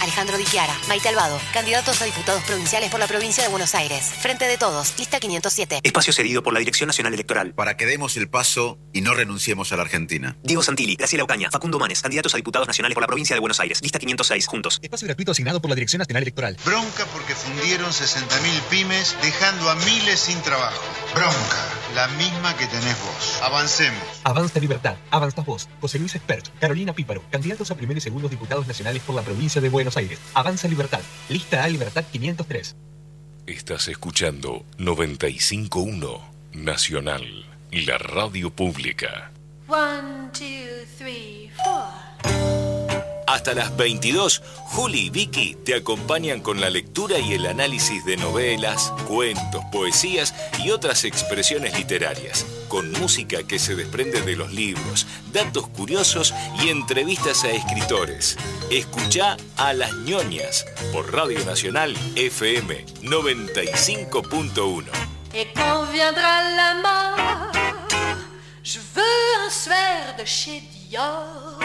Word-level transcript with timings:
Alejandro 0.00 0.38
Di 0.38 0.44
Chiara, 0.44 0.74
Maite 0.88 1.08
Albado, 1.08 1.38
candidatos 1.52 2.00
a 2.00 2.04
diputados 2.04 2.42
provinciales 2.44 2.90
por 2.90 3.00
la 3.00 3.06
provincia 3.06 3.42
de 3.42 3.50
Buenos 3.50 3.74
Aires. 3.74 4.12
Frente 4.20 4.46
de 4.46 4.56
todos, 4.56 4.94
lista 4.98 5.20
507. 5.20 5.80
Espacio 5.82 6.12
cedido 6.12 6.42
por 6.42 6.52
la 6.52 6.58
Dirección 6.58 6.86
Nacional 6.86 7.14
Electoral. 7.14 7.52
Para 7.54 7.76
que 7.76 7.86
demos 7.86 8.16
el 8.16 8.28
paso 8.28 8.78
y 8.92 9.02
no 9.02 9.14
renunciemos 9.14 9.72
a 9.72 9.76
la 9.76 9.82
Argentina. 9.82 10.36
Diego 10.42 10.62
Santilli, 10.62 10.96
Graciela 10.96 11.24
Ocaña, 11.24 11.50
Facundo 11.50 11.78
Manes, 11.78 12.00
candidatos 12.00 12.34
a 12.34 12.36
diputados 12.36 12.66
nacionales 12.66 12.94
por 12.94 13.02
la 13.02 13.06
provincia 13.06 13.34
de 13.36 13.40
Buenos 13.40 13.60
Aires. 13.60 13.82
Lista 13.82 13.98
506, 13.98 14.46
juntos. 14.46 14.78
Espacio 14.82 15.06
gratuito 15.06 15.32
asignado 15.32 15.60
por 15.60 15.68
la 15.68 15.74
Dirección 15.74 15.98
Nacional 15.98 16.22
Electoral. 16.22 16.56
Bronca 16.64 17.04
porque 17.12 17.34
fundieron 17.34 17.90
60.000 17.90 18.60
pymes 18.70 19.16
dejando 19.22 19.70
a 19.70 19.74
miles 19.74 20.20
sin 20.20 20.40
trabajo. 20.40 20.80
Bronca, 21.14 21.66
la 21.94 22.08
misma 22.08 22.56
que 22.56 22.66
tenés 22.66 22.96
vos. 23.02 23.38
Avancemos. 23.42 24.02
Avanza 24.24 24.60
Libertad, 24.60 24.96
avanza 25.10 25.42
vos. 25.42 25.68
José 25.80 25.98
Luis 25.98 26.14
Espert, 26.14 26.48
Carolina 26.58 26.94
Píparo, 26.94 27.22
candidatos 27.30 27.70
a 27.70 27.74
primer 27.74 27.96
y 27.96 28.00
segundos 28.00 28.30
diputados 28.30 28.66
nacionales 28.66 29.02
por 29.02 29.14
la 29.14 29.22
provincia 29.22 29.60
de 29.60 29.68
Buenos 29.68 29.89
Aires. 29.96 30.18
Avanza 30.34 30.68
Libertad, 30.68 31.00
lista 31.28 31.64
A 31.64 31.68
Libertad 31.68 32.04
503. 32.10 32.76
Estás 33.46 33.88
escuchando 33.88 34.64
951 34.78 36.30
Nacional, 36.52 37.46
la 37.70 37.96
radio 37.98 38.50
pública. 38.50 39.30
One, 39.68 40.30
two, 40.32 40.84
three, 40.98 41.50
four. 41.64 42.10
Hasta 43.30 43.54
las 43.54 43.76
22, 43.76 44.42
Juli 44.44 45.06
y 45.06 45.10
Vicky 45.10 45.56
te 45.64 45.76
acompañan 45.76 46.40
con 46.40 46.60
la 46.60 46.68
lectura 46.68 47.20
y 47.20 47.34
el 47.34 47.46
análisis 47.46 48.04
de 48.04 48.16
novelas, 48.16 48.92
cuentos, 49.06 49.64
poesías 49.70 50.34
y 50.64 50.70
otras 50.70 51.04
expresiones 51.04 51.78
literarias, 51.78 52.44
con 52.70 52.90
música 52.92 53.42
que 53.42 53.58
se 53.58 53.76
desprende 53.76 54.22
de 54.22 54.36
los 54.36 54.50
libros, 54.52 55.06
datos 55.32 55.68
curiosos 55.68 56.32
y 56.62 56.70
entrevistas 56.70 57.44
a 57.44 57.50
escritores. 57.50 58.38
Escucha 58.70 59.36
a 59.58 59.74
Las 59.74 59.92
ñoñas 59.96 60.64
por 60.92 61.12
Radio 61.12 61.44
Nacional 61.44 61.94
FM 62.16 62.86
95.1. 63.02 64.84
Et 65.34 65.48
quand 65.54 65.84
viendra 65.92 66.50
la 66.56 66.74
mort, 66.82 67.52
je 68.62 68.78
veux 68.94 69.44
un 69.44 69.50
suaire 69.50 70.14
de 70.16 70.24
chez 70.24 70.62
Dior. 70.88 71.58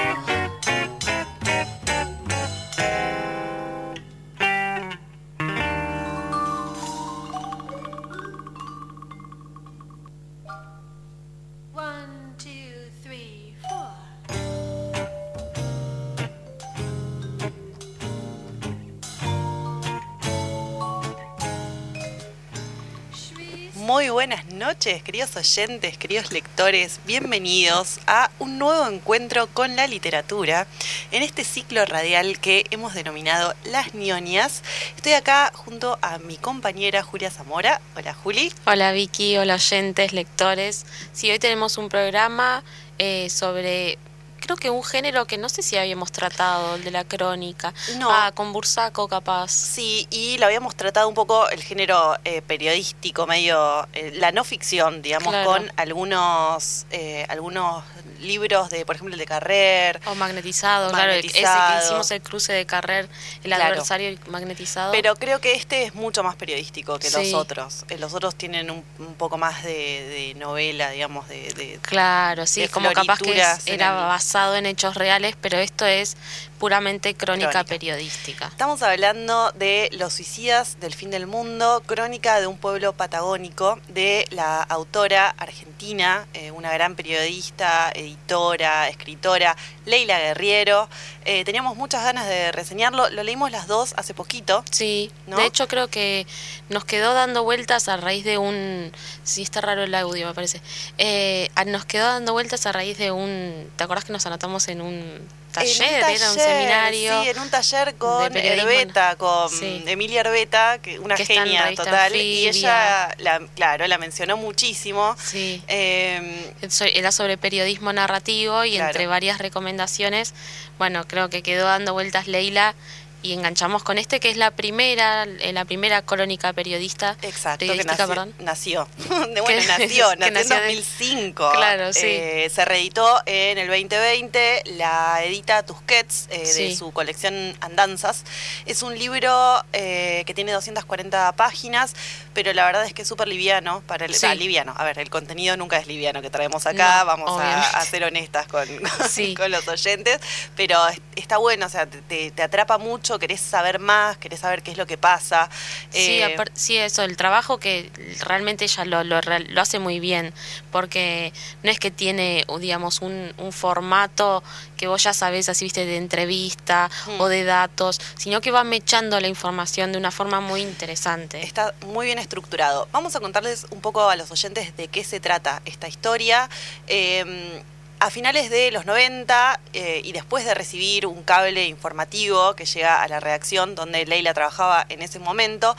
Muy 23.95 24.09
buenas 24.09 24.43
noches, 24.47 25.01
queridos 25.03 25.38
oyentes, 25.38 25.97
queridos 25.97 26.33
lectores. 26.33 26.99
Bienvenidos 27.05 28.01
a 28.07 28.29
un 28.39 28.59
nuevo 28.59 28.85
encuentro 28.88 29.47
con 29.47 29.77
la 29.77 29.88
literatura 29.88 30.67
en 31.11 31.23
este 31.23 31.45
ciclo 31.45 31.85
radial 31.85 32.38
que 32.41 32.66
hemos 32.72 32.94
denominado 32.94 33.53
Las 33.63 33.94
ñoñas. 33.94 34.63
Estoy 34.97 35.13
acá 35.13 35.50
junto 35.56 35.97
a 36.01 36.17
mi 36.17 36.35
compañera 36.35 37.03
Julia 37.03 37.31
Zamora. 37.31 37.79
Hola, 37.95 38.13
Juli. 38.13 38.51
Hola, 38.66 38.91
Vicky. 38.91 39.38
Hola, 39.38 39.53
oyentes, 39.53 40.12
lectores. 40.12 40.85
Sí, 41.13 41.31
hoy 41.31 41.39
tenemos 41.39 41.77
un 41.77 41.88
programa 41.88 42.66
eh, 42.97 43.29
sobre 43.29 43.97
creo 44.45 44.57
que 44.57 44.69
un 44.69 44.83
género 44.83 45.25
que 45.25 45.38
no 45.38 45.50
sé 45.50 45.61
si 45.63 45.75
habíamos 45.78 46.11
tratado, 46.11 46.75
el 46.75 46.83
de 46.83 46.91
la 46.91 47.03
crónica. 47.03 47.73
No. 47.97 48.09
Ah, 48.11 48.31
con 48.33 48.53
Bursaco 48.53 49.07
capaz. 49.07 49.50
Sí, 49.51 50.07
y 50.11 50.38
lo 50.38 50.45
habíamos 50.45 50.75
tratado 50.75 51.07
un 51.07 51.16
poco 51.16 51.50
el 51.50 51.61
género 51.63 52.16
eh, 52.23 52.41
periodístico, 52.41 53.25
medio 53.28 53.88
eh, 53.94 54.11
la 54.16 54.31
no 54.31 54.44
ficción, 54.44 55.01
digamos, 55.01 55.29
Claro. 55.29 55.50
con 55.51 55.72
algunos 55.78 56.85
eh, 56.91 57.25
algunos 57.29 57.83
libros 58.25 58.69
de, 58.69 58.86
por 58.86 58.96
ejemplo, 58.96 59.13
el 59.13 59.19
de 59.19 59.25
Carrer. 59.25 60.02
O 60.06 60.16
magnetizado, 60.16 60.90
claro, 60.91 61.12
ese 61.12 61.22
que 61.30 61.41
Magnetizado. 61.44 61.86
hicimos 61.86 62.12
el 62.12 62.22
cruce 62.22 62.53
de 62.53 62.66
carrer, 62.66 63.08
el 63.44 63.52
Claro. 63.52 63.63
adversario 63.66 64.18
magnetizado. 64.28 64.91
Pero 64.91 65.16
creo 65.16 65.40
que 65.40 65.53
este 65.53 65.84
es 65.84 65.94
mucho 65.96 66.24
más 66.24 66.36
periodístico 66.36 67.00
que 67.00 67.09
los 67.09 67.34
otros. 67.34 67.86
Eh, 67.90 67.97
Los 67.97 68.13
otros 68.13 68.36
tienen 68.36 68.69
un, 68.72 68.84
un 69.00 69.16
poco 69.16 69.38
más 69.38 69.63
de, 69.63 69.72
de 69.72 70.34
novela, 70.38 70.90
digamos, 70.90 71.28
de... 71.28 71.53
de- 71.53 71.80
Claro, 71.81 72.46
sí, 72.47 72.59
de 72.62 72.66
es 72.66 72.72
como 72.72 72.91
capaz 72.91 73.19
que 73.19 73.40
es- 73.40 73.68
era 73.68 73.90
el- 73.90 73.96
basado 74.08 74.56
en 74.56 74.66
hechos 74.66 74.96
reales, 74.96 75.36
pero 75.40 75.57
esto 75.57 75.86
es 75.86 76.18
puramente 76.59 77.16
crónica, 77.16 77.51
Crónica. 77.51 77.69
periodística. 77.69 78.47
Estamos 78.47 78.81
hablando 78.81 79.51
de 79.51 79.89
Los 79.93 80.13
suicidas 80.13 80.79
del 80.79 80.93
fin 80.93 81.11
del 81.11 81.27
mundo, 81.27 81.83
crónica 81.85 82.39
de 82.39 82.47
un 82.47 82.57
pueblo 82.57 82.93
patagónico 82.93 83.79
de 83.89 84.25
la 84.31 84.63
autora 84.63 85.29
argentina, 85.38 86.27
eh, 86.33 86.51
una 86.51 86.71
gran 86.71 86.95
periodista, 86.95 87.91
editora, 87.94 88.88
escritora, 88.89 89.55
Leila 89.85 90.19
Guerriero. 90.19 90.89
Eh, 91.25 91.44
teníamos 91.44 91.75
muchas 91.75 92.03
ganas 92.03 92.27
de 92.27 92.51
reseñarlo, 92.51 93.09
lo 93.09 93.23
leímos 93.23 93.51
las 93.51 93.67
dos 93.67 93.94
hace 93.97 94.13
poquito. 94.13 94.63
Sí, 94.71 95.11
¿no? 95.27 95.38
de 95.38 95.45
hecho 95.45 95.67
creo 95.67 95.88
que 95.88 96.25
nos 96.69 96.85
quedó 96.85 97.13
dando 97.13 97.44
vueltas 97.44 97.88
a 97.88 97.97
raíz 97.97 98.25
de 98.25 98.38
un... 98.38 98.91
Sí, 99.23 99.41
está 99.41 99.61
raro 99.61 99.83
el 99.83 99.94
audio, 99.95 100.27
me 100.27 100.33
parece. 100.33 100.61
Eh, 100.97 101.49
nos 101.67 101.85
quedó 101.85 102.05
dando 102.05 102.33
vueltas 102.33 102.65
a 102.65 102.71
raíz 102.71 102.97
de 102.97 103.11
un... 103.11 103.69
¿Te 103.75 103.83
acordás 103.83 104.05
que 104.05 104.13
nos 104.13 104.25
anotamos 104.25 104.67
en 104.67 104.81
un 104.81 105.27
taller? 105.51 106.03
En 106.03 106.21
un 106.21 106.38
seminario. 106.45 107.23
Sí, 107.23 107.29
en 107.29 107.39
un 107.39 107.50
taller 107.50 107.95
con. 107.95 108.35
Herbeta, 108.38 109.16
con 109.16 109.50
Sí. 109.50 109.83
Emilia 109.88 110.22
Herbeta, 110.22 110.79
que 110.81 111.00
una 111.00 111.16
Que 111.16 111.25
genia 111.25 111.73
total. 111.75 112.16
Y 112.16 112.47
ella, 112.47 113.13
la, 113.17 113.41
claro, 113.56 113.88
la 113.88 113.97
mencionó 113.97 114.38
muchísimo. 114.38 115.16
Sí. 115.23 115.61
Eh, 115.67 116.53
Era 116.94 117.11
sobre 117.11 117.38
periodismo 117.38 117.91
narrativo 117.94 118.63
y 118.66 118.73
Claro. 118.75 118.88
entre 118.88 119.07
varias 119.07 119.38
recomendaciones, 119.39 120.33
bueno, 120.78 121.06
creo 121.07 121.29
que 121.29 121.41
quedó 121.44 121.66
dando 121.66 121.94
vueltas 121.94 122.28
Leila 122.28 122.75
y 123.21 123.33
enganchamos 123.33 123.83
con 123.83 123.97
este 123.97 124.19
que 124.19 124.29
es 124.29 124.37
la 124.37 124.51
primera, 124.51 125.23
eh, 125.23 125.51
la 125.53 125.65
primera 125.65 126.01
crónica 126.01 126.53
periodista. 126.53 127.17
Exacto, 127.21 127.65
que 127.65 127.83
nació. 127.83 128.07
perdón. 128.07 128.33
nació. 128.39 128.87
Bueno, 129.07 129.45
Que- 129.45 129.67
nació, 129.67 130.15
nació 130.17 130.27
en 130.27 130.33
nació 130.33 130.55
de- 130.55 130.61
2005. 130.75 131.51
Claro, 131.53 131.93
sí. 131.93 132.01
Eh, 132.03 132.51
se 132.53 132.65
reeditó 132.65 133.21
en 133.25 133.57
el 133.57 133.67
2020, 133.67 134.63
la 134.77 135.23
edita 135.23 135.63
Tusquets 135.63 136.27
eh, 136.29 136.43
de 136.53 136.75
su 136.75 136.91
colección 136.91 137.55
Andanzas. 137.61 138.23
Es 138.65 138.81
un 138.83 138.97
libro 138.97 139.63
eh, 139.73 140.23
que 140.25 140.33
tiene 140.33 140.51
240 140.51 141.31
páginas, 141.33 141.93
pero 142.33 142.53
la 142.53 142.65
verdad 142.65 142.85
es 142.85 142.93
que 142.93 143.01
es 143.03 143.07
súper 143.07 143.27
liviano. 143.27 143.81
Para 143.87 144.05
el, 144.05 144.13
Sí. 144.15 144.25
ah, 144.25 144.35
liviano. 144.35 144.73
A 144.77 144.83
ver, 144.83 144.99
el 144.99 145.09
contenido 145.09 145.57
nunca 145.57 145.77
es 145.77 145.87
liviano 145.87 146.21
que 146.21 146.29
traemos 146.29 146.65
acá, 146.65 146.99
No, 146.99 147.05
vamos 147.05 147.41
a, 147.41 147.81
ser 147.85 148.03
honestas 148.03 148.47
con, 148.47 148.67
Sí. 149.09 149.35
con 149.35 149.51
los 149.51 149.67
oyentes, 149.67 150.19
pero 150.55 150.87
es- 150.87 151.01
está 151.15 151.37
bueno, 151.37 151.65
o 151.65 151.69
sea, 151.69 151.85
te- 151.87 152.31
te 152.31 152.43
atrapa 152.43 152.77
mucho, 152.77 153.14
querés 153.19 153.41
saber 153.41 153.79
más, 153.79 154.17
querés 154.17 154.39
saber 154.41 154.63
qué 154.63 154.71
es 154.71 154.77
lo 154.77 154.85
que 154.85 154.97
pasa. 154.97 155.49
Sí, 155.89 156.21
Eh, 156.21 156.35
sí, 156.53 156.77
eso, 156.77 157.03
el 157.03 157.17
trabajo 157.17 157.57
que 157.59 157.91
realmente 158.21 158.65
ella 158.65 158.85
lo, 158.85 159.03
lo, 159.03 159.21
real- 159.21 159.47
lo 159.50 159.62
hace 159.62 159.79
muy 159.79 160.00
bien, 160.00 160.33
porque 160.71 161.33
no 161.63 161.71
es 161.71 161.79
que 161.79 161.91
tiene, 161.91 162.45
digamos, 162.59 163.01
un, 163.01 163.33
un 163.38 163.51
formato 163.51 164.44
que 164.77 164.88
vos 164.88 165.03
ya 165.03 165.13
sabés, 165.13 165.50
así 165.50 165.65
viste, 165.65 165.85
de 165.85 165.97
entrevista 165.97 166.89
Mm. 167.07 167.21
o 167.21 167.27
de 167.27 167.44
datos, 167.44 168.00
sino 168.17 168.41
que 168.41 168.51
va 168.51 168.63
mechando 168.63 169.19
la 169.19 169.27
información 169.27 169.91
de 169.91 169.97
una 169.97 170.11
forma 170.11 170.41
muy 170.41 170.61
interesante. 170.61 171.41
Está 171.44 171.73
muy 171.88 172.06
bien 172.07 172.19
estructurado. 172.19 172.88
Vamos 172.91 173.15
a 173.15 173.19
contarles 173.19 173.65
un 173.71 173.81
poco 173.81 174.09
a 174.09 174.15
los 174.15 174.31
oyentes 174.31 174.75
de 174.75 174.88
qué 174.88 175.03
se 175.03 175.19
trata 175.19 175.61
esta 175.65 175.88
historia. 175.88 176.50
Eh, 176.88 177.61
a 178.06 178.12
finales 178.12 178.52
de 178.52 178.69
los 178.69 178.86
90 178.86 179.60
eh, 179.74 180.02
y 180.04 180.12
después 180.12 180.46
de 180.46 180.54
recibir 180.54 181.07
un 181.07 181.24
cable 181.24 181.66
informativo 181.66 182.54
que 182.54 182.66
llega 182.66 183.02
a 183.02 183.07
la 183.07 183.19
redacción 183.19 183.74
donde 183.74 184.06
Leila 184.06 184.31
trabajaba 184.36 184.86
en 184.90 185.02
ese 185.02 185.18
momento, 185.18 185.75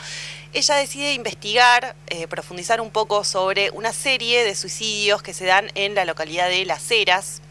ella 0.53 0.75
decide 0.75 1.13
investigar, 1.13 1.95
eh, 2.09 2.27
profundizar 2.27 2.81
un 2.81 2.91
poco 2.91 3.23
sobre 3.23 3.71
una 3.71 3.93
serie 3.93 4.43
de 4.43 4.57
suicidios 4.57 5.23
que 5.23 5.35
se 5.35 5.45
dan 5.45 5.71
en 5.77 5.95
la 5.95 6.05
localidad 6.05 6.49
de 6.49 6.65
Las 6.65 6.91
Heras. 6.91 7.43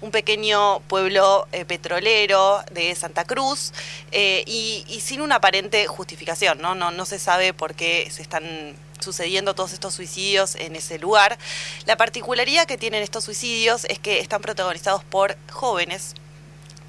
un 0.00 0.10
pequeño 0.10 0.80
pueblo 0.88 1.46
eh, 1.52 1.66
petrolero 1.66 2.64
de 2.70 2.94
Santa 2.94 3.26
Cruz 3.26 3.72
eh, 4.12 4.44
y, 4.46 4.86
y 4.88 5.00
sin 5.00 5.20
una 5.20 5.36
aparente 5.36 5.86
justificación, 5.86 6.58
¿no? 6.58 6.74
No, 6.74 6.90
no 6.90 7.04
se 7.04 7.18
sabe 7.18 7.52
por 7.52 7.74
qué 7.74 8.08
se 8.10 8.22
están 8.22 8.76
sucediendo 9.02 9.54
todos 9.54 9.72
estos 9.72 9.94
suicidios 9.94 10.54
en 10.54 10.76
ese 10.76 10.98
lugar. 10.98 11.38
La 11.86 11.96
particularidad 11.96 12.66
que 12.66 12.78
tienen 12.78 13.02
estos 13.02 13.24
suicidios 13.24 13.84
es 13.86 13.98
que 13.98 14.20
están 14.20 14.40
protagonizados 14.42 15.04
por 15.04 15.36
jóvenes 15.50 16.14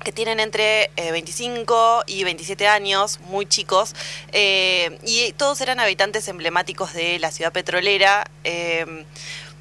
que 0.04 0.12
tienen 0.12 0.42
entre 0.42 0.92
eh, 0.98 1.12
25 1.14 2.04
y 2.08 2.26
27 2.26 2.68
años, 2.68 3.22
muy 3.22 3.46
chicos, 3.46 3.96
eh, 4.34 5.00
y 5.06 5.32
todos 5.34 5.62
eran 5.62 5.80
habitantes 5.80 6.28
emblemáticos 6.28 6.94
de 6.94 7.20
la 7.20 7.32
ciudad 7.32 7.54
petrolera. 7.54 8.30
eh, 8.44 9.06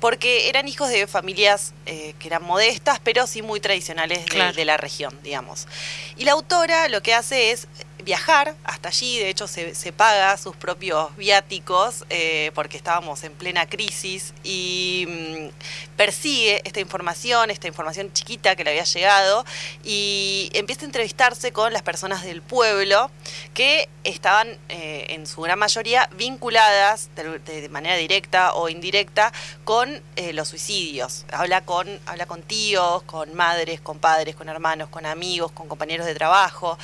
porque 0.00 0.48
eran 0.48 0.66
hijos 0.66 0.88
de 0.88 1.06
familias 1.06 1.74
eh, 1.86 2.16
que 2.18 2.26
eran 2.26 2.42
modestas, 2.42 2.98
pero 3.04 3.28
sí 3.28 3.40
muy 3.40 3.60
tradicionales 3.60 4.18
de, 4.18 4.24
Claro. 4.24 4.52
de 4.52 4.64
la 4.64 4.76
región, 4.76 5.16
digamos. 5.22 5.68
Y 6.16 6.24
la 6.24 6.32
autora 6.32 6.88
lo 6.88 7.04
que 7.04 7.14
hace 7.14 7.52
es 7.52 7.68
viajar 8.04 8.54
hasta 8.64 8.88
allí, 8.88 9.18
de 9.18 9.28
hecho 9.28 9.46
se, 9.46 9.92
paga 9.92 10.36
sus 10.36 10.56
propios 10.56 11.14
viáticos, 11.16 12.04
eh, 12.10 12.50
porque 12.54 12.76
estábamos 12.76 13.22
en 13.24 13.32
plena 13.32 13.66
crisis, 13.66 14.34
y 14.42 15.06
mm, 15.08 15.96
persigue 15.96 16.62
esta 16.64 16.80
información, 16.80 17.50
esta 17.50 17.68
información 17.68 18.12
chiquita 18.12 18.56
que 18.56 18.64
le 18.64 18.70
había 18.70 18.84
llegado, 18.84 19.44
y 19.84 20.50
empieza 20.54 20.82
a 20.82 20.86
entrevistarse 20.86 21.52
con 21.52 21.72
las 21.72 21.82
personas 21.82 22.22
del 22.22 22.42
pueblo 22.42 23.10
que 23.54 23.88
estaban 24.04 24.58
eh, 24.68 25.06
en 25.10 25.26
su 25.26 25.40
gran 25.42 25.58
mayoría 25.58 26.08
vinculadas 26.16 27.10
de, 27.14 27.38
de 27.38 27.68
manera 27.68 27.96
directa 27.96 28.54
o 28.54 28.68
indirecta 28.68 29.32
con 29.64 30.02
eh, 30.16 30.32
los 30.32 30.48
suicidios. 30.48 31.24
Habla 31.32 31.64
con, 31.64 31.88
habla 32.06 32.26
con 32.26 32.42
tíos, 32.42 33.02
con 33.04 33.34
madres, 33.34 33.80
con 33.80 33.98
padres, 33.98 34.34
con 34.34 34.48
hermanos, 34.48 34.88
con 34.88 35.06
amigos, 35.06 35.52
con 35.52 35.68
compañeros 35.68 36.06
de 36.06 36.14
trabajo. 36.14 36.78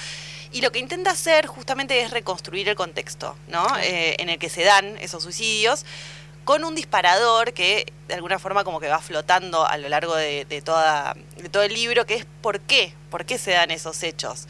Y 0.53 0.61
lo 0.61 0.73
que 0.73 0.79
intenta 0.79 1.11
hacer 1.11 1.47
justamente 1.47 2.01
es 2.01 2.11
reconstruir 2.11 2.69
el 2.69 2.77
contexto 2.77 3.37
¿no? 3.49 3.67
Eh, 3.79 4.17
en 4.19 4.29
el 4.29 4.39
que 4.39 4.49
se 4.49 4.65
dan 4.65 4.97
esos 4.99 5.23
suicidios 5.23 5.85
con 6.45 6.65
un 6.65 6.75
disparador 6.75 7.53
que 7.53 7.93
de 8.09 8.15
alguna 8.15 8.39
forma 8.39 8.65
como 8.65 8.81
que 8.81 8.89
va 8.89 9.01
flotando 9.01 9.67
a 9.67 9.77
lo 9.77 9.89
largo 9.91 10.17
de, 10.17 10.47
de 10.47 10.63
toda, 10.63 11.15
de 11.37 11.51
todo 11.51 11.63
el 11.63 11.75
libro, 11.75 12.07
que 12.07 12.15
es 12.15 12.27
¿por 12.41 12.61
qué? 12.61 12.95
¿Por 13.11 13.27
qué 13.27 13.37
se 13.37 13.51
dan 13.51 13.71
esos 13.71 14.03
hechos? 14.03 14.47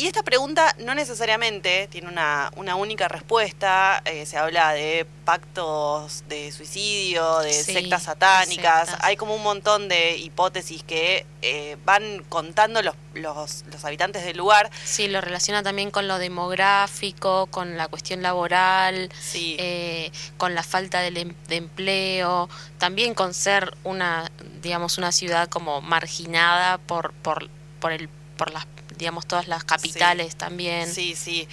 Y 0.00 0.06
esta 0.06 0.22
pregunta 0.22 0.76
no 0.78 0.94
necesariamente 0.94 1.88
tiene 1.90 2.06
una, 2.06 2.52
una 2.54 2.76
única 2.76 3.08
respuesta. 3.08 4.00
eh, 4.04 4.26
se 4.26 4.38
habla 4.38 4.72
de 4.72 5.04
pactos 5.24 6.22
de 6.28 6.52
suicidio, 6.52 7.40
de 7.40 7.52
Sí, 7.52 7.72
sectas 7.72 8.04
satánicas. 8.04 8.90
sectas. 8.90 9.04
Hay 9.04 9.16
como 9.16 9.34
un 9.34 9.42
montón 9.42 9.88
de 9.88 10.16
hipótesis 10.16 10.84
que 10.84 11.26
eh, 11.42 11.76
van 11.84 12.22
contando 12.28 12.80
los, 12.80 12.94
los, 13.14 13.64
los 13.72 13.84
habitantes 13.84 14.24
del 14.24 14.36
lugar. 14.36 14.70
Sí, 14.84 15.08
lo 15.08 15.20
relaciona 15.20 15.64
también 15.64 15.90
con 15.90 16.06
lo 16.06 16.18
demográfico, 16.18 17.46
con 17.48 17.76
la 17.76 17.88
cuestión 17.88 18.22
laboral, 18.22 19.10
eh, 19.34 20.12
con 20.36 20.54
la 20.54 20.62
falta 20.62 21.00
de, 21.00 21.08
em- 21.20 21.34
de 21.48 21.56
empleo, 21.56 22.48
también 22.78 23.14
con 23.14 23.34
ser 23.34 23.76
una, 23.82 24.30
digamos, 24.62 24.96
una 24.96 25.10
ciudad 25.10 25.48
como 25.48 25.80
marginada 25.80 26.78
por, 26.78 27.12
por, 27.14 27.48
por 27.80 27.90
el, 27.90 28.08
por 28.36 28.52
las, 28.52 28.64
digamos, 28.98 29.26
todas 29.26 29.48
las 29.48 29.64
capitales 29.64 30.36
también. 30.36 30.92
Sí, 30.92 31.14
sí. 31.16 31.48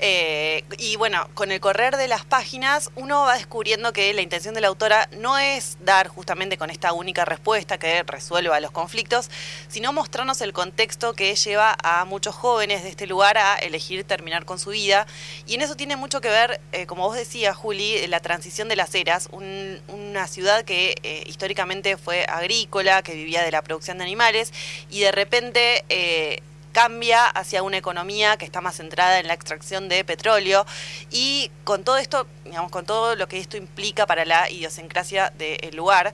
Eh, 0.00 0.64
y 0.78 0.94
bueno, 0.96 1.28
con 1.34 1.50
el 1.50 1.58
correr 1.60 1.96
de 1.96 2.06
las 2.06 2.24
páginas 2.24 2.90
uno 2.94 3.22
va 3.22 3.36
descubriendo 3.36 3.92
que 3.92 4.12
la 4.14 4.22
intención 4.22 4.54
de 4.54 4.60
la 4.60 4.68
autora 4.68 5.08
no 5.16 5.38
es 5.38 5.76
dar 5.84 6.06
justamente 6.06 6.56
con 6.56 6.70
esta 6.70 6.92
única 6.92 7.24
respuesta 7.24 7.78
que 7.78 8.04
resuelva 8.04 8.60
los 8.60 8.70
conflictos, 8.70 9.28
sino 9.68 9.92
mostrarnos 9.92 10.40
el 10.40 10.52
contexto 10.52 11.14
que 11.14 11.34
lleva 11.34 11.76
a 11.82 12.04
muchos 12.04 12.34
jóvenes 12.36 12.84
de 12.84 12.90
este 12.90 13.08
lugar 13.08 13.38
a 13.38 13.56
elegir 13.56 14.04
terminar 14.04 14.44
con 14.44 14.60
su 14.60 14.70
vida. 14.70 15.06
Y 15.46 15.54
en 15.54 15.62
eso 15.62 15.74
tiene 15.74 15.96
mucho 15.96 16.20
que 16.20 16.28
ver, 16.28 16.60
eh, 16.72 16.86
como 16.86 17.02
vos 17.08 17.16
decías, 17.16 17.56
Juli, 17.56 18.06
la 18.06 18.20
transición 18.20 18.68
de 18.68 18.76
las 18.76 18.94
eras, 18.94 19.28
un- 19.32 19.80
una 19.88 20.28
ciudad 20.28 20.64
que 20.64 20.94
eh, 21.02 21.24
históricamente 21.26 21.96
fue 21.96 22.24
agrícola, 22.28 23.02
que 23.02 23.14
vivía 23.14 23.42
de 23.42 23.50
la 23.50 23.62
producción 23.62 23.98
de 23.98 24.04
animales, 24.04 24.52
y 24.90 25.00
de 25.00 25.10
repente... 25.12 26.42
cambia 26.82 27.26
hacia 27.26 27.64
una 27.64 27.76
economía 27.76 28.36
que 28.36 28.44
está 28.44 28.60
más 28.60 28.76
centrada 28.76 29.18
en 29.18 29.26
la 29.26 29.34
extracción 29.34 29.88
de 29.88 30.04
petróleo 30.04 30.64
y 31.10 31.50
con 31.64 31.82
todo 31.82 31.96
esto, 31.98 32.26
digamos, 32.44 32.70
con 32.70 32.86
todo 32.86 33.16
lo 33.16 33.26
que 33.26 33.38
esto 33.38 33.56
implica 33.56 34.06
para 34.06 34.24
la 34.24 34.48
idiosincrasia 34.48 35.32
del 35.36 35.74
lugar. 35.74 36.12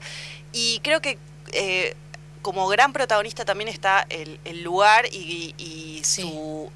Y 0.51 0.79
creo 0.79 1.01
que 1.01 1.19
eh, 1.51 1.95
como 2.41 2.67
gran 2.67 2.93
protagonista 2.93 3.45
también 3.45 3.67
está 3.67 4.07
el, 4.09 4.39
el 4.43 4.63
lugar 4.63 5.05
y, 5.11 5.53
y 5.59 6.01
su, 6.03 6.71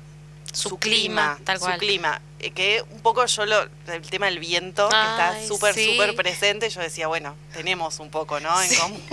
Su 0.54 0.78
clima, 0.78 1.40
tal 1.44 1.58
su 1.58 1.66
cual. 1.66 1.80
clima. 1.80 2.22
Eh, 2.42 2.52
que 2.52 2.84
un 2.92 3.02
poco 3.02 3.26
yo 3.26 3.46
lo, 3.46 3.64
el 3.88 4.02
tema 4.10 4.28
del 4.28 4.40
viento, 4.40 4.88
que 4.88 4.96
está 4.96 5.36
súper, 5.48 5.74
sí. 5.74 5.92
súper 5.92 6.16
presente, 6.16 6.70
yo 6.70 6.80
decía, 6.80 7.08
bueno, 7.08 7.36
tenemos 7.54 8.00
un 8.00 8.10
poco, 8.12 8.40
¿no? 8.40 8.62
En 8.62 8.76
común. 8.76 9.02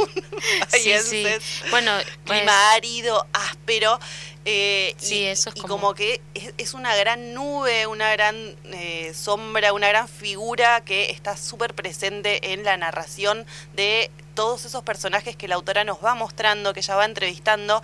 Sí, 0.69 0.79
sí. 0.81 1.25
Bahienses. 1.25 1.43
Bueno, 1.71 1.93
pues- 2.25 2.39
clima 2.41 2.73
árido, 2.73 3.27
áspero. 3.33 3.99
Eh, 4.47 4.95
Sí, 4.97 5.21
y, 5.21 5.25
eso 5.27 5.51
es 5.51 5.57
y 5.57 5.61
como- 5.61 5.75
como 5.75 5.95
que 5.95 6.21
es, 6.35 6.55
es 6.57 6.73
una 6.75 6.95
gran 6.97 7.35
nube, 7.35 7.87
una 7.87 8.11
gran 8.13 8.57
eh, 8.73 9.13
sombra, 9.15 9.73
una 9.75 9.89
gran 9.89 10.09
figura 10.09 10.81
que 10.83 11.11
está 11.11 11.37
súper 11.37 11.75
presente 11.75 12.53
en 12.53 12.65
la 12.65 12.77
narración 12.77 13.45
de 13.75 14.11
todos 14.35 14.65
esos 14.65 14.83
personajes 14.85 15.35
que 15.37 15.49
la 15.49 15.57
autora 15.57 15.85
nos 15.85 16.03
va 16.05 16.15
mostrando, 16.15 16.73
que 16.73 16.81
ella 16.81 16.95
va 16.97 17.05
entrevistando. 17.05 17.83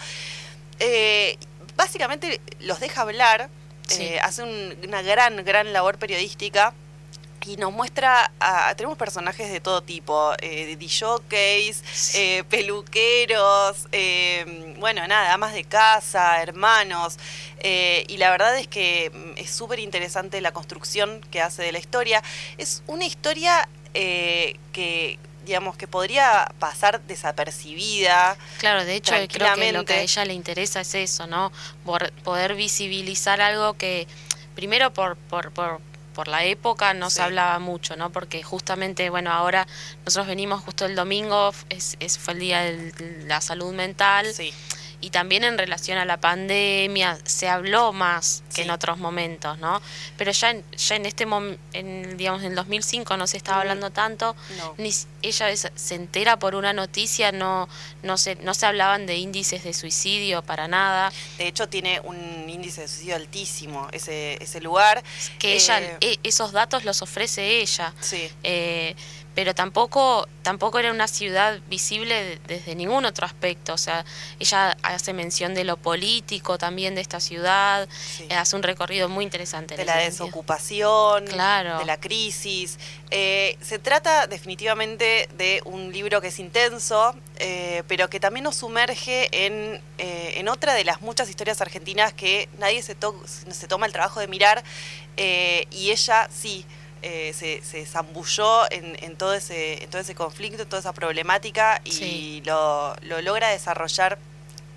Eh, 0.79 1.37
básicamente 1.77 2.41
los 2.61 2.81
deja 2.81 3.03
hablar, 3.03 3.49
Sí. 3.89 4.03
eh, 4.05 4.21
hace 4.21 4.43
un- 4.43 4.77
una 4.87 5.03
gran, 5.03 5.45
gran 5.45 5.73
labor 5.73 5.99
periodística. 5.99 6.73
Y 7.45 7.57
nos 7.57 7.73
muestra, 7.73 8.33
a, 8.41 8.75
tenemos 8.77 8.97
personajes 8.97 9.51
de 9.51 9.61
todo 9.61 9.83
tipo, 9.83 10.33
eh, 10.41 10.67
de 10.67 10.77
DJs, 10.77 12.15
eh, 12.15 12.45
peluqueros, 12.49 13.89
eh, 13.93 14.75
bueno, 14.79 15.07
nada, 15.09 15.33
amas 15.33 15.53
de 15.53 15.65
casa, 15.65 16.41
hermanos. 16.43 17.17
eh, 17.59 18.05
y 18.09 18.17
la 18.17 18.31
verdad 18.31 18.57
es 18.59 18.67
que 18.69 19.11
mm, 19.13 19.39
es 19.39 19.51
súper 19.51 19.79
interesante 19.79 20.41
la 20.41 20.53
construcción 20.53 21.21
que 21.31 21.41
hace 21.41 21.63
de 21.63 21.73
la 21.73 21.79
historia. 21.79 22.23
Es 22.59 22.83
una 22.87 23.05
historia 23.05 23.69
eh, 23.95 24.57
que, 24.73 25.19
digamos, 25.45 25.77
que 25.77 25.87
podría 25.89 26.51
pasar 26.59 27.01
desapercibida. 27.03 28.37
Claro, 28.59 28.85
de 28.85 28.95
hecho 28.97 29.15
creo 29.29 29.55
que 29.57 29.73
lo 29.73 29.85
que 29.85 29.95
a 29.95 30.01
ella 30.03 30.25
le 30.25 30.35
interesa 30.35 30.81
es 30.81 30.95
eso, 30.95 31.27
¿no? 31.27 31.53
Poder 32.25 32.55
visibilizar 32.55 33.41
algo 33.41 33.75
que 33.75 34.07
primero 34.55 34.93
por 34.93 35.17
por, 35.17 35.51
por, 35.53 35.81
por 36.13 36.29
la 36.29 36.45
época 36.45 36.95
no 36.95 37.11
Sí. 37.11 37.17
se 37.17 37.23
hablaba 37.23 37.59
mucho, 37.59 37.97
¿no? 37.97 38.11
Porque 38.11 38.43
justamente, 38.43 39.11
bueno, 39.11 39.33
ahora 39.33 39.67
nosotros 40.05 40.27
venimos 40.27 40.63
justo 40.63 40.87
el 40.87 40.95
domingo, 40.95 41.53
es, 41.69 41.97
es- 42.01 42.19
fue 42.19 42.35
el 42.35 42.41
día 42.41 42.61
de 42.63 43.25
la 43.27 43.41
salud 43.41 43.73
mental. 43.73 44.27
Y 45.03 45.11
también 45.11 45.43
en 45.43 45.59
relación 45.59 45.99
a 45.99 46.05
la 46.05 46.17
pandemia 46.19 47.19
se 47.25 47.49
habló 47.49 47.93
más 47.93 48.45
que 48.55 48.63
en 48.63 48.71
otros 48.71 48.99
momentos, 48.99 49.59
¿no? 49.59 49.83
Pero 50.17 50.31
ya 50.31 50.51
en, 50.51 50.65
ya 50.77 50.95
en 50.95 51.07
este 51.07 51.27
momento, 51.27 51.61
en, 51.73 52.17
digamos, 52.17 52.41
en 52.43 52.51
el 52.51 52.55
2005 52.55 53.17
no 53.17 53.27
se 53.27 53.37
estaba 53.37 53.61
hablando 53.63 53.91
tanto, 53.91 54.37
No. 54.59 54.75
ni 54.79 54.91
ella 55.23 55.51
es- 55.51 55.69
se 55.75 55.95
entera 55.97 56.39
por 56.39 56.55
una 56.55 56.73
noticia, 56.73 57.33
no, 57.33 57.69
no, 58.05 58.17
se, 58.17 58.37
no 58.37 58.55
se 58.55 58.65
hablaban 58.67 59.07
de 59.07 59.17
índices 59.17 59.65
de 59.65 59.75
suicidio 59.75 60.43
para 60.43 60.69
nada. 60.69 61.13
De 61.37 61.49
hecho, 61.49 61.69
tiene 61.69 61.99
un 62.01 62.49
índice 62.49 62.83
de 62.83 62.89
suicidio 62.89 63.17
altísimo 63.17 63.89
ese, 63.91 64.41
ese 64.41 64.61
lugar. 64.61 65.03
Que 65.41 65.55
ella, 65.55 65.81
Eh, 65.81 65.97
e- 66.01 66.19
esos 66.23 66.53
datos 66.53 66.85
los 66.85 67.03
ofrece 67.03 67.61
ella. 67.61 67.93
Sí. 68.01 68.31
Eh, 68.45 68.95
pero 69.35 69.55
tampoco, 69.55 70.29
tampoco 70.43 70.79
era 70.79 70.91
una 70.91 71.09
ciudad 71.09 71.59
visible 71.69 72.15
de- 72.23 72.39
desde 72.47 72.75
ningún 72.75 73.05
otro 73.07 73.25
aspecto. 73.27 73.73
O 73.75 73.79
sea, 73.79 74.05
ella 74.39 74.77
hace 74.83 75.13
mención 75.13 75.55
de 75.55 75.65
lo 75.65 75.77
político 75.77 76.59
también 76.59 76.95
de 76.95 77.01
esta 77.01 77.19
ciudad, 77.21 77.89
eh, 78.29 78.35
hace 78.35 78.57
un 78.57 78.63
recorrido 78.63 79.09
muy 79.09 79.25
interesante. 79.25 79.77
de 79.77 79.85
la 79.85 79.95
sentido. 80.01 80.27
desocupación, 80.27 81.27
Claro. 81.27 81.79
de 81.79 81.85
la 81.85 81.99
crisis. 81.99 82.79
Eh, 83.11 83.57
se 83.61 83.79
trata 83.79 84.27
definitivamente 84.27 85.29
de 85.37 85.63
un 85.65 85.93
libro 85.93 86.21
que 86.21 86.29
es 86.29 86.39
intenso, 86.39 87.15
eh, 87.37 87.83
pero 87.89 88.09
que 88.11 88.21
también 88.21 88.45
nos 88.45 88.57
sumerge 88.57 89.29
en, 89.47 89.81
eh, 89.99 90.35
en 90.37 90.49
otra 90.49 90.75
de 90.75 90.85
las 90.85 91.01
muchas 91.01 91.29
historias 91.29 91.61
argentinas 91.61 92.13
que 92.13 92.49
nadie 92.59 92.83
se, 92.83 92.95
to- 92.95 93.21
se 93.27 93.67
toma 93.69 93.87
el 93.87 93.93
trabajo 93.93 94.21
de 94.21 94.29
mirar 94.29 94.63
eh, 95.17 95.67
y 95.71 95.91
ella 95.91 96.29
sí. 96.33 96.65
Eh, 97.03 97.33
se, 97.35 97.63
se 97.63 97.85
zambulló 97.87 98.71
en, 98.71 98.97
en 99.03 99.17
todo 99.17 99.35
ese, 99.35 99.83
en 99.83 99.91
todo 99.91 100.01
ese 100.01 100.15
conflicto, 100.15 100.63
en 100.63 100.69
toda 100.69 100.81
esa 100.81 100.93
problemática 100.93 101.81
y 101.85 101.91
Sí. 101.93 102.43
lo, 102.47 102.95
lo 103.03 103.21
logra 103.23 103.49
desarrollar 103.49 104.19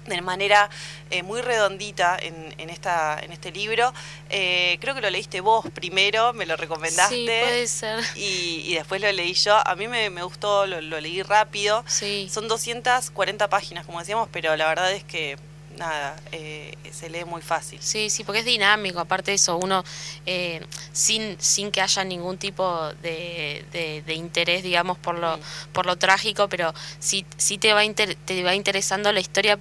de 0.07 0.21
manera 0.21 0.69
eh, 1.09 1.23
muy 1.23 1.41
redondita 1.41 2.15
en, 2.21 2.53
en, 2.59 2.69
esta, 2.69 3.19
en 3.23 3.31
este 3.31 3.51
libro. 3.51 3.91
Eh, 4.29 4.77
creo 4.79 4.93
que 4.93 5.01
lo 5.01 5.09
leíste 5.09 5.41
vos 5.41 5.65
primero, 5.73 6.31
me 6.33 6.45
lo 6.45 6.55
recomendaste. 6.55 7.15
Sí, 7.15 7.25
puede 7.25 7.67
ser. 7.67 7.99
Y, 8.15 8.61
y 8.67 8.75
después 8.75 9.01
lo 9.01 9.11
leí 9.11 9.33
yo. 9.33 9.55
A 9.67 9.75
mí 9.75 9.87
me, 9.87 10.11
me 10.11 10.21
gustó, 10.21 10.67
lo, 10.67 10.79
lo, 10.79 10.99
leí 11.01 11.23
rápido. 11.23 11.83
Sí. 11.87 12.29
Son 12.31 12.47
240 12.47 13.47
páginas, 13.49 13.85
como 13.87 13.99
decíamos, 13.99 14.29
pero 14.31 14.55
la 14.55 14.67
verdad 14.67 14.91
es 14.91 15.03
que 15.03 15.37
nada, 15.77 16.15
eh, 16.31 16.73
se 16.91 17.09
lee 17.09 17.25
muy 17.25 17.41
fácil. 17.41 17.79
Sí, 17.81 18.09
sí, 18.09 18.23
porque 18.23 18.39
es 18.39 18.45
dinámico, 18.45 18.99
aparte 18.99 19.31
de 19.31 19.35
eso, 19.35 19.57
uno 19.57 19.83
eh, 20.25 20.65
sin, 20.93 21.37
sin 21.39 21.71
que 21.71 21.81
haya 21.81 22.03
ningún 22.03 22.37
tipo 22.37 22.93
de, 23.01 23.65
de, 23.71 24.03
de 24.05 24.13
interés, 24.13 24.63
digamos, 24.63 24.97
por 24.97 25.17
lo, 25.17 25.39
por 25.73 25.85
lo 25.85 25.97
trágico, 25.97 26.47
pero 26.49 26.73
sí, 26.99 27.25
sí 27.37 27.57
te, 27.57 27.73
va 27.73 27.83
inter, 27.83 28.15
te 28.25 28.43
va 28.43 28.55
interesando 28.55 29.11
la 29.11 29.19
historia 29.19 29.59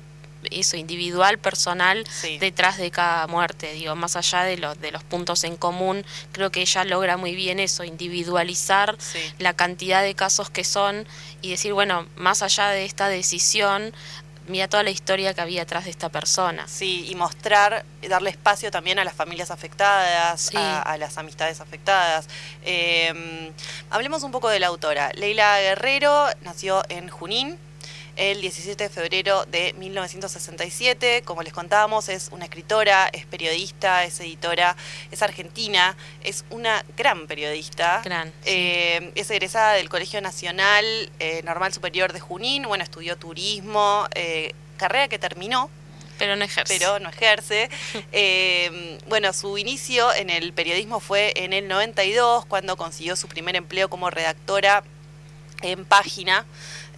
eso 0.50 0.76
individual, 0.76 1.38
personal, 1.38 2.04
sí. 2.10 2.38
detrás 2.38 2.76
de 2.78 2.90
cada 2.90 3.26
muerte, 3.26 3.72
digo, 3.72 3.94
más 3.94 4.16
allá 4.16 4.42
de 4.42 4.56
los, 4.56 4.80
de 4.80 4.92
los 4.92 5.02
puntos 5.02 5.44
en 5.44 5.56
común, 5.56 6.04
creo 6.32 6.50
que 6.50 6.60
ella 6.62 6.84
logra 6.84 7.16
muy 7.16 7.34
bien 7.34 7.60
eso, 7.60 7.84
individualizar 7.84 8.96
sí. 8.98 9.18
la 9.38 9.54
cantidad 9.54 10.02
de 10.02 10.14
casos 10.14 10.50
que 10.50 10.64
son 10.64 11.06
y 11.42 11.50
decir, 11.50 11.72
bueno, 11.72 12.06
más 12.16 12.42
allá 12.42 12.68
de 12.68 12.84
esta 12.84 13.08
decisión, 13.08 13.94
mira 14.46 14.68
toda 14.68 14.82
la 14.82 14.90
historia 14.90 15.34
que 15.34 15.40
había 15.40 15.62
atrás 15.62 15.84
de 15.84 15.90
esta 15.90 16.08
persona. 16.08 16.66
Sí, 16.68 17.06
y 17.08 17.14
mostrar, 17.14 17.84
darle 18.08 18.30
espacio 18.30 18.70
también 18.70 18.98
a 18.98 19.04
las 19.04 19.14
familias 19.14 19.50
afectadas, 19.50 20.40
sí. 20.40 20.56
a, 20.56 20.82
a, 20.82 20.98
las 20.98 21.18
amistades 21.18 21.60
afectadas. 21.60 22.28
Eh, 22.64 23.52
hablemos 23.90 24.22
un 24.22 24.32
poco 24.32 24.48
de 24.48 24.60
la 24.60 24.68
autora. 24.68 25.10
Leila 25.14 25.58
Guerrero 25.60 26.26
nació 26.42 26.82
en 26.88 27.08
Junín, 27.08 27.58
el 28.16 28.40
17 28.40 28.84
de 28.84 28.90
febrero 28.90 29.44
de 29.46 29.72
1967. 29.74 31.22
Como 31.24 31.42
les 31.42 31.52
contábamos, 31.52 32.08
es 32.08 32.28
una 32.32 32.44
escritora, 32.44 33.08
es 33.12 33.26
periodista, 33.26 34.04
es 34.04 34.20
editora, 34.20 34.76
es 35.10 35.22
argentina, 35.22 35.96
es 36.22 36.44
una 36.50 36.84
gran 36.96 37.26
periodista. 37.26 38.02
Gran, 38.04 38.28
sí. 38.28 38.50
eh, 38.50 39.12
es 39.14 39.30
egresada 39.30 39.74
del 39.74 39.88
Colegio 39.88 40.20
Nacional 40.20 40.84
eh, 41.18 41.42
Normal 41.44 41.72
Superior 41.72 42.12
de 42.12 42.20
Junín, 42.20 42.64
bueno, 42.64 42.84
estudió 42.84 43.16
turismo, 43.16 44.06
eh, 44.14 44.52
carrera 44.76 45.08
que 45.08 45.18
terminó. 45.18 45.70
Pero 46.18 46.36
no 46.36 46.44
ejerce. 46.44 46.78
Pero 46.78 47.00
no 47.00 47.08
ejerce. 47.08 47.68
eh, 48.12 48.98
bueno, 49.08 49.32
su 49.32 49.58
inicio 49.58 50.12
en 50.14 50.30
el 50.30 50.52
periodismo 50.52 51.00
fue 51.00 51.32
en 51.36 51.52
el 51.52 51.66
92, 51.66 52.46
cuando 52.46 52.76
consiguió 52.76 53.16
su 53.16 53.26
primer 53.26 53.56
empleo 53.56 53.88
como 53.90 54.10
redactora 54.10 54.84
en 55.62 55.84
página 55.84 56.46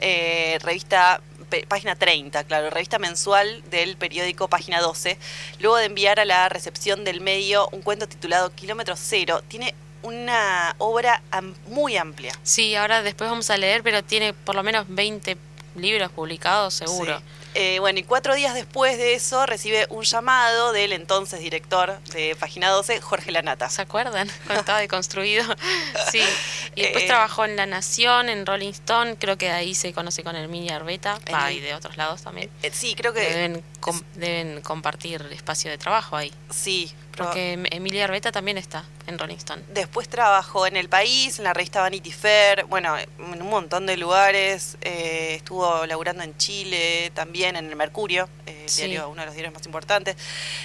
eh, 0.01 0.59
revista 0.63 1.21
página 1.69 1.95
30, 1.95 2.45
claro, 2.45 2.71
revista 2.71 2.99
mensual 2.99 3.63
del 3.71 3.97
periódico 3.97 4.49
Página 4.49 4.81
12, 4.81 5.17
luego 5.61 5.77
de 5.77 5.87
enviar 5.87 6.19
a 6.21 6.25
la 6.25 6.49
recepción 6.49 7.05
del 7.05 7.21
medio 7.21 7.69
un 7.71 7.83
cuento 7.83 8.09
titulado 8.09 8.51
Kilómetro 8.51 8.95
Cero. 8.97 9.43
Tiene 9.49 9.75
una 10.03 10.75
obra 10.79 11.23
am 11.31 11.55
muy 11.69 11.97
amplia. 11.97 12.33
Sí, 12.43 12.75
ahora 12.75 13.03
después 13.03 13.31
vamos 13.31 13.51
a 13.51 13.57
leer, 13.57 13.83
pero 13.83 14.03
tiene 14.03 14.33
por 14.33 14.55
lo 14.55 14.63
menos 14.63 14.87
20 14.89 15.37
libros 15.77 16.11
publicados, 16.13 16.75
seguro. 16.75 17.19
Sí. 17.19 17.25
Eh, 17.59 17.79
bueno, 17.81 17.99
y 17.99 18.03
cuatro 18.03 18.35
días 18.35 18.53
después 18.53 18.99
de 18.99 19.15
eso 19.15 19.47
recibe 19.47 19.87
un 19.89 20.05
llamado 20.05 20.75
del 20.75 20.93
entonces 20.93 21.41
director 21.41 21.99
de 22.13 22.37
Página 22.39 22.69
12, 22.69 23.01
Jorge 23.01 23.33
Lanata. 23.33 23.71
¿Se 23.71 23.81
acuerdan? 23.81 24.29
Cuando 24.45 24.61
estaba 24.61 24.79
deconstruido. 24.79 25.43
sí. 26.13 26.21
Y 26.75 26.83
después 26.83 27.05
eh, 27.05 27.07
trabajó 27.07 27.47
en 27.47 27.57
La 27.57 27.65
Nación, 27.65 28.29
en 28.29 28.45
Rolling 28.45 28.73
Stone, 28.73 29.17
creo 29.17 29.39
que 29.39 29.51
ahí 29.51 29.75
se 29.75 29.95
conoce 29.95 30.23
con 30.23 30.37
Emilia 30.37 30.77
Arbeta, 30.77 31.19
ah, 31.33 31.51
y 31.51 31.61
de 31.61 31.75
otros 31.75 31.97
lados 31.97 32.21
también. 32.21 32.51
Eh, 32.63 32.71
sí, 32.75 32.95
creo 32.95 33.15
que... 33.15 33.21
Deben, 33.21 33.65
com 33.81 33.99
deben 34.17 34.61
compartir 34.61 35.27
espacio 35.33 35.71
de 35.71 35.79
trabajo 35.79 36.15
ahí. 36.15 36.35
Sí, 36.51 36.93
porque 37.17 37.53
Emilia 37.71 38.05
Arbeta 38.05 38.33
también 38.33 38.59
está 38.59 38.85
en 39.07 39.19
Rolling 39.19 39.37
Stone. 39.37 39.63
Después 39.69 40.09
trabajó 40.09 40.67
en 40.67 40.77
El 40.77 40.89
País, 40.89 41.39
en 41.39 41.45
la 41.45 41.55
revista 41.55 41.81
Vanity 41.81 42.13
Fair, 42.13 42.65
bueno, 42.65 42.97
en 42.99 43.43
un 43.43 43.49
montón 43.49 43.87
de 43.87 43.97
lugares. 43.97 44.77
Eh, 44.83 45.35
estuvo 45.37 45.87
laburando 45.87 46.23
en 46.23 46.37
Chile, 46.37 47.11
también 47.15 47.57
en 47.57 47.67
el 47.67 47.77
Mercurio, 47.77 48.29
eh, 48.47 48.65
sí. 48.67 48.83
diario, 48.83 49.09
uno 49.09 49.23
de 49.23 49.27
los 49.27 49.35
diarios 49.35 49.55
más 49.55 49.65
importantes. 49.67 50.17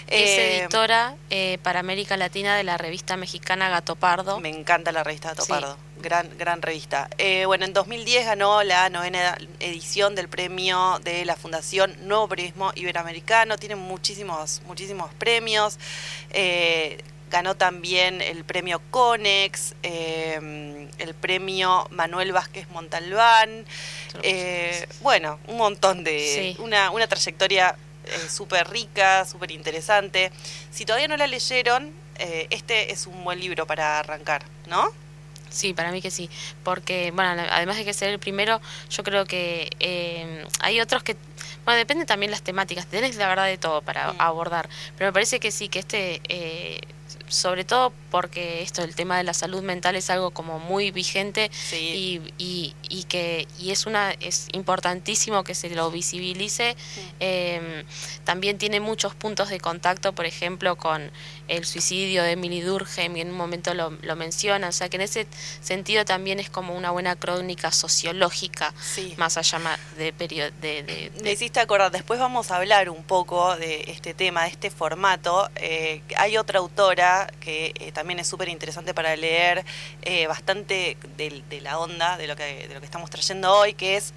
Es 0.07 0.29
eh, 0.29 0.59
editora 0.59 1.15
para 1.63 1.79
América 1.79 2.17
Latina 2.17 2.55
de 2.55 2.63
la 2.63 2.77
revista 2.77 3.17
mexicana 3.17 3.69
Gato 3.69 3.95
Pardo. 3.95 4.39
Me 4.39 4.49
encanta 4.49 4.91
la 4.91 5.03
revista 5.03 5.29
Gato 5.29 5.45
Pardo. 5.45 5.77
Gran, 6.01 6.35
gran 6.37 6.61
revista. 6.61 7.09
Eh, 7.19 7.45
bueno, 7.45 7.65
en 7.65 7.73
2010 7.73 8.25
ganó 8.25 8.63
la 8.63 8.89
novena 8.89 9.37
edición 9.59 10.15
del 10.15 10.27
premio 10.27 10.99
de 11.03 11.25
la 11.25 11.35
Fundación 11.35 11.95
Nuevo 12.07 12.27
Periodismo 12.27 12.71
Iberoamericano. 12.73 13.57
Tiene 13.57 13.75
muchísimos, 13.75 14.63
muchísimos 14.65 15.13
premios. 15.13 15.77
Eh, 16.31 17.03
ganó 17.29 17.55
también 17.55 18.21
el 18.21 18.43
premio 18.43 18.81
Conex, 18.89 19.75
eh, 19.83 20.89
el 20.97 21.13
premio 21.13 21.87
Manuel 21.91 22.31
Vázquez 22.31 22.67
Montalbán. 22.69 23.65
bueno, 25.01 25.39
un 25.47 25.57
montón 25.57 26.03
de. 26.03 26.55
Sí. 26.55 26.61
Una, 26.63 26.89
una 26.89 27.05
trayectoria 27.07 27.75
súper 28.27 28.69
rica, 28.69 29.25
súper 29.25 29.51
interesante. 29.51 30.31
Si 30.71 30.83
todavía 30.83 31.07
no 31.07 31.17
la 31.17 31.27
leyeron, 31.27 31.93
este 32.17 32.91
es 32.91 33.05
un 33.05 33.23
buen 33.23 33.39
libro 33.39 33.67
para 33.67 33.99
arrancar, 33.99 34.43
¿no? 34.67 34.91
Sí, 35.51 35.73
para 35.73 35.91
mí 35.91 36.01
que 36.01 36.11
sí, 36.11 36.29
porque, 36.63 37.11
bueno, 37.11 37.43
además 37.51 37.75
de 37.75 37.85
que 37.85 37.93
ser 37.93 38.09
el 38.09 38.19
primero, 38.19 38.61
yo 38.89 39.03
creo 39.03 39.25
que 39.25 39.69
eh, 39.79 40.45
hay 40.61 40.79
otros 40.79 41.03
que, 41.03 41.17
bueno, 41.65 41.77
depende 41.77 42.05
también 42.05 42.31
las 42.31 42.41
temáticas, 42.41 42.87
tenés 42.87 43.17
la 43.17 43.27
verdad 43.27 43.45
de 43.45 43.57
todo 43.57 43.81
para 43.81 44.13
mm. 44.13 44.15
abordar, 44.19 44.69
pero 44.97 45.09
me 45.09 45.13
parece 45.13 45.39
que 45.41 45.51
sí, 45.51 45.67
que 45.67 45.79
este, 45.79 46.21
eh, 46.29 46.79
sobre 47.27 47.63
todo 47.63 47.93
porque 48.09 48.61
esto, 48.61 48.83
el 48.83 48.93
tema 48.93 49.17
de 49.17 49.23
la 49.23 49.33
salud 49.33 49.61
mental 49.61 49.95
es 49.95 50.09
algo 50.09 50.31
como 50.31 50.59
muy 50.59 50.91
vigente 50.91 51.49
sí. 51.53 52.21
y, 52.37 52.43
y, 52.43 52.75
y, 52.89 53.03
que 53.05 53.47
y 53.57 53.71
es 53.71 53.85
una 53.85 54.11
es 54.11 54.47
importantísimo 54.51 55.43
que 55.43 55.55
se 55.55 55.69
lo 55.69 55.89
visibilice. 55.91 56.75
Sí. 56.93 57.01
Eh, 57.19 57.85
también 58.25 58.57
tiene 58.57 58.79
muchos 58.79 59.15
puntos 59.15 59.49
de 59.49 59.59
contacto, 59.59 60.13
por 60.13 60.25
ejemplo, 60.25 60.75
con 60.75 61.09
el 61.51 61.65
suicidio 61.65 62.23
de 62.23 62.31
Emily 62.31 62.61
Durkheim, 62.61 63.15
y 63.17 63.21
en 63.21 63.29
un 63.29 63.37
momento 63.37 63.73
lo, 63.73 63.91
lo 63.91 64.15
menciona, 64.15 64.69
o 64.69 64.71
sea 64.71 64.89
que 64.89 64.95
en 64.95 65.01
ese 65.01 65.27
sentido 65.61 66.05
también 66.05 66.39
es 66.39 66.49
como 66.49 66.75
una 66.75 66.91
buena 66.91 67.15
crónica 67.15 67.71
sociológica, 67.71 68.73
sí. 68.81 69.13
más 69.17 69.37
allá 69.37 69.51
de 69.97 70.13
periodo 70.13 70.51
de, 70.61 70.83
de, 70.83 71.09
de, 71.09 71.23
Me 71.23 71.31
hiciste 71.33 71.59
acordar, 71.59 71.91
después 71.91 72.19
vamos 72.19 72.51
a 72.51 72.57
hablar 72.57 72.89
un 72.89 73.03
poco 73.03 73.55
de 73.57 73.83
este 73.87 74.13
tema, 74.13 74.43
de 74.43 74.49
este 74.49 74.69
formato. 74.69 75.49
Eh, 75.55 76.01
hay 76.17 76.37
otra 76.37 76.59
autora 76.59 77.31
que 77.39 77.73
eh, 77.79 77.91
también 77.91 78.19
es 78.19 78.27
súper 78.27 78.49
interesante 78.49 78.93
para 78.93 79.15
leer, 79.15 79.65
eh, 80.03 80.27
bastante 80.27 80.97
de, 81.17 81.61
la 81.61 81.79
onda 81.79 82.17
de 82.17 82.27
lo, 82.27 82.35
que, 82.35 82.67
de 82.67 82.73
lo 82.73 82.79
que 82.79 82.85
estamos 82.85 83.09
trayendo 83.09 83.53
hoy, 83.53 83.73
que 83.73 83.97
es 83.97 84.13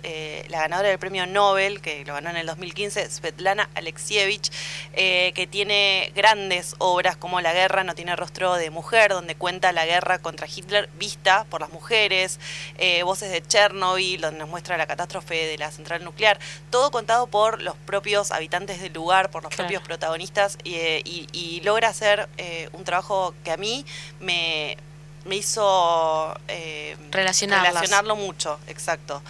la 0.48 0.60
ganadora 0.60 0.88
del 0.88 0.98
premio 0.98 1.26
Nobel, 1.26 1.80
que 1.80 2.04
lo 2.04 2.14
ganó 2.14 2.30
en 2.30 2.36
el 2.36 2.46
2015, 2.46 3.10
Svetlana 3.10 3.68
Alexievich, 3.74 4.50
que 4.94 5.48
tiene 5.50 6.12
grandes 6.14 6.74
obras 6.78 7.16
como 7.24 7.40
La 7.40 7.54
guerra 7.54 7.84
no 7.84 7.94
tiene 7.94 8.14
rostro 8.16 8.52
de 8.56 8.68
mujer, 8.68 9.10
donde 9.10 9.34
cuenta 9.34 9.72
la 9.72 9.86
guerra 9.86 10.18
contra 10.18 10.46
Hitler 10.46 10.90
vista 10.98 11.46
por 11.48 11.62
las 11.62 11.70
mujeres, 11.70 12.38
eh, 12.76 13.02
Voces 13.02 13.30
de 13.32 13.40
Chernobyl, 13.40 14.20
donde 14.20 14.40
nos 14.40 14.48
muestra 14.50 14.76
la 14.76 14.86
catástrofe 14.86 15.34
de 15.46 15.56
la 15.56 15.70
central 15.70 16.04
nuclear, 16.04 16.38
todo 16.68 16.90
contado 16.90 17.26
por 17.26 17.62
los 17.62 17.76
propios 17.86 18.30
habitantes 18.30 18.78
del 18.82 18.92
lugar, 18.92 19.30
por 19.30 19.42
los 19.42 19.48
Claro. 19.54 19.68
propios 19.68 19.82
protagonistas, 19.82 20.58
y, 20.64 20.74
eh, 20.74 21.00
y- 21.06 21.26
y 21.32 21.62
logra 21.62 21.88
hacer 21.88 22.28
eh, 22.36 22.68
un 22.74 22.84
trabajo 22.84 23.34
que 23.42 23.52
a 23.52 23.56
mí 23.56 23.86
me, 24.20 24.76
me 25.24 25.36
hizo 25.36 26.36
eh, 26.48 26.94
relacionarlo 27.10 28.16
mucho, 28.16 28.60
exacto. 28.66 29.22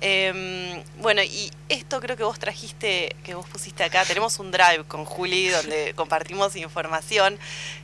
Eh, 0.00 0.82
bueno, 0.98 1.22
y 1.22 1.50
esto 1.68 2.00
creo 2.00 2.16
que 2.16 2.22
vos 2.24 2.38
trajiste, 2.38 3.14
que 3.24 3.34
vos 3.34 3.46
pusiste 3.48 3.82
acá, 3.84 4.04
tenemos 4.04 4.38
un 4.38 4.50
drive 4.50 4.84
con 4.86 5.04
Juli 5.04 5.48
donde 5.48 5.92
compartimos 5.96 6.54
información. 6.56 7.38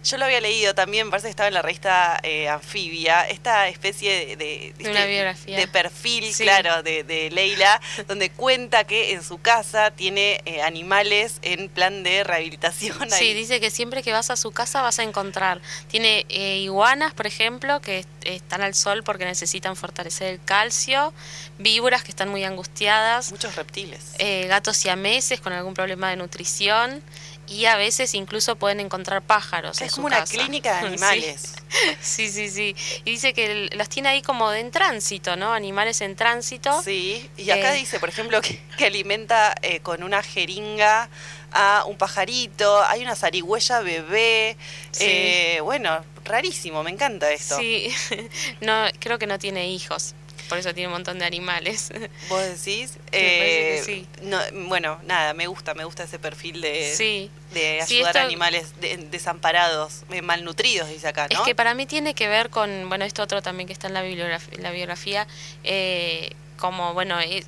Yo 0.04 0.16
lo 0.18 0.24
había 0.26 0.40
leído 0.40 0.74
también, 0.74 1.10
parece 1.10 1.26
que 1.26 1.30
estaba 1.30 1.48
en 1.48 1.54
la 1.54 1.62
revista 1.62 2.20
eh, 2.22 2.48
Anfibia, 2.48 3.28
esta 3.28 3.68
especie 3.68 4.12
de, 4.12 4.36
de, 4.36 4.74
De 4.78 4.90
una 4.90 5.06
biografía. 5.06 5.58
de 5.58 5.66
perfil, 5.68 6.32
Sí. 6.32 6.44
claro, 6.44 6.82
de, 6.82 7.30
Leila, 7.32 7.80
donde 8.06 8.30
cuenta 8.30 8.84
que 8.84 9.12
en 9.12 9.22
su 9.24 9.40
casa 9.40 9.90
tiene 9.90 10.40
eh, 10.46 10.62
animales 10.62 11.38
en 11.42 11.68
plan 11.68 12.02
de 12.04 12.22
rehabilitación. 12.24 13.10
Sí, 13.10 13.34
dice 13.34 13.60
que 13.60 13.70
siempre 13.70 14.02
que 14.02 14.12
vas 14.12 14.30
a 14.30 14.36
su 14.36 14.52
casa 14.52 14.82
vas 14.82 14.98
a 14.98 15.02
encontrar. 15.02 15.60
Tiene 15.88 16.26
eh, 16.28 16.58
iguanas, 16.58 17.12
por 17.12 17.26
ejemplo, 17.26 17.80
que 17.80 17.98
est- 18.00 18.08
están 18.24 18.62
al 18.62 18.74
sol 18.74 19.02
porque 19.02 19.24
necesitan 19.24 19.74
fortalecer 19.76 20.28
el 20.34 20.44
calcio, 20.44 21.12
víboras 21.58 22.03
que 22.04 22.10
están 22.10 22.28
muy 22.28 22.44
angustiadas, 22.44 23.30
Muchos 23.32 23.56
reptiles. 23.56 24.00
eh, 24.18 24.46
gatos 24.46 24.76
siameses 24.76 25.40
con 25.40 25.52
algún 25.52 25.74
problema 25.74 26.10
de 26.10 26.16
nutrición 26.16 27.02
y 27.46 27.66
a 27.66 27.76
veces 27.76 28.14
incluso 28.14 28.56
pueden 28.56 28.80
encontrar 28.80 29.20
pájaros. 29.22 29.76
es 29.80 29.82
en 29.82 29.88
como 29.96 30.02
su 30.08 30.14
una 30.14 30.18
casa. 30.20 30.32
clínica 30.34 30.80
de 30.80 30.86
animales. 30.88 31.54
Sí, 32.00 32.30
sí, 32.30 32.48
sí. 32.50 32.76
Y 33.04 33.10
dice 33.10 33.34
que 33.34 33.68
los 33.74 33.88
tiene 33.88 34.08
ahí 34.10 34.22
como 34.22 34.48
de 34.50 34.60
en 34.60 34.70
tránsito, 34.70 35.34
¿no? 35.34 35.52
Animales 35.52 36.00
en 36.02 36.14
tránsito. 36.14 36.80
Sí, 36.82 37.28
y 37.36 37.50
acá 37.50 37.74
Eh, 37.74 37.78
dice, 37.80 37.98
por 37.98 38.08
ejemplo, 38.08 38.40
que, 38.40 38.60
que 38.78 38.86
alimenta 38.86 39.56
eh, 39.60 39.80
con 39.80 40.04
una 40.04 40.22
jeringa 40.22 41.08
a 41.50 41.84
un 41.86 41.96
pajarito, 41.98 42.80
hay 42.84 43.02
una 43.02 43.16
zarigüeya 43.16 43.80
bebé. 43.80 44.56
Sí. 44.92 45.04
eh, 45.04 45.60
bueno, 45.64 46.04
rarísimo, 46.24 46.84
me 46.84 46.90
encanta 46.92 47.32
esto. 47.32 47.56
Sí, 47.58 47.92
no, 48.60 48.84
creo 49.00 49.18
que 49.18 49.26
no 49.26 49.38
tiene 49.40 49.68
hijos, 49.68 50.14
por 50.48 50.58
eso 50.58 50.72
tiene 50.74 50.88
un 50.88 50.92
montón 50.94 51.18
de 51.18 51.24
animales. 51.24 51.90
¿Vos 52.28 52.42
decís? 52.42 52.98
Eh, 53.12 53.82
sí. 53.84 54.06
no, 54.22 54.38
bueno, 54.68 55.00
nada, 55.04 55.34
me 55.34 55.46
gusta, 55.46 55.74
me 55.74 55.84
gusta 55.84 56.04
ese 56.04 56.18
perfil 56.18 56.60
de, 56.60 56.92
Sí. 56.96 57.30
de 57.52 57.82
Sí, 57.86 57.96
ayudar 57.96 58.18
a 58.18 58.22
animales 58.22 58.80
de- 58.80 58.96
desamparados, 58.96 60.02
eh, 60.10 60.22
malnutridos, 60.22 60.88
dice 60.88 61.08
acá, 61.08 61.28
¿no? 61.32 61.38
Es 61.40 61.44
que 61.46 61.54
para 61.54 61.74
mí 61.74 61.86
tiene 61.86 62.14
que 62.14 62.28
ver 62.28 62.50
con, 62.50 62.88
bueno, 62.88 63.04
esto 63.04 63.22
otro 63.22 63.42
también 63.42 63.66
que 63.66 63.72
está 63.72 63.86
en 63.88 63.94
la 63.94 64.02
bibliografía, 64.02 64.58
la 64.60 64.70
biografía, 64.70 65.26
eh, 65.62 66.30
como, 66.58 66.94
bueno, 66.94 67.20
eh, 67.20 67.44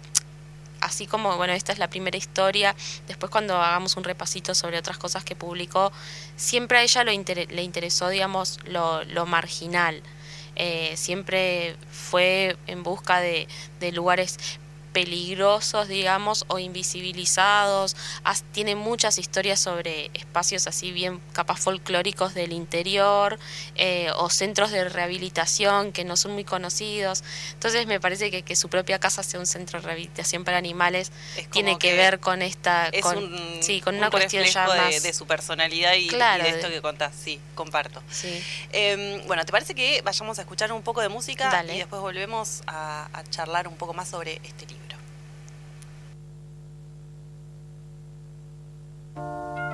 así 0.80 1.06
como, 1.06 1.36
bueno, 1.36 1.52
esta 1.52 1.72
es 1.72 1.78
la 1.78 1.88
primera 1.88 2.16
historia, 2.16 2.76
después 3.08 3.30
cuando 3.30 3.56
hagamos 3.60 3.96
un 3.96 4.04
repasito 4.04 4.54
sobre 4.54 4.78
otras 4.78 4.98
cosas 4.98 5.24
que 5.24 5.34
publicó, 5.34 5.90
siempre 6.36 6.78
a 6.78 6.82
ella 6.82 7.02
lo 7.02 7.12
inter- 7.12 7.50
le 7.50 7.62
interesó, 7.62 8.08
digamos, 8.08 8.58
lo, 8.66 9.02
lo 9.04 9.26
marginal. 9.26 10.02
Eh, 10.56 10.92
siempre 10.96 11.76
fue 11.90 12.56
en 12.66 12.82
busca 12.82 13.20
de, 13.20 13.46
de 13.78 13.92
lugares 13.92 14.38
peligrosos, 14.96 15.88
digamos, 15.88 16.46
o 16.48 16.58
invisibilizados. 16.58 17.96
As- 18.24 18.44
tiene 18.52 18.74
muchas 18.76 19.18
historias 19.18 19.60
sobre 19.60 20.10
espacios 20.14 20.66
así 20.66 20.90
bien 20.90 21.20
capaz 21.34 21.58
folclóricos 21.60 22.32
del 22.32 22.52
interior 22.52 23.38
eh, 23.74 24.08
o 24.16 24.30
centros 24.30 24.70
de 24.70 24.88
rehabilitación 24.88 25.92
que 25.92 26.04
no 26.04 26.16
son 26.16 26.32
muy 26.32 26.44
conocidos. 26.44 27.24
Entonces 27.52 27.86
me 27.86 28.00
parece 28.00 28.30
que 28.30 28.42
que 28.42 28.56
su 28.56 28.70
propia 28.70 28.98
casa 28.98 29.22
sea 29.22 29.38
un 29.38 29.46
centro 29.46 29.80
de 29.80 29.86
rehabilitación 29.86 30.44
para 30.44 30.56
animales 30.56 31.12
Es 31.36 31.50
tiene 31.50 31.72
que, 31.78 31.88
que 31.90 31.96
ver 31.96 32.18
con 32.18 32.40
esta, 32.40 32.88
es 32.88 33.02
con, 33.02 33.18
un, 33.18 33.58
sí, 33.62 33.82
con 33.82 33.96
un 33.96 33.98
una 34.00 34.10
cuestión 34.10 34.44
ya 34.44 34.66
de, 34.72 34.80
más 34.80 35.02
de 35.02 35.12
su 35.12 35.26
personalidad 35.26 35.92
y, 35.94 36.08
de 36.08 36.48
esto 36.48 36.68
de- 36.68 36.74
que 36.74 36.80
contás, 36.80 37.12
sí, 37.14 37.38
comparto. 37.54 38.02
Sí. 38.10 38.42
Eh, 38.72 39.22
bueno, 39.26 39.44
¿te 39.44 39.52
parece 39.52 39.74
que 39.74 40.00
vayamos 40.02 40.38
a 40.38 40.42
escuchar 40.42 40.72
un 40.72 40.82
poco 40.82 41.02
de 41.02 41.08
música 41.10 41.50
Dale. 41.50 41.74
y 41.74 41.78
después 41.78 42.00
volvemos 42.00 42.62
a, 42.66 43.08
a 43.12 43.24
charlar 43.24 43.68
un 43.68 43.76
poco 43.76 43.92
más 43.92 44.08
sobre 44.08 44.40
este 44.44 44.64
libro? 44.66 44.85
Thank 49.16 49.58
you. 49.58 49.65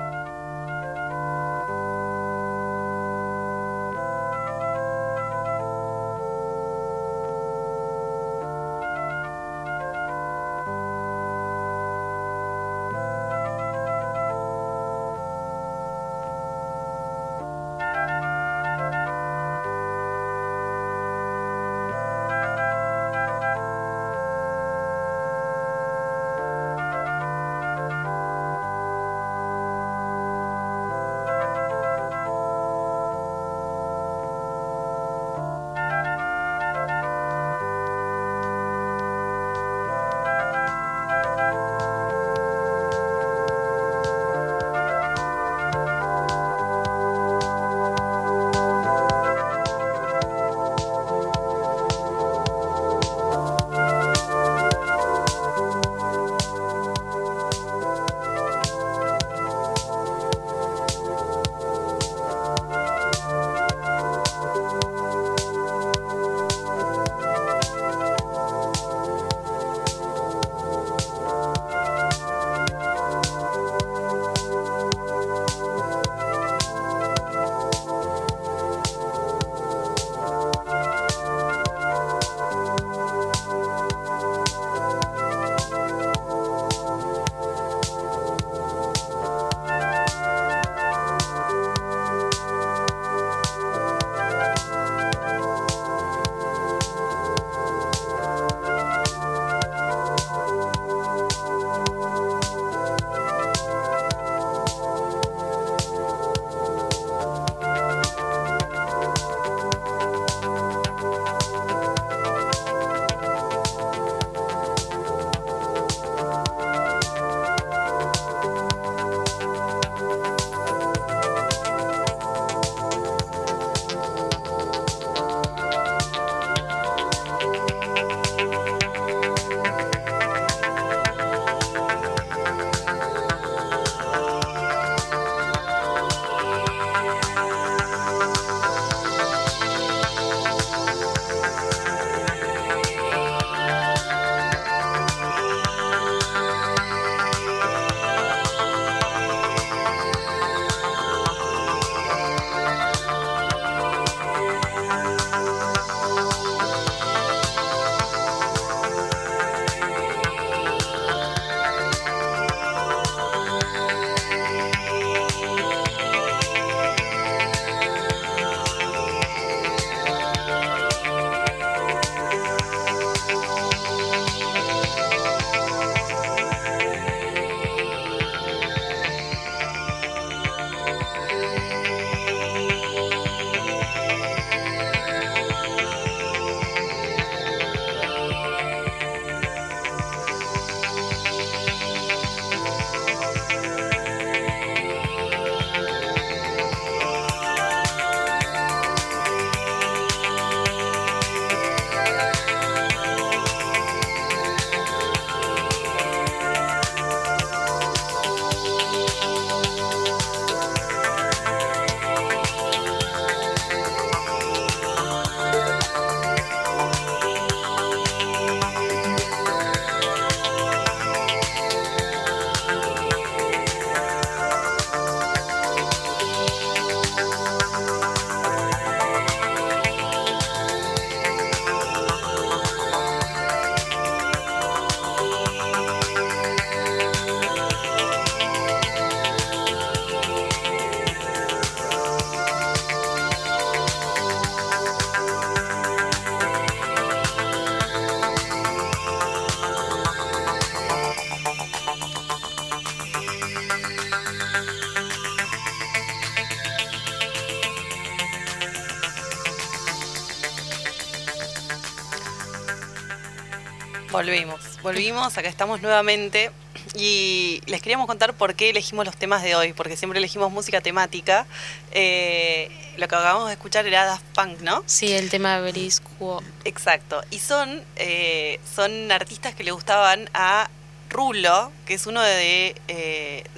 Volvimos, 264.93 265.35
acá 265.39 265.49
estamos 265.49 265.81
nuevamente 265.81 266.51
y 266.93 267.63
les 267.65 267.81
queríamos 267.81 268.05
contar 268.05 268.35
por 268.35 268.53
qué 268.53 268.69
elegimos 268.69 269.07
los 269.07 269.17
temas 269.17 269.41
de 269.41 269.55
hoy, 269.55 269.73
porque 269.73 269.97
siempre 269.97 270.19
elegimos 270.19 270.51
música 270.51 270.81
temática. 270.81 271.47
Eh, 271.93 272.69
lo 272.97 273.07
que 273.07 273.15
acabamos 273.15 273.47
de 273.47 273.53
escuchar 273.53 273.87
era 273.87 274.05
Daft 274.05 274.23
Punk, 274.35 274.59
¿no? 274.61 274.83
Sí, 274.85 275.11
el 275.11 275.31
tema 275.31 275.55
de 275.55 275.63
Beriscuo. 275.63 276.43
Exacto, 276.63 277.23
y 277.31 277.39
son, 277.39 277.81
eh, 277.95 278.59
son 278.75 279.11
artistas 279.11 279.55
que 279.55 279.63
le 279.63 279.71
gustaban 279.71 280.29
a 280.35 280.69
Rulo, 281.09 281.71
que 281.87 281.95
es 281.95 282.05
uno 282.05 282.21
de, 282.21 282.75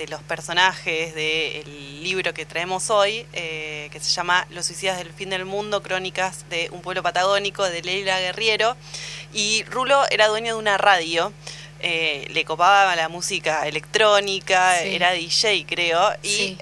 de 0.06 0.12
los 0.12 0.22
personajes 0.22 1.16
del 1.16 2.04
libro 2.04 2.34
que 2.34 2.46
traemos 2.46 2.90
hoy, 2.90 3.26
eh, 3.34 3.90
que 3.92 4.00
se 4.00 4.12
llama 4.12 4.46
Los 4.52 4.68
suicidas 4.68 4.98
del 4.98 5.12
fin 5.12 5.30
del 5.30 5.46
mundo, 5.46 5.82
crónicas 5.82 6.48
de 6.50 6.70
un 6.72 6.82
pueblo 6.82 7.02
patagónico, 7.02 7.64
de 7.64 7.82
Leila 7.82 8.20
Guerriero. 8.20 8.76
Y 9.34 9.64
Rulo 9.64 10.04
era 10.12 10.28
dueño 10.28 10.54
de 10.54 10.60
una 10.60 10.78
radio. 10.78 11.34
Eh, 11.80 12.28
le 12.32 12.46
copaba 12.46 12.96
la 12.96 13.10
música 13.10 13.68
electrónica, 13.68 14.80
era 14.82 15.12
DJ 15.12 15.66
creo, 15.68 16.14
y 16.24 16.58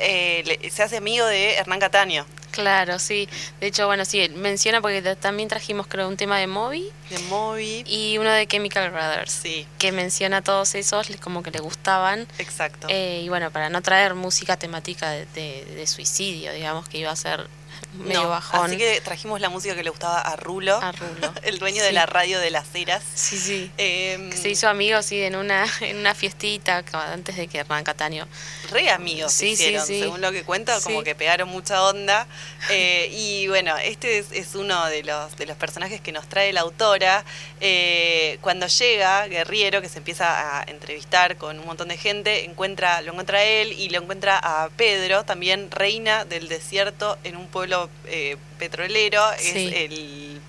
se 0.70 0.84
hace 0.84 0.98
amigo 0.98 1.26
de 1.26 1.56
Hernán 1.56 1.80
Cataño. 1.80 2.26
Claro, 2.54 3.00
sí. 3.00 3.28
De 3.60 3.68
hecho, 3.68 3.88
bueno, 3.88 4.06
sí, 4.06 4.30
menciona 4.36 4.80
porque 4.80 5.02
también 5.16 5.50
trajimos, 5.50 5.88
creo, 5.88 6.08
un 6.08 6.18
tema 6.18 6.38
de 6.38 6.46
Moby. 6.46 6.92
De 7.10 7.18
Moby. 7.30 7.84
Y 7.88 8.20
uno 8.20 8.30
de 8.30 8.46
Chemical 8.48 8.92
Brothers. 8.92 9.32
Sí. 9.32 9.66
Que 9.80 9.92
menciona 9.92 10.44
todos 10.44 10.76
esos, 10.76 11.10
como 11.20 11.42
que 11.42 11.50
le 11.50 11.60
gustaban. 11.60 12.28
Exacto. 12.38 12.88
Eh, 12.92 13.22
y 13.24 13.30
bueno, 13.30 13.50
para 13.50 13.70
no 13.70 13.82
traer 13.82 14.14
música 14.14 14.56
temática 14.56 15.10
de, 15.10 15.26
de, 15.26 15.88
suicidio, 15.88 16.54
digamos, 16.54 16.88
que 16.88 17.00
iba 17.00 17.10
a 17.10 17.16
ser 17.16 17.48
medio 17.94 18.30
bajón. 18.30 18.66
Así 18.66 18.78
que 18.78 19.02
trajimos 19.02 19.40
la 19.42 19.50
música 19.50 19.76
que 19.76 19.84
le 19.84 19.90
gustaba 19.90 20.20
a 20.20 20.36
Rulo, 20.36 20.76
a 20.76 20.92
Rulo. 20.92 21.34
el 21.44 21.60
dueño 21.60 21.84
de 21.84 21.92
la 21.92 22.06
radio 22.06 22.40
de 22.40 22.52
las 22.52 22.74
Heras. 22.74 23.04
Sí, 23.16 23.38
sí. 23.38 23.72
Em, 23.78 24.32
se 24.32 24.50
hizo 24.50 24.68
amigo, 24.68 25.02
sí, 25.02 25.22
en 25.22 25.36
una, 25.36 25.66
en 25.82 25.98
una 25.98 26.16
fiestita 26.16 26.84
antes 26.94 27.36
de 27.36 27.48
que 27.48 27.60
Hernán 27.60 27.84
Cataño. 27.84 28.28
Re 28.72 28.90
amigos 28.90 29.32
sí, 29.34 29.50
hicieron, 29.50 29.86
según 29.86 30.22
lo 30.22 30.32
que 30.32 30.44
cuenta, 30.44 30.80
como 30.82 31.04
que 31.04 31.16
pegaron 31.16 31.50
mucha 31.50 31.84
onda. 31.84 32.28
Eh, 32.70 33.10
y 33.14 33.48
bueno, 33.48 33.78
este 33.78 34.20
es, 34.20 34.56
uno 34.56 34.86
de 34.86 35.04
los, 35.04 35.36
de 35.38 35.46
los 35.46 35.58
personajes 35.58 36.02
que 36.02 36.12
nos 36.12 36.28
trae 36.28 36.54
la 36.54 36.62
autora. 36.62 37.24
Eh, 37.62 38.38
cuando 38.42 38.68
llega 38.68 39.28
Guerriero, 39.28 39.82
que 39.82 39.90
se 39.90 40.00
empieza 40.00 40.60
a 40.60 40.64
entrevistar 40.64 41.38
con 41.38 41.60
un 41.60 41.66
montón 41.66 41.88
de 41.88 41.98
gente, 41.98 42.46
encuentra, 42.46 43.02
lo 43.02 43.12
encuentra 43.12 43.44
él 43.44 43.74
y 43.74 43.90
lo 43.90 44.02
encuentra 44.02 44.40
a 44.42 44.70
Pedro, 44.70 45.24
también 45.24 45.72
reina 45.72 46.26
del 46.26 46.48
desierto 46.48 47.18
en 47.24 47.38
un 47.38 47.48
pueblo 47.48 47.83
eh, 48.06 48.38
petrolero, 48.58 49.32
es 49.34 49.56
el 49.56 50.42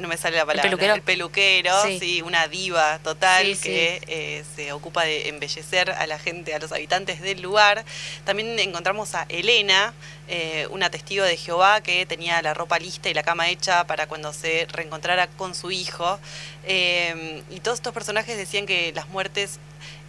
no 0.00 0.08
me 0.08 0.16
sale 0.16 0.36
la 0.36 0.44
palabra, 0.44 0.94
el 0.94 1.02
peluquero, 1.02 1.72
sí. 1.84 2.20
una 2.22 2.48
diva 2.48 2.98
total 2.98 3.56
que 3.58 4.00
eh, 4.06 4.44
se 4.54 4.72
ocupa 4.72 5.04
de 5.04 5.28
embellecer 5.28 5.90
a 5.90 6.06
la 6.06 6.18
gente, 6.18 6.54
a 6.54 6.58
los 6.58 6.72
habitantes 6.72 7.20
del 7.20 7.40
lugar. 7.40 7.84
También 8.24 8.58
encontramos 8.58 9.14
a 9.14 9.26
Elena, 9.28 9.94
eh, 10.28 10.66
una 10.70 10.90
testigo 10.90 11.24
de 11.24 11.36
Jehová 11.36 11.80
que 11.80 12.04
tenía 12.04 12.42
la 12.42 12.52
ropa 12.52 12.78
lista 12.78 13.08
y 13.08 13.14
la 13.14 13.22
cama 13.22 13.48
hecha 13.48 13.86
para 13.86 14.06
cuando 14.06 14.32
se 14.32 14.66
reencontrara 14.70 15.28
con 15.28 15.54
su 15.54 15.70
hijo. 15.70 16.18
y 16.66 17.60
todos 17.60 17.78
estos 17.78 17.94
personajes 17.94 18.36
decían 18.36 18.66
que 18.66 18.92
las 18.92 19.08
muertes 19.08 19.60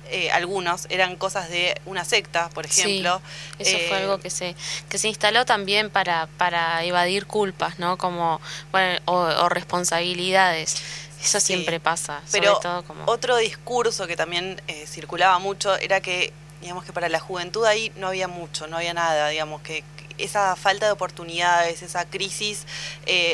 eh, 0.10 0.32
algunos 0.32 0.88
eran 0.90 1.16
cosas 1.16 1.50
de 1.50 1.80
una 1.86 2.06
secta, 2.06 2.50
por 2.50 2.66
ejemplo. 2.66 3.22
eso 3.60 3.78
fue 3.88 3.98
algo 3.98 4.16
eh, 4.16 4.20
que 4.22 4.30
se 4.30 4.56
que 4.90 4.98
se 4.98 5.08
instaló 5.08 5.46
también 5.46 5.90
para 5.90 6.28
para 6.38 6.84
evadir 6.84 7.26
culpas, 7.26 7.80
¿no? 7.80 7.98
Como 7.98 8.42
bueno, 8.72 9.00
o, 9.06 9.50
responsabilidades. 9.50 10.76
Eso 11.22 11.40
siempre 11.40 11.80
pasa. 11.80 12.22
Pero 12.32 12.60
todo 12.60 12.84
como... 12.84 13.04
otro 13.08 13.38
discurso 13.38 14.06
que 14.08 14.16
también 14.16 14.62
eh, 14.68 14.86
circulaba 14.88 15.40
mucho 15.40 15.76
era 15.78 16.00
que 16.00 16.32
digamos 16.62 16.86
que 16.86 16.94
para 16.94 17.10
la 17.10 17.20
juventud 17.20 17.66
ahí 17.66 17.92
no 17.96 18.08
había 18.08 18.28
mucho, 18.28 18.68
no 18.68 18.78
había 18.78 18.94
nada, 18.94 19.30
digamos 19.30 19.62
que 19.62 19.84
esa 20.18 20.56
falta 20.56 20.88
de 20.88 20.92
oportunidades, 20.92 21.84
esa 21.84 22.06
crisis 22.06 22.66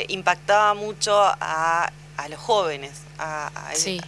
impactaba 0.08 0.74
mucho 0.74 1.18
a, 1.18 1.90
a 2.24 2.28
los 2.28 2.40
jóvenes 2.40 2.92
a, 3.18 3.50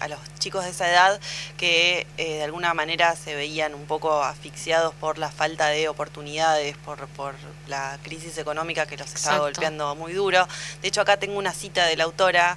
los 0.08 0.18
chicos 0.38 0.64
de 0.64 0.70
esa 0.70 0.88
edad 0.88 1.20
que 1.58 2.06
eh, 2.16 2.36
de 2.36 2.44
alguna 2.44 2.72
manera 2.72 3.14
se 3.14 3.34
veían 3.34 3.74
un 3.74 3.84
poco 3.84 4.22
asfixiados 4.22 4.94
por 4.94 5.18
la 5.18 5.30
falta 5.30 5.68
de 5.68 5.88
oportunidades, 5.88 6.78
por, 6.78 7.06
por 7.08 7.34
la 7.68 7.98
crisis 8.02 8.38
económica 8.38 8.86
que 8.86 8.96
los 8.96 9.14
estaba 9.14 9.40
golpeando 9.40 9.94
muy 9.96 10.14
duro. 10.14 10.48
De 10.80 10.88
hecho, 10.88 11.02
acá 11.02 11.18
tengo 11.18 11.38
una 11.38 11.52
cita 11.52 11.84
de 11.84 11.96
la 11.96 12.04
autora 12.04 12.56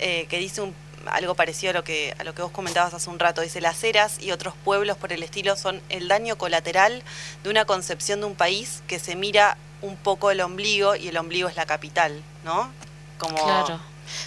eh, 0.00 0.26
que 0.28 0.38
dice 0.38 0.62
algo 1.06 1.36
parecido 1.36 1.70
a 1.70 1.74
lo 1.74 1.84
que 1.84 2.12
a 2.18 2.24
lo 2.24 2.34
que 2.34 2.42
vos 2.42 2.50
comentabas 2.50 2.92
hace 2.92 3.08
un 3.08 3.20
rato. 3.20 3.42
Dice, 3.42 3.60
las 3.60 3.84
eras 3.84 4.20
y 4.20 4.32
otros 4.32 4.54
pueblos 4.64 4.96
por 4.96 5.12
el 5.12 5.22
estilo 5.22 5.54
son 5.54 5.80
el 5.88 6.08
daño 6.08 6.36
colateral 6.36 7.04
de 7.44 7.50
una 7.50 7.64
concepción 7.64 8.20
de 8.20 8.26
un 8.26 8.34
país 8.34 8.82
que 8.88 8.98
se 8.98 9.14
mira 9.14 9.56
un 9.82 9.96
poco 9.96 10.32
el 10.32 10.40
ombligo 10.40 10.96
y 10.96 11.08
el 11.08 11.16
ombligo 11.16 11.48
es 11.48 11.54
la 11.54 11.64
capital, 11.64 12.20
¿no? 12.44 12.72
Como 13.18 13.36
claro 13.44 13.80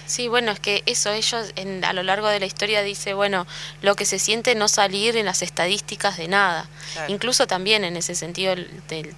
Sí, 0.05 0.27
bueno, 0.27 0.51
es 0.51 0.59
que 0.59 0.83
eso, 0.85 1.11
ellos 1.11 1.51
en, 1.55 1.83
a 1.83 1.93
lo 1.93 2.03
largo 2.03 2.27
de 2.27 2.39
la 2.39 2.45
historia 2.45 2.81
dice, 2.81 3.13
bueno, 3.13 3.47
lo 3.81 3.95
que 3.95 4.05
se 4.05 4.19
siente 4.19 4.55
no 4.55 4.67
salir 4.67 5.17
en 5.17 5.25
las 5.25 5.41
estadísticas 5.41 6.17
de 6.17 6.27
nada. 6.27 6.67
Incluso 7.07 7.47
también 7.47 7.83
en 7.83 7.95
ese 7.97 8.15
sentido 8.15 8.55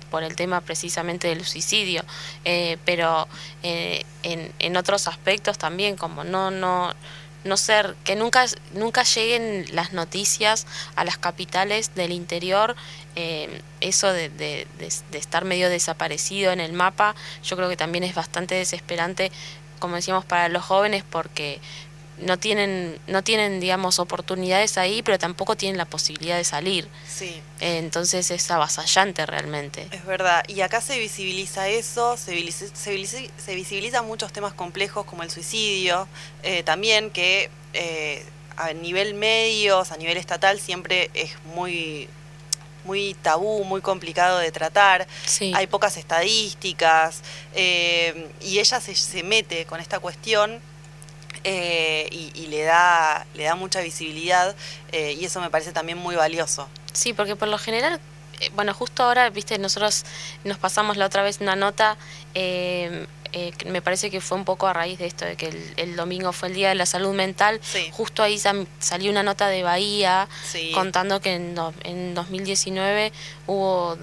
por 0.10 0.24
el 0.24 0.36
tema 0.36 0.62
precisamente 0.62 1.28
del 1.28 1.46
suicidio, 1.46 2.04
eh, 2.46 2.78
pero 2.86 3.28
eh, 3.64 4.06
en, 4.24 4.52
en 4.60 4.78
otros 4.78 5.08
aspectos 5.08 5.58
también, 5.58 5.96
como 5.96 6.24
no, 6.24 6.52
no, 6.52 6.94
no 7.44 7.58
ser, 7.58 7.96
que 8.04 8.16
nunca, 8.16 8.46
nunca 8.74 9.04
lleguen 9.04 9.66
las 9.74 9.94
noticias 9.94 10.68
a 10.96 11.04
las 11.04 11.18
capitales 11.18 11.96
del 11.96 12.12
interior, 12.12 12.76
eh, 13.16 13.62
eso 13.82 14.12
de, 14.14 14.30
de, 14.30 14.68
estar 15.12 15.44
medio 15.44 15.70
desaparecido 15.70 16.52
en 16.52 16.60
el 16.60 16.74
mapa, 16.74 17.16
yo 17.44 17.58
creo 17.58 17.68
que 17.68 17.78
también 17.78 18.04
es 18.04 18.16
bastante 18.16 18.56
desesperante 18.56 19.32
como 19.82 19.96
decíamos, 19.96 20.24
para 20.24 20.48
los 20.48 20.64
jóvenes 20.64 21.04
porque 21.04 21.60
no 22.22 22.38
tienen, 22.38 23.00
no 23.08 23.24
tienen, 23.24 23.60
digamos, 23.60 24.00
oportunidades 24.00 24.78
ahí, 24.78 25.02
pero 25.02 25.18
tampoco 25.18 25.58
tienen 25.58 25.78
la 25.78 25.86
posibilidad 25.86 26.38
de 26.38 26.44
salir. 26.44 26.88
Sí. 27.08 27.42
entonces 27.60 28.32
es 28.32 28.50
avasallante 28.52 29.26
realmente. 29.26 29.88
Es 29.92 30.06
verdad. 30.06 30.44
Y 30.48 30.62
acá 30.62 30.82
se 30.82 30.98
visibiliza 31.00 31.68
eso, 31.68 32.16
se 32.18 32.34
visibiliza, 32.34 33.34
se 33.38 33.56
visibiliza, 33.56 34.02
muchos 34.02 34.32
temas 34.32 34.54
complejos 34.54 35.06
como 35.06 35.24
el 35.24 35.32
suicidio, 35.32 36.08
eh, 36.44 36.64
también 36.64 37.10
que 37.10 37.50
eh, 37.74 38.24
a 38.56 38.74
nivel 38.74 39.16
medios, 39.16 39.92
a 39.92 39.98
nivel 39.98 40.18
estatal, 40.18 40.60
siempre 40.60 41.10
es 41.14 41.32
muy 41.56 42.08
muy 42.84 43.16
tabú, 43.22 43.64
muy 43.64 43.82
complicado 43.82 44.40
de 44.40 44.52
tratar, 44.52 45.08
hay 45.54 45.68
pocas 45.68 45.98
estadísticas 45.98 47.22
eh, 47.54 48.30
y 48.42 48.60
ella 48.60 48.80
se, 48.80 48.96
se, 48.96 49.24
mete 49.24 49.66
con 49.66 49.80
esta 49.80 50.00
cuestión 50.00 50.60
eh, 51.44 52.08
y, 52.12 52.48
le, 52.48 52.64
da, 52.64 53.26
le 53.34 53.44
da 53.44 53.56
mucha 53.56 53.82
visibilidad 53.82 54.56
eh, 54.92 55.18
y 55.20 55.26
eso 55.26 55.42
me 55.42 55.50
parece 55.50 55.72
también 55.72 55.98
muy 55.98 56.16
valioso. 56.16 56.68
Sí, 56.94 57.14
porque 57.14 57.36
por 57.36 57.48
lo 57.48 57.58
general, 57.58 58.00
bueno, 58.54 58.74
justo 58.74 59.04
ahora, 59.04 59.30
viste, 59.30 59.58
nosotros 59.58 60.04
nos 60.44 60.58
pasamos 60.58 60.98
la 60.98 61.06
otra 61.06 61.24
vez 61.24 61.40
una 61.42 61.56
nota 61.56 61.98
eh, 63.34 63.54
me 63.66 63.82
parece 63.82 64.10
que 64.10 64.22
fue 64.22 64.38
un 64.38 64.46
poco 64.46 64.68
a 64.68 64.74
raíz 64.74 65.00
de 65.00 65.06
esto, 65.06 65.26
de 65.26 65.36
que 65.36 65.74
el, 65.78 65.96
domingo 65.96 66.34
fue 66.34 66.50
el 66.50 66.56
Día 66.56 66.70
de 66.70 66.76
la 66.76 66.86
Salud 66.86 67.14
Mental. 67.14 67.60
Justo 67.92 68.24
ahí 68.24 68.40
salió 68.80 69.12
una 69.12 69.24
nota 69.24 69.48
de 69.48 69.64
Bahía 69.64 70.28
contando 70.74 71.22
que 71.22 71.36
en, 71.36 71.56
en 71.84 72.14
2019 72.14 73.12
hubo 73.48 73.98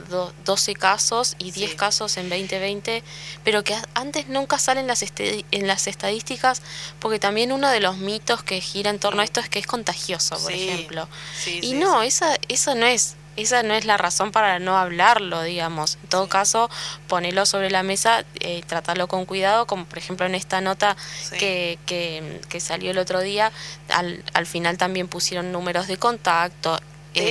12 0.44 0.74
casos 0.74 1.36
y 1.38 1.50
10 1.50 1.74
casos 1.74 2.16
en 2.16 2.28
2020, 2.28 3.02
pero 3.44 3.64
que 3.64 3.76
antes 3.94 4.28
nunca 4.28 4.58
salen 4.58 4.86
las 4.86 5.04
en 5.50 5.66
las 5.66 5.86
estadísticas 5.86 6.62
porque 6.98 7.18
también 7.18 7.52
uno 7.52 7.70
de 7.70 7.80
los 7.80 7.96
mitos 7.96 8.42
que 8.42 8.60
gira 8.60 8.90
en 8.90 8.98
torno 8.98 9.22
a 9.22 9.24
esto 9.24 9.40
es 9.40 9.48
que 9.48 9.58
es 9.58 9.66
contagioso, 9.66 10.38
por 10.38 10.52
ejemplo. 10.52 11.08
y 11.46 11.74
no, 11.74 12.02
esa, 12.02 12.36
eso 12.48 12.74
no 12.74 12.86
es 12.86 13.16
esa 13.42 13.62
no 13.62 13.74
es 13.74 13.84
la 13.84 13.96
razón 13.96 14.32
para 14.32 14.58
no 14.58 14.76
hablarlo, 14.76 15.42
digamos. 15.42 15.98
En 16.02 16.08
todo 16.08 16.28
caso, 16.28 16.68
ponerlo 17.06 17.46
sobre 17.46 17.70
la 17.70 17.82
mesa, 17.82 18.24
eh, 18.40 18.62
tratarlo 18.66 19.06
con 19.06 19.26
cuidado, 19.26 19.66
como 19.66 19.84
por 19.84 19.98
ejemplo 19.98 20.26
en 20.26 20.34
esta 20.34 20.60
nota 20.60 20.96
que, 21.38 21.78
que, 21.86 22.60
salió 22.60 22.90
el 22.90 22.98
otro 22.98 23.20
día, 23.20 23.52
al, 23.88 24.24
al 24.34 24.46
final 24.46 24.76
también 24.76 25.06
pusieron 25.06 25.52
números 25.52 25.86
de 25.86 25.96
contacto, 25.96 26.78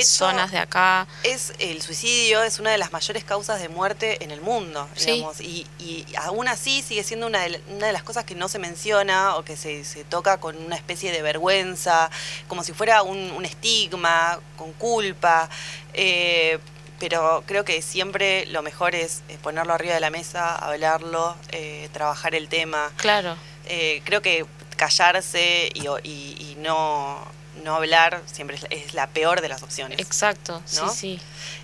zonas 0.04 0.52
de 0.52 0.60
acá. 0.60 1.08
Es 1.23 1.54
el 1.60 1.82
suicidio 1.82 2.43
es 2.43 2.60
una 2.60 2.71
de 2.71 2.78
las 2.78 2.91
mayores 2.91 3.23
causas 3.23 3.62
de 3.62 3.69
muerte 3.69 4.23
en 4.23 4.32
el 4.32 4.41
mundo, 4.41 4.88
digamos, 4.97 5.41
y, 5.41 5.67
y, 5.80 6.06
aún 6.17 6.47
así 6.47 6.82
sigue 6.82 7.04
siendo 7.04 7.28
una 7.28 7.41
de, 7.41 7.62
una 7.69 7.88
de, 7.88 7.93
las 7.93 8.04
cosas 8.04 8.23
que 8.26 8.36
no 8.36 8.50
se 8.50 8.60
menciona 8.60 9.36
o 9.36 9.43
que 9.43 9.56
se, 9.58 9.84
se 9.84 10.04
toca 10.04 10.38
con 10.38 10.58
una 10.58 10.76
especie 10.76 11.12
de 11.12 11.21
vergüenza, 11.21 12.10
como 12.47 12.63
si 12.63 12.73
fuera 12.73 13.04
un, 13.04 13.32
un 13.32 13.45
estigma, 13.45 14.39
con 14.58 14.73
culpa. 14.73 15.50
Eh, 15.93 16.60
pero 17.00 17.43
creo 17.45 17.63
que 17.63 17.82
siempre 17.82 18.45
lo 18.47 18.62
mejor 18.62 18.95
es, 18.95 19.21
ponerlo 19.41 19.73
arriba 19.73 19.93
de 19.93 20.00
la 20.00 20.10
mesa, 20.10 20.56
hablarlo, 20.56 21.36
eh, 21.52 21.89
trabajar 21.93 22.34
el 22.36 22.50
tema. 22.50 22.91
Claro. 22.97 23.36
Eh, 23.65 24.02
creo 24.04 24.21
que 24.21 24.45
callarse 24.76 25.69
y, 25.73 25.88
y, 26.04 26.56
no, 26.60 27.19
no 27.67 27.75
hablar 27.75 28.21
siempre 28.25 28.58
es 28.69 28.93
la, 28.93 29.08
peor 29.08 29.41
de 29.41 29.49
las 29.49 29.62
opciones. 29.62 29.99
Exacto, 29.99 30.62
sí, 30.65 30.82
sí. 30.95 31.19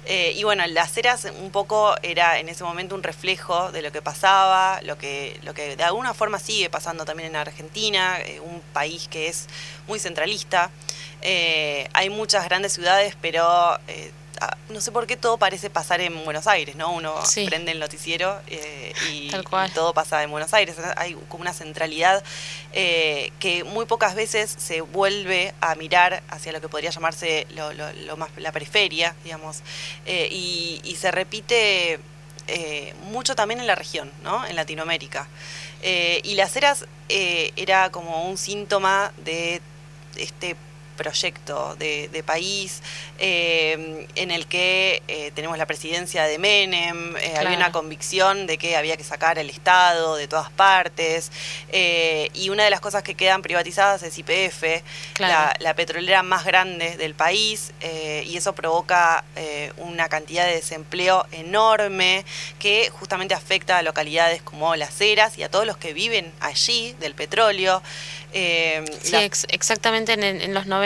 Eh, 0.06 0.34
y 0.36 0.44
bueno, 0.44 0.68
las 0.68 0.98
eras 0.98 1.26
un 1.40 1.50
poco 1.50 1.96
era 2.04 2.40
en 2.40 2.50
ese 2.50 2.66
momento 2.66 2.94
un 2.94 3.04
reflejo 3.04 3.72
de 3.72 3.82
lo 3.82 3.92
que 3.94 4.02
pasaba, 4.02 4.82
lo 4.82 4.98
que, 4.98 5.40
lo 5.44 5.54
que 5.54 5.78
de 5.78 5.84
alguna 5.84 6.14
forma 6.14 6.40
sigue 6.40 6.70
pasando 6.70 7.06
también 7.06 7.30
en 7.30 7.38
Argentina, 7.38 8.20
eh, 8.20 8.42
un 8.42 8.62
país 8.74 9.08
que 9.08 9.30
es 9.30 9.48
muy 9.88 9.98
centralista. 9.98 10.72
Eh, 11.22 11.88
hay 11.94 12.10
muchas 12.10 12.44
grandes 12.44 12.74
ciudades, 12.74 13.16
pero 13.22 13.80
no 14.70 14.82
sé 14.82 14.92
por 14.92 15.08
qué 15.08 15.18
todo 15.18 15.38
parece 15.38 15.70
pasar 15.70 16.02
en 16.02 16.24
Buenos 16.24 16.48
Aires, 16.48 16.76
¿no? 16.76 16.92
Uno 16.92 17.14
prende 17.46 17.72
el 17.72 17.80
noticiero 17.80 18.40
eh, 18.48 18.94
y, 19.12 19.32
todo 19.74 19.94
pasa 19.94 20.24
en 20.24 20.32
Buenos 20.32 20.54
Aires. 20.54 20.76
Hay 20.96 21.16
como 21.28 21.42
una 21.42 21.54
centralidad 21.54 22.24
eh, 22.74 23.32
que 23.40 23.64
muy 23.64 23.86
pocas 23.86 24.16
veces 24.16 24.54
se 24.58 24.82
vuelve 24.82 25.54
a 25.62 25.76
mirar 25.76 26.24
hacia 26.30 26.52
lo 26.52 26.62
que 26.62 26.70
podría 26.70 26.90
llamarse 26.90 27.48
lo, 27.56 28.18
más 28.18 28.30
la 28.38 28.52
periferia, 28.52 29.16
digamos, 29.24 29.62
eh, 30.06 30.28
y, 30.32 30.82
y, 30.84 30.96
se 30.96 31.12
repite 31.12 32.00
mucho 33.06 33.36
también 33.36 33.62
en 33.62 33.68
la 33.68 33.76
región, 33.76 34.12
¿no? 34.24 34.46
En 34.46 34.56
Latinoamérica. 34.56 35.28
y 35.82 36.36
las 36.36 36.56
eras 36.56 36.86
era 37.08 37.90
como 37.90 38.28
un 38.28 38.38
síntoma 38.38 39.14
de 39.24 39.62
este 40.18 40.56
proyecto 40.94 41.76
de, 41.76 42.24
país 42.26 42.82
eh, 43.20 44.08
en 44.16 44.32
el 44.32 44.48
que 44.48 45.04
eh, 45.08 45.32
tenemos 45.36 45.58
la 45.58 45.66
presidencia 45.66 46.24
de 46.24 46.38
Menem, 46.38 47.18
eh, 47.18 47.36
había 47.38 47.58
una 47.58 47.72
convicción 47.72 48.48
de 48.48 48.58
que 48.58 48.78
había 48.78 48.96
que 48.96 49.04
sacar 49.04 49.38
el 49.40 49.50
Estado 49.50 50.16
de 50.16 50.28
todas 50.28 50.50
partes 50.52 51.32
y 51.72 52.50
una 52.50 52.64
de 52.64 52.70
las 52.70 52.80
cosas 52.80 53.04
que 53.04 53.16
quedan 53.16 53.42
privatizadas 53.42 54.04
es 54.04 54.18
IPF, 54.18 54.84
la, 55.20 55.74
petrolera 55.76 56.24
más 56.24 56.46
grande 56.46 56.98
del 56.98 57.16
país 57.16 57.72
y 57.82 58.38
eso 58.38 58.54
provoca 58.54 59.24
una 59.78 60.08
cantidad 60.08 60.46
de 60.46 60.56
desempleo 60.56 61.26
enorme 61.32 62.26
que 62.60 62.90
justamente 62.92 63.34
afecta 63.34 63.80
a 63.80 63.82
localidades 63.82 64.42
como 64.42 64.76
Las 64.76 65.02
Heras 65.02 65.38
y 65.38 65.44
a 65.44 65.50
todos 65.50 65.66
los 65.66 65.78
que 65.78 65.94
viven 65.94 66.32
allí 66.40 66.96
del 67.00 67.16
petróleo. 67.16 67.82
Sí, 68.34 69.16
exactamente 69.50 70.14
en, 70.14 70.54
los 70.54 70.66
90 70.66 70.83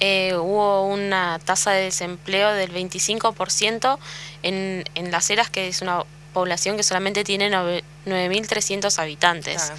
eh, 0.00 0.34
hubo 0.36 0.86
una 0.86 1.38
tasa 1.44 1.72
de 1.72 1.84
desempleo 1.84 2.52
del 2.52 2.72
25% 2.72 3.98
en, 4.42 4.84
en 4.94 5.10
Las 5.10 5.30
Heras, 5.30 5.50
que 5.50 5.68
es 5.68 5.82
una 5.82 6.04
población 6.32 6.76
que 6.76 6.82
solamente 6.82 7.24
tiene 7.24 7.50
9.300 7.50 8.98
habitantes. 8.98 9.72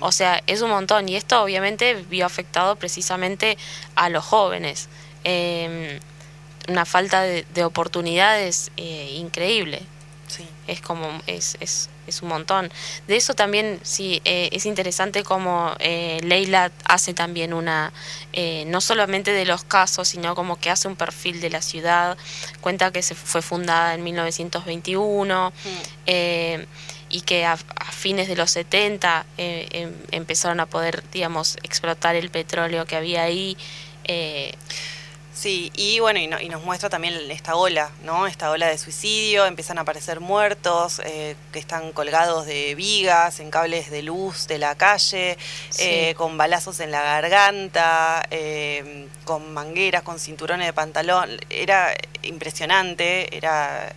o 0.00 0.12
sea, 0.12 0.42
es 0.46 0.62
un 0.62 0.70
montón. 0.70 1.08
Y 1.08 1.16
esto 1.16 1.42
obviamente 1.42 1.94
vio 1.94 2.26
afectado 2.26 2.76
precisamente 2.76 3.58
a 3.94 4.08
los 4.08 4.24
jóvenes. 4.24 4.88
Em, 5.24 5.98
una 6.68 6.84
falta 6.84 7.22
de, 7.22 7.44
de 7.54 7.64
oportunidades 7.64 8.70
eh, 8.76 9.10
increíble. 9.14 9.82
Es 10.66 10.80
como, 10.80 11.06
es, 11.26 11.56
es, 11.60 11.88
es, 12.06 12.22
un 12.22 12.28
montón. 12.28 12.70
De 13.06 13.16
eso 13.16 13.34
también, 13.34 13.78
sí, 13.82 14.20
eh, 14.24 14.48
es 14.52 14.66
interesante 14.66 15.22
como 15.22 15.74
eh, 15.78 16.18
Leila 16.22 16.72
hace 16.84 17.14
también 17.14 17.52
una, 17.52 17.92
eh, 18.32 18.64
no 18.66 18.80
solamente 18.80 19.32
de 19.32 19.44
los 19.44 19.64
casos, 19.64 20.08
sino 20.08 20.34
como 20.34 20.56
que 20.56 20.70
hace 20.70 20.88
un 20.88 20.96
perfil 20.96 21.40
de 21.40 21.50
la 21.50 21.62
ciudad, 21.62 22.16
cuenta 22.60 22.90
que 22.90 23.02
se 23.02 23.14
fue 23.14 23.42
fundada 23.42 23.94
en 23.94 24.02
1921 24.04 25.50
mm. 25.50 26.10
y 27.08 27.20
que 27.22 27.46
a, 27.46 27.56
fines 27.56 28.28
de 28.28 28.36
los 28.36 28.50
70 28.50 29.26
em, 29.38 29.92
empezaron 30.10 30.60
a 30.60 30.66
poder, 30.66 31.02
digamos, 31.12 31.56
explotar 31.62 32.16
el 32.16 32.30
petróleo 32.30 32.84
que 32.86 32.96
había 32.96 33.22
ahí. 33.22 33.56
Sí, 35.36 35.70
y 35.76 36.00
bueno, 36.00 36.18
y, 36.18 36.48
nos 36.48 36.64
muestra 36.64 36.88
también 36.88 37.30
esta 37.30 37.56
ola, 37.56 37.90
¿no? 38.04 38.26
Esta 38.26 38.50
ola 38.50 38.68
de 38.68 38.78
suicidio, 38.78 39.44
empiezan 39.44 39.76
a 39.76 39.82
aparecer 39.82 40.20
muertos 40.20 41.02
eh, 41.04 41.36
que 41.52 41.58
están 41.58 41.92
colgados 41.92 42.46
de 42.46 42.74
vigas, 42.74 43.38
en 43.40 43.50
cables 43.50 43.90
de 43.90 44.02
luz 44.02 44.46
de 44.46 44.56
la 44.56 44.76
calle, 44.76 45.36
eh, 45.78 46.14
con 46.16 46.38
balazos 46.38 46.80
en 46.80 46.90
la 46.90 47.02
garganta, 47.02 48.26
eh, 48.30 49.08
con 49.24 49.52
mangueras, 49.52 50.02
con 50.02 50.18
cinturones 50.18 50.68
de 50.68 50.72
pantalón. 50.72 51.28
Era 51.50 51.94
impresionante, 52.22 53.36
era 53.36 53.94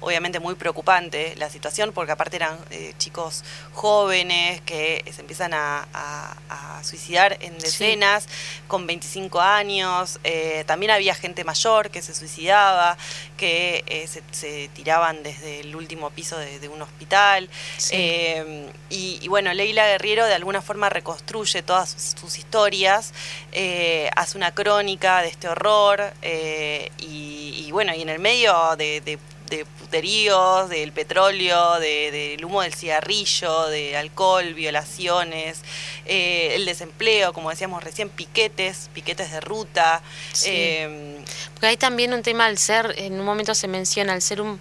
obviamente 0.00 0.40
muy 0.40 0.54
preocupante 0.54 1.34
la 1.36 1.50
situación, 1.50 1.92
porque 1.92 2.12
aparte 2.12 2.36
eran 2.36 2.58
eh, 2.70 2.94
chicos 2.98 3.44
jóvenes 3.72 4.60
que 4.62 5.04
se 5.12 5.20
empiezan 5.20 5.52
a, 5.54 5.86
suicidar 6.82 7.36
en 7.40 7.58
decenas, 7.58 8.26
con 8.66 8.86
25 8.86 9.38
años, 9.38 10.18
eh, 10.24 10.64
también 10.66 10.90
había 10.92 11.14
gente 11.14 11.44
mayor 11.44 11.90
que 11.90 12.00
se 12.00 12.14
suicidaba, 12.14 12.96
que 13.36 13.84
eh, 13.86 14.08
se, 14.08 14.68
tiraban 14.68 15.22
desde 15.22 15.60
el 15.60 15.76
último 15.76 16.08
piso 16.08 16.38
de, 16.38 16.68
un 16.68 16.80
hospital. 16.80 17.50
Y, 18.88 19.28
bueno, 19.28 19.52
Leila 19.52 19.86
Guerriero 19.86 20.24
de 20.24 20.34
alguna 20.34 20.62
forma 20.62 20.88
reconstruye 20.88 21.62
todas 21.62 22.14
sus, 22.18 22.38
historias, 22.38 23.12
hace 24.16 24.38
una 24.38 24.54
crónica 24.54 25.20
de 25.20 25.28
este 25.28 25.48
horror 25.48 26.14
y, 26.22 27.68
bueno, 27.72 27.94
y 27.94 28.00
en 28.00 28.08
el 28.08 28.20
medio 28.20 28.76
de 28.76 29.00
de 29.00 29.18
puteríos, 29.78 30.68
del 30.68 30.92
petróleo, 30.92 31.78
del 31.80 32.44
humo 32.44 32.62
del 32.62 32.74
cigarrillo, 32.74 33.66
de 33.66 33.96
alcohol, 33.96 34.54
violaciones, 34.54 35.62
eh, 36.06 36.54
el 36.54 36.64
desempleo, 36.64 37.32
como 37.32 37.50
decíamos 37.50 37.82
recién, 37.82 38.08
piquetes, 38.08 38.90
piquetes 38.94 39.30
de 39.30 39.40
ruta. 39.40 40.02
Em, 40.44 41.16
Porque 41.54 41.66
hay 41.66 41.76
también 41.76 42.12
un 42.12 42.22
tema 42.22 42.46
al 42.46 42.58
ser, 42.58 42.94
en 42.98 43.18
un 43.18 43.24
momento 43.24 43.54
se 43.54 43.68
menciona, 43.68 44.12
al 44.12 44.22
ser 44.22 44.40
un, 44.40 44.60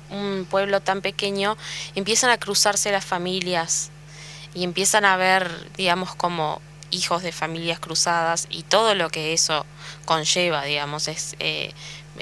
pueblo 0.49 0.82
tan 0.82 1.02
pequeño, 1.02 1.58
empiezan 1.95 2.30
a 2.30 2.38
cruzarse 2.38 2.91
las 2.91 3.06
familias 3.06 3.89
y 4.54 4.63
empiezan 4.63 5.06
a 5.06 5.17
ver, 5.17 5.49
digamos, 5.75 6.15
como 6.15 6.62
hijos 6.91 7.21
de 7.21 7.32
familias 7.32 7.80
cruzadas 7.80 8.47
y 8.49 8.63
todo 8.63 8.95
lo 8.95 9.10
que 9.10 9.34
eso 9.34 9.65
conlleva, 10.06 10.63
digamos, 10.63 11.08
es 11.08 11.36
eh, 11.39 11.71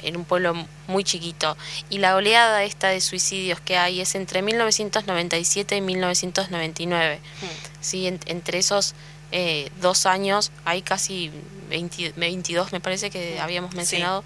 en 0.02 0.16
un 0.16 0.24
pueblo 0.24 0.54
muy 0.86 1.04
chiquito. 1.04 1.56
Y 1.90 1.98
la 1.98 2.16
oleada 2.16 2.64
esta 2.64 2.88
de 2.88 3.00
suicidios 3.00 3.60
que 3.60 3.76
hay 3.76 4.00
es 4.00 4.14
entre 4.14 4.42
1997 4.42 5.76
y 5.76 5.80
1999. 5.80 7.18
Hmm. 7.18 7.46
¿sí? 7.80 8.06
entre 8.06 8.58
esos 8.58 8.94
eh, 9.30 9.70
dos 9.80 10.06
años 10.06 10.50
hay 10.64 10.80
casi 10.80 11.30
22, 11.68 12.72
me 12.72 12.80
parece 12.80 13.10
que 13.10 13.36
hmm. 13.36 13.42
habíamos 13.42 13.74
mencionado, 13.74 14.24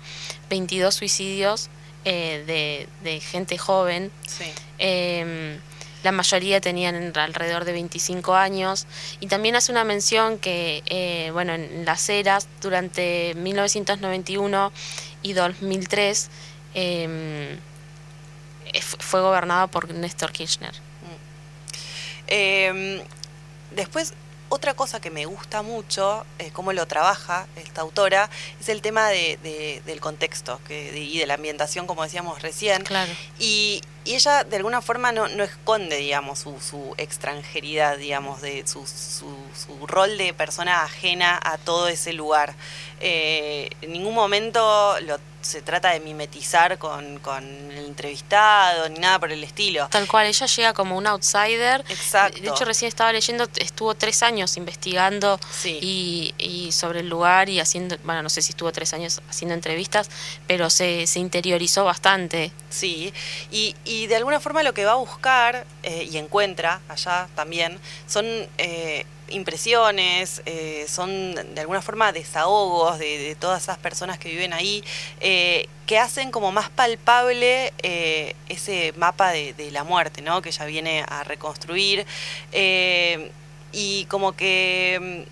22 0.49 0.95
suicidios 0.95 1.71
eh, 2.05 2.89
de, 3.03 3.21
gente 3.21 3.59
joven. 3.59 4.11
Em, 4.79 5.59
la 6.03 6.11
mayoría 6.11 6.61
tenían 6.61 7.17
alrededor 7.17 7.65
de 7.65 7.73
25 7.73 8.35
años 8.35 8.87
y 9.21 9.29
también 9.29 9.55
hace 9.55 9.71
una 9.71 9.85
mención 9.85 10.39
que, 10.39 10.83
eh, 10.87 11.31
bueno, 11.33 11.55
en 11.55 11.85
las 11.85 12.09
eras, 12.09 12.49
durante 12.61 13.35
1991 13.37 14.73
y 15.23 15.33
2003 15.33 16.31
em, 16.75 17.59
fue 18.99 19.21
gobernado 19.21 19.69
por 19.69 19.93
Néstor 19.93 20.33
Kirchner. 20.33 20.73
Em, 22.27 23.01
después, 23.75 24.15
otra 24.53 24.75
cosa 24.75 25.01
que 25.01 25.11
me 25.11 25.25
gusta 25.25 25.63
mucho, 25.63 26.27
eh, 26.39 26.51
cómo 26.53 26.75
lo 26.75 26.87
trabaja 26.87 27.47
esta 27.57 27.81
autora, 27.81 28.29
es 28.61 28.69
el 28.69 28.83
tema 28.83 29.09
de, 29.09 29.81
del 29.87 30.01
contexto 30.01 30.61
que, 30.69 30.95
y 30.95 31.19
de 31.19 31.27
la 31.27 31.35
ambientación, 31.35 31.87
como 31.87 32.03
decíamos 32.03 32.43
recién. 32.43 32.85
Claro. 32.85 33.11
Y, 33.39 33.83
ella 34.05 34.43
de 34.43 34.57
alguna 34.57 34.83
forma 34.83 35.13
no, 35.13 35.29
no 35.29 35.45
esconde, 35.45 35.97
digamos, 35.97 36.41
su, 36.41 36.61
su, 36.61 36.93
extranjeridad, 36.99 37.97
digamos, 37.99 38.43
de 38.43 38.67
su, 38.67 38.85
su, 38.85 39.33
su, 39.55 39.87
rol 39.87 40.19
de 40.19 40.35
persona 40.35 40.83
ajena 40.83 41.39
a 41.41 41.57
todo 41.57 41.87
ese 41.87 42.13
lugar. 42.13 42.57
Eh, 42.99 43.71
en 43.81 43.93
ningún 43.93 44.15
momento 44.15 44.99
lo 45.03 45.21
se 45.43 45.63
trata 45.63 45.91
de 45.91 46.01
mimetizar 46.01 46.79
con, 46.79 47.19
con, 47.19 47.45
el 47.45 47.85
entrevistado 47.87 48.89
ni 48.89 48.99
nada 48.99 49.19
por 49.19 49.33
el 49.33 49.43
estilo. 49.45 49.89
Tal 49.91 50.07
cual, 50.07 50.27
ella 50.27 50.47
llega 50.47 50.73
como 50.73 50.97
un 50.97 51.07
outsider. 51.07 51.85
Exacto. 51.89 52.41
De 52.41 52.49
hecho, 52.49 52.65
recién 52.65 52.89
estaba 52.89 53.13
leyendo, 53.13 53.47
estuvo 53.57 53.95
tres 53.95 54.23
años 54.23 54.57
investigando 54.57 55.39
y, 55.65 56.35
y, 56.39 56.73
sobre 56.73 57.01
el 57.01 57.09
lugar 57.09 57.49
y 57.49 57.61
haciendo, 57.61 57.97
bueno, 58.05 58.23
no 58.23 58.29
sé 58.29 58.43
si 58.43 58.51
estuvo 58.51 58.73
tres 58.73 58.93
años 58.95 59.21
haciendo 59.29 59.55
entrevistas, 59.55 60.09
pero 60.47 60.71
se, 60.71 61.07
se 61.07 61.19
interiorizó 61.19 61.85
bastante. 61.85 62.53
Sí, 62.71 63.13
y, 63.51 63.75
y 63.85 64.07
de 64.07 64.17
alguna 64.17 64.41
forma 64.41 64.63
lo 64.63 64.73
que 64.73 64.85
va 64.85 64.93
a 64.93 64.97
buscar 64.97 65.67
eh, 65.83 66.09
y 66.11 66.17
encuentra 66.19 66.81
allá 66.89 67.29
también 67.35 67.79
son... 68.07 68.25
Eh, 68.59 69.05
impresiones, 69.29 70.43
eh, 70.47 70.87
son 70.89 71.35
de 71.55 71.61
alguna 71.61 71.83
forma 71.83 72.13
desahogos 72.13 72.99
de, 72.99 73.37
todas 73.39 73.63
esas 73.63 73.79
personas 73.79 74.19
que 74.19 74.29
viven 74.29 74.53
ahí, 74.53 74.85
eh, 75.21 75.69
que 75.87 75.99
hacen 75.99 76.31
como 76.31 76.53
más 76.53 76.71
palpable 76.71 77.73
eh, 77.83 78.35
ese 78.49 78.93
mapa 78.97 79.31
de, 79.33 79.71
la 79.71 79.85
muerte, 79.85 80.23
¿no? 80.23 80.43
que 80.43 80.51
ella 80.51 80.65
viene 80.67 81.05
a 81.09 81.25
reconstruir, 81.25 82.07
y 83.73 84.05
como 84.07 84.33
que 84.33 85.27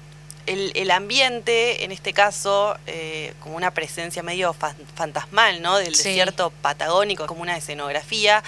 el, 0.47 0.91
ambiente, 0.91 1.85
en 1.85 1.93
este 1.93 2.13
caso, 2.13 2.77
eh, 2.87 3.35
como 3.41 3.57
una 3.57 3.71
presencia 3.73 4.23
medio 4.23 4.55
fantasmal, 4.95 5.63
¿no? 5.63 5.77
Del 5.79 5.93
desierto 5.93 6.51
patagónico, 6.63 7.27
como 7.27 7.43
una 7.43 7.57
escenografía, 7.57 8.43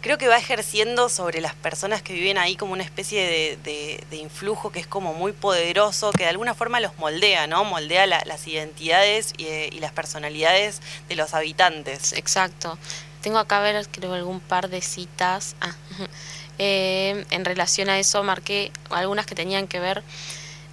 creo 0.00 0.18
que 0.18 0.28
va 0.28 0.38
ejerciendo 0.38 1.08
sobre 1.08 1.40
las 1.40 1.54
personas 1.54 2.02
que 2.02 2.12
viven 2.12 2.38
ahí 2.38 2.56
como 2.56 2.72
una 2.72 2.82
especie 2.82 3.58
de, 3.62 4.00
influjo 4.12 4.70
que 4.70 4.80
es 4.80 4.86
como 4.86 5.14
muy 5.14 5.32
poderoso, 5.32 6.12
que 6.12 6.24
de 6.24 6.28
alguna 6.28 6.54
forma 6.54 6.80
los 6.80 6.96
moldea, 6.98 7.46
¿no? 7.46 7.64
Moldea 7.64 8.06
las 8.06 8.46
identidades 8.46 9.32
y, 9.36 9.80
las 9.80 9.92
personalidades 9.92 10.80
de 11.08 11.16
los 11.16 11.34
habitantes. 11.34 12.12
Exacto. 12.12 12.78
Tengo 13.22 13.38
acá 13.38 13.58
a 13.58 13.60
ver, 13.60 13.86
creo, 13.88 14.14
algún 14.14 14.40
par 14.40 14.68
de 14.68 14.80
citas. 14.80 15.56
Ah, 15.60 15.74
eh, 16.58 17.24
en 17.30 17.44
relación 17.44 17.88
a 17.90 17.98
eso 17.98 18.22
marqué 18.22 18.72
algunas 18.90 19.26
que 19.26 19.34
tenían 19.34 19.68
que 19.68 19.80
ver 19.80 20.02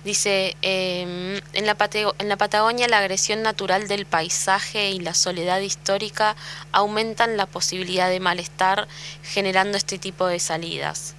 Dice, 0.07 0.55
em, 0.61 1.35
en, 1.51 1.65
la 1.65 1.75
en 2.19 2.29
la 2.29 2.37
Patagonia 2.37 2.87
la 2.87 2.99
agresión 2.99 3.41
natural 3.41 3.89
del 3.89 4.05
paisaje 4.05 4.91
y 4.91 5.01
la 5.01 5.13
soledad 5.13 5.59
histórica 5.59 6.37
aumentan 6.71 7.35
la 7.35 7.45
posibilidad 7.45 8.09
de 8.09 8.21
malestar 8.21 8.87
generando 9.21 9.77
este 9.77 9.97
tipo 9.97 10.25
de 10.25 10.39
salidas. 10.39 11.13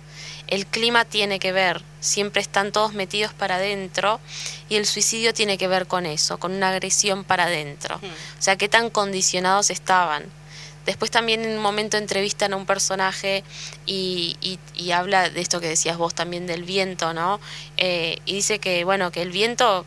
El 0.46 0.64
clima 0.64 1.05
tiene 1.05 1.38
que 1.38 1.53
ver, 1.53 1.83
siempre 2.01 2.40
están 2.40 2.72
todos 2.72 2.94
metidos 2.94 3.35
para 3.35 3.57
adentro 3.57 4.20
y 4.70 4.77
el 4.77 4.87
suicidio 4.87 5.35
tiene 5.35 5.59
que 5.59 5.68
ver 5.68 5.87
con 5.87 6.07
eso, 6.07 6.38
con 6.38 6.55
una 6.55 6.70
agresión 6.70 7.24
para 7.24 7.44
adentro. 7.44 7.96
O 7.96 8.42
sea, 8.42 8.57
qué 8.57 8.70
tan 8.70 8.88
condicionados 8.88 9.68
estaban. 9.68 10.24
Después 10.88 11.11
también 11.11 11.44
en 11.44 11.51
un 11.51 11.59
momento 11.59 11.98
entrevistan 11.98 12.55
a 12.55 12.57
un 12.57 12.64
personaje 12.64 13.44
y, 13.85 14.59
habla 14.90 15.29
de 15.29 15.38
esto 15.42 15.61
que 15.61 15.68
decías 15.68 15.98
vos 15.98 16.14
también 16.14 16.46
del 16.46 16.62
viento, 16.62 17.12
¿no? 17.12 17.40
Eh, 17.77 18.16
y 18.24 18.33
dice 18.33 18.59
que, 18.59 18.85
bueno, 18.85 19.12
que 19.12 19.20
el 19.20 19.31
viento 19.31 19.85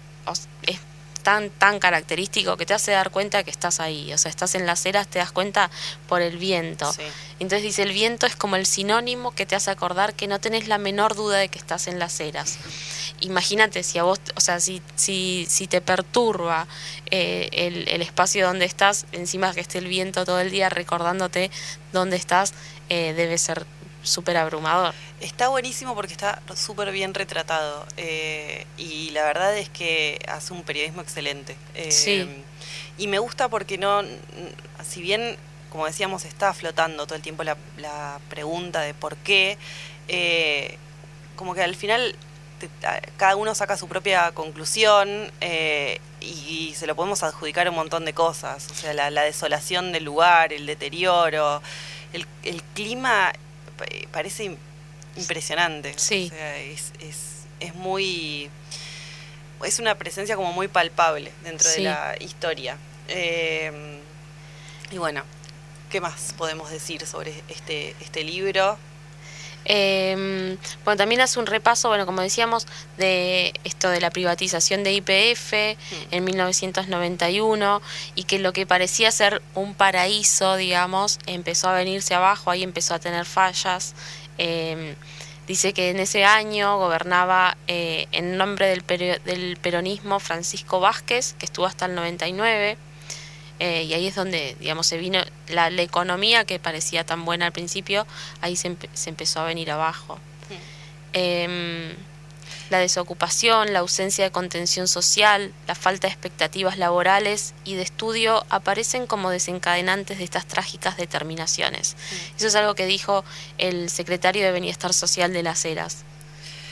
tan, 1.21 1.49
tan 1.49 1.79
característico 1.79 2.57
que 2.57 2.65
te 2.65 2.73
hace 2.73 2.91
dar 2.91 3.11
cuenta 3.11 3.43
que 3.43 3.51
estás 3.51 3.79
ahí. 3.79 4.13
O 4.13 4.17
sea, 4.17 4.29
estás 4.29 4.55
en 4.55 4.65
las 4.65 4.85
eras, 4.85 5.07
te 5.07 5.19
das 5.19 5.31
cuenta 5.31 5.69
por 6.07 6.21
el 6.21 6.37
viento. 6.37 6.93
Entonces 7.39 7.63
dice, 7.63 7.83
el 7.83 7.93
viento 7.93 8.25
es 8.25 8.35
como 8.35 8.55
el 8.55 8.65
sinónimo 8.65 9.31
que 9.31 9.45
te 9.45 9.55
hace 9.55 9.71
acordar 9.71 10.13
que 10.13 10.27
no 10.27 10.39
tenés 10.39 10.67
la 10.67 10.77
menor 10.77 11.15
duda 11.15 11.37
de 11.37 11.49
que 11.49 11.59
estás 11.59 11.87
en 11.87 11.99
las 11.99 12.19
eras 12.19 12.57
imagínate 13.21 13.83
si 13.83 13.97
a 13.97 14.03
vos, 14.03 14.19
o 14.35 14.41
sea, 14.41 14.59
si, 14.59 14.81
si, 14.95 15.45
si 15.47 15.67
te 15.67 15.79
perturba 15.79 16.67
eh, 17.09 17.49
el, 17.51 17.87
el, 17.87 18.01
espacio 18.01 18.45
donde 18.45 18.65
estás, 18.65 19.05
encima 19.11 19.53
que 19.53 19.61
esté 19.61 19.77
el 19.77 19.87
viento 19.87 20.25
todo 20.25 20.39
el 20.39 20.51
día 20.51 20.69
recordándote 20.69 21.49
dónde 21.93 22.17
estás, 22.17 22.53
eh, 22.89 23.13
debe 23.13 23.37
ser 23.37 23.65
súper 24.03 24.37
abrumador. 24.37 24.93
Está 25.19 25.49
buenísimo 25.49 25.95
porque 25.95 26.13
está 26.13 26.41
súper 26.55 26.91
bien 26.91 27.13
retratado 27.13 27.85
eh, 27.97 28.65
y 28.77 29.11
la 29.11 29.23
verdad 29.23 29.57
es 29.57 29.69
que 29.69 30.19
hace 30.27 30.53
un 30.53 30.63
periodismo 30.63 31.01
excelente. 31.01 31.55
sí. 31.89 32.27
Y 32.97 33.07
me 33.07 33.19
gusta 33.19 33.49
porque 33.49 33.77
no, 33.77 34.03
si 34.83 35.01
bien, 35.01 35.37
como 35.71 35.87
decíamos, 35.87 36.25
está 36.25 36.53
flotando 36.53 37.07
todo 37.07 37.15
el 37.15 37.21
tiempo 37.23 37.43
la, 37.43 37.57
la 37.77 38.19
pregunta 38.29 38.81
de 38.81 38.93
por 38.93 39.15
qué, 39.17 39.57
como 41.35 41.55
que 41.55 41.63
al 41.63 41.75
final 41.75 42.15
cada 43.17 43.35
uno 43.35 43.55
saca 43.55 43.77
su 43.77 43.87
propia 43.87 44.31
conclusión 44.31 45.31
eh, 45.41 45.99
y, 46.19 46.73
se 46.75 46.87
lo 46.87 46.95
podemos 46.95 47.23
adjudicar 47.23 47.67
un 47.69 47.75
montón 47.75 48.05
de 48.05 48.13
cosas. 48.13 48.67
O 48.71 48.73
sea, 48.73 48.93
la, 48.93 49.23
desolación 49.23 49.91
del 49.91 50.03
lugar, 50.03 50.53
el 50.53 50.65
deterioro, 50.65 51.61
el, 52.13 52.25
clima 52.73 53.31
eh, 53.31 53.37
parece 54.11 54.55
impresionante. 55.15 55.93
Sí. 55.97 56.31
es, 56.57 56.91
es, 57.59 57.75
muy. 57.75 58.49
Es 59.63 59.79
una 59.79 59.95
presencia 59.95 60.35
como 60.35 60.51
muy 60.53 60.67
palpable 60.67 61.31
dentro 61.43 61.69
de 61.69 61.79
la 61.81 62.15
historia. 62.19 62.77
Eh, 63.07 63.99
y 64.91 64.97
bueno, 64.97 65.23
¿qué 65.89 66.01
más 66.01 66.33
podemos 66.37 66.71
decir 66.71 67.05
sobre 67.05 67.33
este, 67.47 67.95
este 68.01 68.23
libro? 68.23 68.77
Eh, 69.65 70.57
bueno, 70.83 70.97
también 70.97 71.21
hace 71.21 71.39
un 71.39 71.45
repaso, 71.45 71.87
bueno, 71.89 72.05
como 72.05 72.21
decíamos, 72.21 72.67
de 72.97 73.53
esto 73.63 73.89
de 73.89 74.01
la 74.01 74.09
privatización 74.09 74.83
de 74.83 74.93
IPF 74.93 75.53
mm. 75.53 76.13
en 76.15 76.23
1991 76.23 77.81
y 78.15 78.23
que 78.23 78.39
lo 78.39 78.53
que 78.53 78.65
parecía 78.65 79.11
ser 79.11 79.41
un 79.55 79.75
paraíso, 79.75 80.55
digamos, 80.55 81.19
empezó 81.27 81.69
a 81.69 81.73
venirse 81.73 82.13
abajo, 82.13 82.51
ahí 82.51 82.63
empezó 82.63 82.95
a 82.95 82.99
tener 82.99 83.25
fallas. 83.25 83.93
Em, 84.37 84.95
dice 85.47 85.73
que 85.73 85.89
en 85.89 85.99
ese 85.99 86.23
año 86.23 86.77
gobernaba 86.77 87.57
eh, 87.67 88.07
en 88.11 88.37
nombre 88.37 88.67
del, 88.67 88.83
del 89.23 89.57
peronismo 89.57 90.19
Francisco 90.19 90.79
Vázquez, 90.79 91.33
que 91.33 91.45
estuvo 91.45 91.65
hasta 91.65 91.85
el 91.85 91.95
99. 91.95 92.77
Eh, 93.61 93.83
y 93.83 93.93
ahí 93.93 94.07
es 94.07 94.15
donde, 94.15 94.57
digamos, 94.59 94.87
se 94.87 94.97
vino 94.97 95.21
la, 95.47 95.67
economía 95.67 96.45
que 96.45 96.57
parecía 96.57 97.05
tan 97.05 97.25
buena 97.25 97.45
al 97.45 97.51
principio, 97.51 98.07
ahí 98.41 98.55
se, 98.55 98.75
empezó 99.05 99.39
a 99.39 99.45
venir 99.45 99.69
abajo. 99.69 100.17
Em, 101.13 101.93
la 102.71 102.79
desocupación, 102.79 103.71
la 103.71 103.79
ausencia 103.79 104.23
de 104.23 104.31
contención 104.31 104.87
social, 104.87 105.53
la 105.67 105.75
falta 105.75 106.07
de 106.07 106.13
expectativas 106.13 106.79
laborales 106.79 107.53
y 107.63 107.75
de 107.75 107.83
estudio 107.83 108.43
aparecen 108.49 109.05
como 109.05 109.29
desencadenantes 109.29 110.17
de 110.17 110.23
estas 110.23 110.47
trágicas 110.47 110.97
determinaciones. 110.97 111.95
Eso 112.35 112.47
es 112.47 112.55
algo 112.55 112.73
que 112.73 112.87
dijo 112.87 113.23
el 113.59 113.91
secretario 113.91 114.43
de 114.43 114.53
Bienestar 114.53 114.91
Social 114.91 115.33
de 115.33 115.43
las 115.43 115.63
Heras 115.65 116.03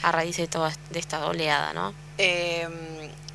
a 0.02 0.10
raíz 0.10 0.38
de 0.38 0.48
toda 0.48 0.72
de 0.90 0.98
esta 0.98 1.24
oleada, 1.26 1.72
¿no? 1.72 1.94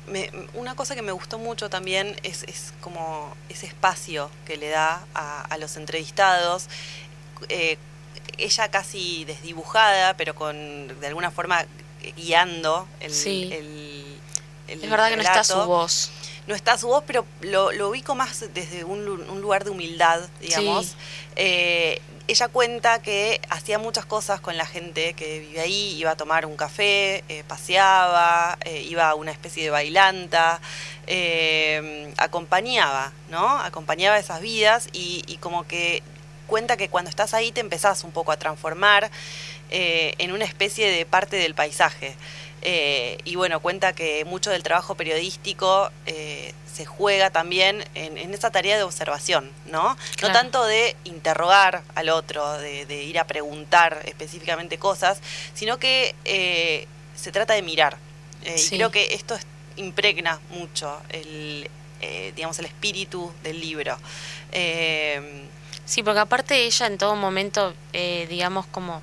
Em, 0.08 0.46
una 0.54 0.74
cosa 0.74 0.94
que 0.94 1.02
me 1.02 1.12
gustó 1.12 1.38
mucho 1.38 1.70
también 1.70 2.16
es, 2.22 2.44
como 2.80 3.34
ese 3.48 3.66
espacio 3.66 4.30
que 4.44 4.56
le 4.56 4.68
da 4.68 5.04
a, 5.14 5.56
los 5.58 5.76
entrevistados. 5.76 6.68
Eh, 7.48 7.78
ella 8.38 8.70
casi 8.70 9.24
desdibujada, 9.24 10.16
pero 10.16 10.34
con 10.34 11.00
de 11.00 11.06
alguna 11.06 11.30
forma 11.30 11.64
guiando 12.16 12.86
el, 13.00 13.12
sí. 13.12 13.50
Es 14.68 14.90
verdad 14.90 15.10
que 15.10 15.16
no 15.16 15.22
está 15.22 15.44
su 15.44 15.56
voz. 15.64 16.10
No 16.46 16.54
está 16.54 16.78
su 16.78 16.86
voz, 16.88 17.02
pero 17.06 17.26
lo, 17.40 17.72
lo 17.72 17.88
ubico 17.88 18.14
más 18.14 18.44
desde 18.54 18.84
un, 18.84 19.04
lugar 19.40 19.64
de 19.64 19.70
humildad, 19.70 20.20
digamos. 20.40 20.94
Eh, 21.34 22.00
ella 22.28 22.48
cuenta 22.48 23.00
que 23.00 23.40
hacía 23.50 23.78
muchas 23.78 24.04
cosas 24.04 24.40
con 24.40 24.56
la 24.56 24.66
gente 24.66 25.14
que 25.14 25.38
vive 25.40 25.60
ahí, 25.60 25.96
iba 25.96 26.10
a 26.10 26.16
tomar 26.16 26.44
un 26.44 26.56
café, 26.56 27.22
eh, 27.28 27.44
paseaba, 27.46 28.58
eh, 28.64 28.82
iba 28.82 29.08
a 29.08 29.14
una 29.14 29.30
especie 29.30 29.62
de 29.62 29.70
bailanta, 29.70 30.60
eh, 31.06 32.12
acompañaba, 32.16 33.12
¿no? 33.30 33.60
Acompañaba 33.60 34.18
esas 34.18 34.40
vidas 34.40 34.88
y, 34.92 35.22
y, 35.28 35.36
como 35.36 35.68
que 35.68 36.02
cuenta 36.48 36.76
que 36.76 36.88
cuando 36.88 37.10
estás 37.10 37.32
ahí 37.32 37.52
te 37.52 37.60
empezás 37.60 38.02
un 38.02 38.10
poco 38.10 38.32
a 38.32 38.36
transformar 38.36 39.10
en 39.68 40.30
una 40.30 40.44
especie 40.44 40.88
de 40.88 41.04
parte 41.06 41.36
del 41.36 41.54
paisaje. 41.54 42.14
Y 43.24 43.36
bueno, 43.36 43.60
cuenta 43.60 43.92
que 43.92 44.24
mucho 44.24 44.50
del 44.50 44.64
trabajo 44.64 44.96
periodístico 44.96 45.90
se 46.76 46.84
juega 46.84 47.30
también 47.30 47.82
en, 47.94 48.34
esa 48.34 48.50
tarea 48.50 48.76
de 48.76 48.82
observación, 48.82 49.50
¿no? 49.64 49.96
No 50.20 50.32
tanto 50.32 50.66
de 50.66 50.94
interrogar 51.04 51.82
al 51.94 52.10
otro, 52.10 52.58
de, 52.58 53.02
ir 53.02 53.18
a 53.18 53.26
preguntar 53.26 54.02
específicamente 54.04 54.76
cosas, 54.76 55.18
sino 55.54 55.78
que 55.78 56.14
eh, 56.26 56.86
se 57.16 57.32
trata 57.32 57.54
de 57.54 57.62
mirar. 57.62 57.96
Eh, 58.44 58.56
y 58.58 58.68
creo 58.76 58.90
que 58.90 59.14
esto 59.14 59.38
impregna 59.76 60.38
mucho 60.50 61.00
el, 61.08 61.70
eh, 62.02 62.32
digamos, 62.36 62.58
el 62.58 62.66
espíritu 62.66 63.32
del 63.42 63.58
libro. 63.58 63.96
sí, 65.86 66.02
porque 66.02 66.20
aparte 66.20 66.66
ella 66.66 66.86
en 66.88 66.98
todo 66.98 67.16
momento, 67.16 67.72
digamos, 68.28 68.66
como, 68.66 69.00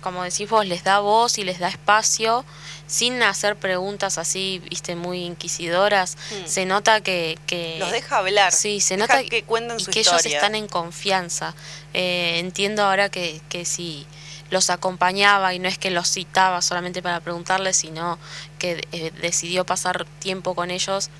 como 0.00 0.22
decís 0.22 0.48
vos, 0.48 0.66
les 0.66 0.84
da 0.84 1.00
voz 1.00 1.38
y 1.38 1.44
les 1.44 1.58
da 1.58 1.68
espacio 1.68 2.44
sin 2.86 3.22
hacer 3.22 3.56
preguntas 3.56 4.18
así, 4.18 4.60
viste, 4.68 4.96
muy 4.96 5.24
inquisidoras, 5.24 6.16
hmm. 6.16 6.46
se 6.46 6.66
nota 6.66 7.00
que, 7.00 7.38
que, 7.46 7.76
Los 7.78 7.92
deja 7.92 8.18
hablar. 8.18 8.52
Sí, 8.52 8.80
se 8.80 8.96
nota 8.96 9.22
que 9.22 9.44
cuentan 9.44 9.78
y 9.78 9.84
su 9.84 9.90
que 9.90 10.00
ellos 10.00 10.26
están 10.26 10.54
en 10.56 10.66
confianza. 10.66 11.54
Eh, 11.94 12.38
entiendo 12.38 12.82
ahora 12.82 13.08
que, 13.08 13.40
que 13.48 13.64
si 13.64 14.06
los 14.50 14.70
acompañaba 14.70 15.54
y 15.54 15.58
no 15.58 15.68
es 15.68 15.78
que 15.78 15.90
los 15.90 16.10
citaba 16.10 16.60
solamente 16.62 17.02
para 17.02 17.20
preguntarles, 17.20 17.76
sino 17.76 18.18
que 18.58 18.86
eh, 18.92 19.12
decidió 19.22 19.64
pasar 19.64 20.04
tiempo 20.18 20.54
con 20.54 20.70
ellos. 20.70 21.10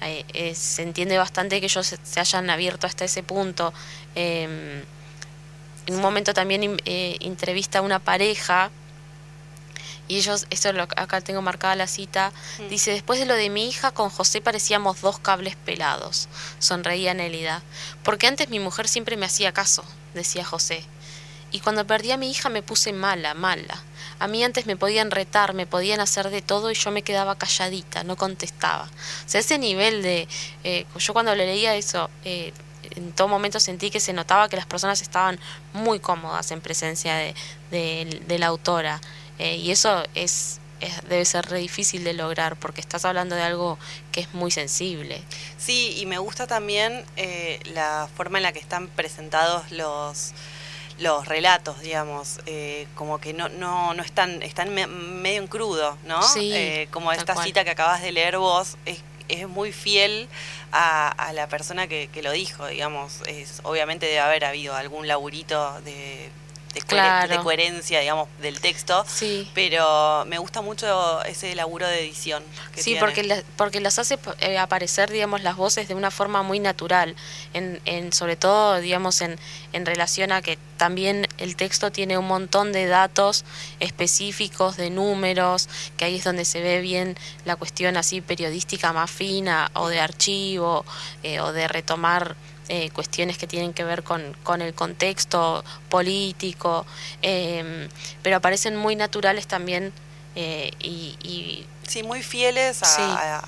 Eh, 0.00 0.54
se 0.54 0.82
entiende 0.82 1.18
bastante 1.18 1.58
que 1.58 1.66
ellos 1.66 1.96
se 2.00 2.20
hayan 2.20 2.48
abierto 2.50 2.86
hasta 2.86 3.04
ese 3.04 3.24
punto. 3.24 3.72
Em, 4.14 4.84
en 5.88 5.94
un 5.94 6.02
momento 6.02 6.34
también 6.34 6.76
entrevista 6.84 7.78
a 7.78 7.82
una 7.82 7.98
pareja 7.98 8.70
y 10.06 10.18
ellos, 10.18 10.46
esto 10.50 10.72
lo, 10.72 10.82
acá 10.82 11.22
tengo 11.22 11.40
marcada 11.40 11.76
la 11.76 11.86
cita, 11.86 12.32
mm. 12.58 12.68
dice, 12.68 12.90
después 12.90 13.18
de 13.18 13.24
lo 13.24 13.34
de 13.34 13.48
mi 13.48 13.68
hija, 13.68 13.90
con 13.92 14.10
José 14.10 14.42
parecíamos 14.42 15.00
dos 15.00 15.18
cables 15.18 15.56
pelados. 15.56 16.28
Sonreía 16.58 17.14
Nélida. 17.14 17.62
Porque 18.02 18.26
antes 18.26 18.50
mi 18.50 18.60
mujer 18.60 18.86
siempre 18.86 19.16
me 19.16 19.24
hacía 19.26 19.52
caso, 19.52 19.82
decía 20.12 20.44
José. 20.44 20.84
Y 21.52 21.60
cuando 21.60 21.86
perdí 21.86 22.10
a 22.10 22.18
mi 22.18 22.30
hija 22.30 22.50
me 22.50 22.62
puse 22.62 22.92
mala, 22.92 23.32
mala. 23.32 23.82
a 24.18 24.26
mí 24.28 24.44
antes 24.44 24.66
me 24.66 24.76
podían 24.76 25.10
retar, 25.10 25.54
me 25.54 25.66
podían 25.66 26.00
hacer 26.00 26.28
de 26.28 26.42
todo 26.42 26.70
y 26.70 26.74
yo 26.74 26.90
me 26.90 27.02
quedaba 27.02 27.38
calladita, 27.38 28.02
no 28.04 28.16
contestaba. 28.16 28.84
O 28.84 29.28
sea, 29.28 29.40
ese 29.40 29.58
nivel 29.58 30.02
de... 30.02 30.28
Eh, 30.64 30.86
yo 30.98 31.12
cuando 31.14 31.34
le 31.34 31.46
leía 31.46 31.74
eso, 31.76 32.10
eh, 32.24 32.52
en 32.96 33.12
todo 33.12 33.28
momento 33.28 33.60
sentí 33.60 33.90
que 33.90 34.00
se 34.00 34.12
notaba 34.12 34.48
que 34.48 34.56
las 34.56 34.66
personas 34.66 35.02
estaban 35.02 35.38
muy 35.72 36.00
cómodas 36.00 36.50
en 36.50 36.60
presencia 36.60 37.14
de, 37.16 37.34
de, 37.70 38.38
la 38.38 38.46
autora. 38.46 39.00
Eh, 39.38 39.56
y 39.56 39.70
eso 39.70 40.02
es, 40.14 40.60
debe 41.08 41.24
ser 41.24 41.46
re 41.46 41.58
difícil 41.58 42.04
de 42.04 42.12
lograr 42.12 42.56
porque 42.56 42.80
estás 42.80 43.04
hablando 43.04 43.36
de 43.36 43.42
algo 43.42 43.78
que 44.12 44.20
es 44.20 44.34
muy 44.34 44.50
sensible. 44.50 45.22
Sí, 45.58 45.96
y 45.98 46.06
me 46.06 46.18
gusta 46.18 46.46
también 46.46 47.04
eh, 47.16 47.60
la 47.74 48.08
forma 48.16 48.38
en 48.38 48.44
la 48.44 48.52
que 48.52 48.60
están 48.60 48.88
presentados 48.88 49.70
los 49.70 50.32
los 50.98 51.28
relatos, 51.28 51.80
digamos, 51.80 52.40
eh, 52.46 52.88
como 52.96 53.20
que 53.20 53.32
no, 53.32 53.48
no, 53.48 53.94
no 53.94 54.02
están, 54.02 54.42
están 54.42 54.74
medio 54.74 55.40
en 55.40 55.46
crudo, 55.46 55.96
¿no? 56.04 56.20
Sí, 56.24 56.88
como 56.90 57.12
esta 57.12 57.40
cita 57.40 57.62
que 57.62 57.70
acabas 57.70 58.02
de 58.02 58.10
leer 58.10 58.36
vos, 58.38 58.76
es, 58.84 58.98
es 59.28 59.48
muy 59.48 59.72
fiel 59.72 60.28
a, 60.72 61.32
la 61.34 61.48
persona 61.48 61.86
que, 61.86 62.08
que, 62.12 62.22
lo 62.22 62.32
dijo, 62.32 62.66
digamos. 62.66 63.22
Es, 63.26 63.60
obviamente 63.64 64.06
debe 64.06 64.20
haber 64.20 64.44
habido 64.44 64.74
algún 64.74 65.06
laburito 65.06 65.80
de 65.82 66.30
de, 66.74 67.38
coherencia, 67.42 68.00
digamos, 68.00 68.28
del 68.40 68.60
texto. 68.60 69.04
Sí. 69.06 69.50
Pero 69.54 70.24
me 70.26 70.38
gusta 70.38 70.60
mucho 70.60 71.22
ese 71.24 71.54
laburo 71.54 71.86
de 71.86 72.00
edición. 72.00 72.42
Que 72.74 72.82
sí, 72.82 72.96
porque, 72.98 73.44
porque 73.56 73.80
las 73.80 73.98
hace 73.98 74.18
eh, 74.40 74.58
aparecer, 74.58 75.10
digamos, 75.10 75.42
las 75.42 75.56
voces 75.56 75.88
de 75.88 75.94
una 75.94 76.10
forma 76.10 76.42
muy 76.42 76.60
natural. 76.60 77.16
En, 77.54 77.80
en, 77.84 78.12
sobre 78.12 78.36
todo, 78.36 78.80
digamos, 78.80 79.20
en, 79.20 79.38
en 79.72 79.86
relación 79.86 80.32
a 80.32 80.42
que 80.42 80.58
también 80.76 81.26
el 81.38 81.56
texto 81.56 81.90
tiene 81.90 82.18
un 82.18 82.26
montón 82.26 82.72
de 82.72 82.86
datos 82.86 83.44
específicos, 83.80 84.76
de 84.76 84.90
números, 84.90 85.68
que 85.96 86.04
ahí 86.04 86.16
es 86.16 86.24
donde 86.24 86.44
se 86.44 86.62
ve 86.62 86.80
bien 86.80 87.16
la 87.44 87.56
cuestión 87.56 87.96
así 87.96 88.20
periodística 88.20 88.92
más 88.92 89.10
fina, 89.10 89.70
o 89.74 89.88
de 89.88 90.00
archivo, 90.00 90.84
eh, 91.22 91.40
o 91.40 91.52
de 91.52 91.68
retomar 91.68 92.36
eh, 92.68 92.90
cuestiones 92.90 93.38
que 93.38 93.46
tienen 93.46 93.72
que 93.72 93.84
ver 93.84 94.02
con, 94.02 94.36
con 94.42 94.60
el 94.60 94.74
contexto 94.74 95.64
político, 95.88 96.84
em, 97.22 97.88
pero 98.22 98.36
aparecen 98.36 98.76
muy 98.76 98.94
naturales 98.96 99.46
también 99.46 99.92
eh, 100.34 100.70
y, 100.80 101.66
Sí, 101.86 102.02
muy 102.02 102.22
fieles 102.22 102.82
a, 102.82 103.42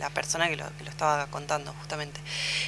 la 0.00 0.10
persona 0.10 0.48
que 0.48 0.56
lo, 0.56 0.64
que 0.76 0.82
lo, 0.82 0.90
estaba 0.90 1.28
contando, 1.28 1.72
justamente. 1.74 2.20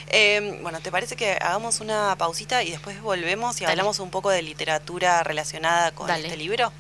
Em, 0.06 0.62
bueno, 0.62 0.78
¿te 0.78 0.92
parece 0.92 1.16
que 1.16 1.32
hagamos 1.32 1.80
una 1.80 2.14
pausita 2.16 2.62
y 2.62 2.70
después 2.70 3.02
volvemos 3.02 3.60
y 3.60 3.64
hablamos 3.64 3.98
un 3.98 4.10
poco 4.10 4.30
de 4.30 4.42
literatura 4.42 5.24
relacionada 5.24 5.90
con 5.90 6.08
este 6.10 6.36
libro? 6.36 6.72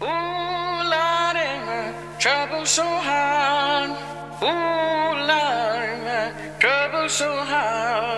Ooh, 0.00 0.04
Lordy, 0.04 1.58
my 1.64 1.94
trouble 2.18 2.66
so 2.66 2.82
hard. 2.82 4.25
Ooh, 4.42 4.46
Lordy, 4.46 5.96
my 6.04 6.32
trouble 6.60 7.08
so 7.08 7.32
hard. 7.44 8.16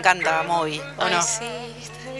Encanta 0.00 0.42
Moby, 0.42 0.80
¿o 0.96 1.08
no? 1.08 1.22
Sí, 1.22 1.46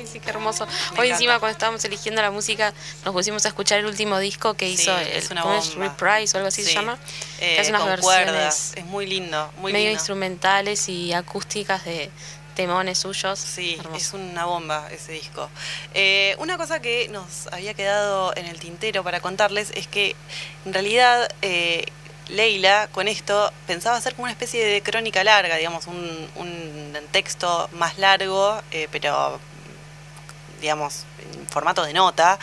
sí, 0.06 0.20
qué 0.20 0.30
hermoso. 0.30 0.66
Hoy 0.98 1.10
encima 1.10 1.38
cuando 1.38 1.52
estábamos 1.52 1.84
eligiendo 1.84 2.22
la 2.22 2.30
música 2.30 2.72
nos 3.04 3.12
pusimos 3.12 3.44
a 3.44 3.48
escuchar 3.48 3.78
el 3.80 3.86
último 3.86 4.18
disco 4.18 4.54
que 4.54 4.68
hizo 4.68 4.96
es 4.98 5.30
el 5.30 5.38
Reprise 5.76 6.36
o 6.36 6.38
algo 6.38 6.48
así 6.48 6.62
se 6.62 6.72
llama. 6.72 6.98
que 7.38 7.60
hace 7.60 7.70
unas 7.70 7.86
versiones 7.86 8.72
es 8.76 8.84
muy 8.86 9.06
lindo, 9.06 9.52
muy 9.58 9.72
medio 9.72 9.90
instrumentales 9.90 10.88
y 10.88 11.12
acústicas 11.12 11.84
de 11.84 12.10
temones 12.60 12.98
suyos. 12.98 13.38
Sí, 13.38 13.78
es 13.96 14.12
una 14.12 14.44
bomba 14.44 14.86
ese 14.92 15.12
disco. 15.12 15.48
Eh, 15.94 16.36
una 16.38 16.58
cosa 16.58 16.80
que 16.80 17.08
nos 17.08 17.46
había 17.50 17.72
quedado 17.72 18.36
en 18.36 18.44
el 18.44 18.60
tintero 18.60 19.02
para 19.02 19.20
contarles 19.20 19.72
es 19.74 19.86
que 19.86 20.14
en 20.66 20.74
realidad 20.74 21.26
eh, 21.40 21.86
Leila 22.28 22.88
con 22.92 23.08
esto 23.08 23.50
pensaba 23.66 23.96
hacer 23.96 24.14
como 24.14 24.24
una 24.24 24.32
especie 24.32 24.62
de 24.62 24.82
crónica 24.82 25.24
larga, 25.24 25.56
digamos, 25.56 25.86
un, 25.86 26.20
texto 27.12 27.68
más 27.72 27.98
largo, 27.98 28.60
eh, 28.70 28.86
pero 28.92 29.40
digamos, 30.60 31.04
en 31.32 31.46
formato 31.46 31.84
de 31.84 31.92
nota. 31.92 32.38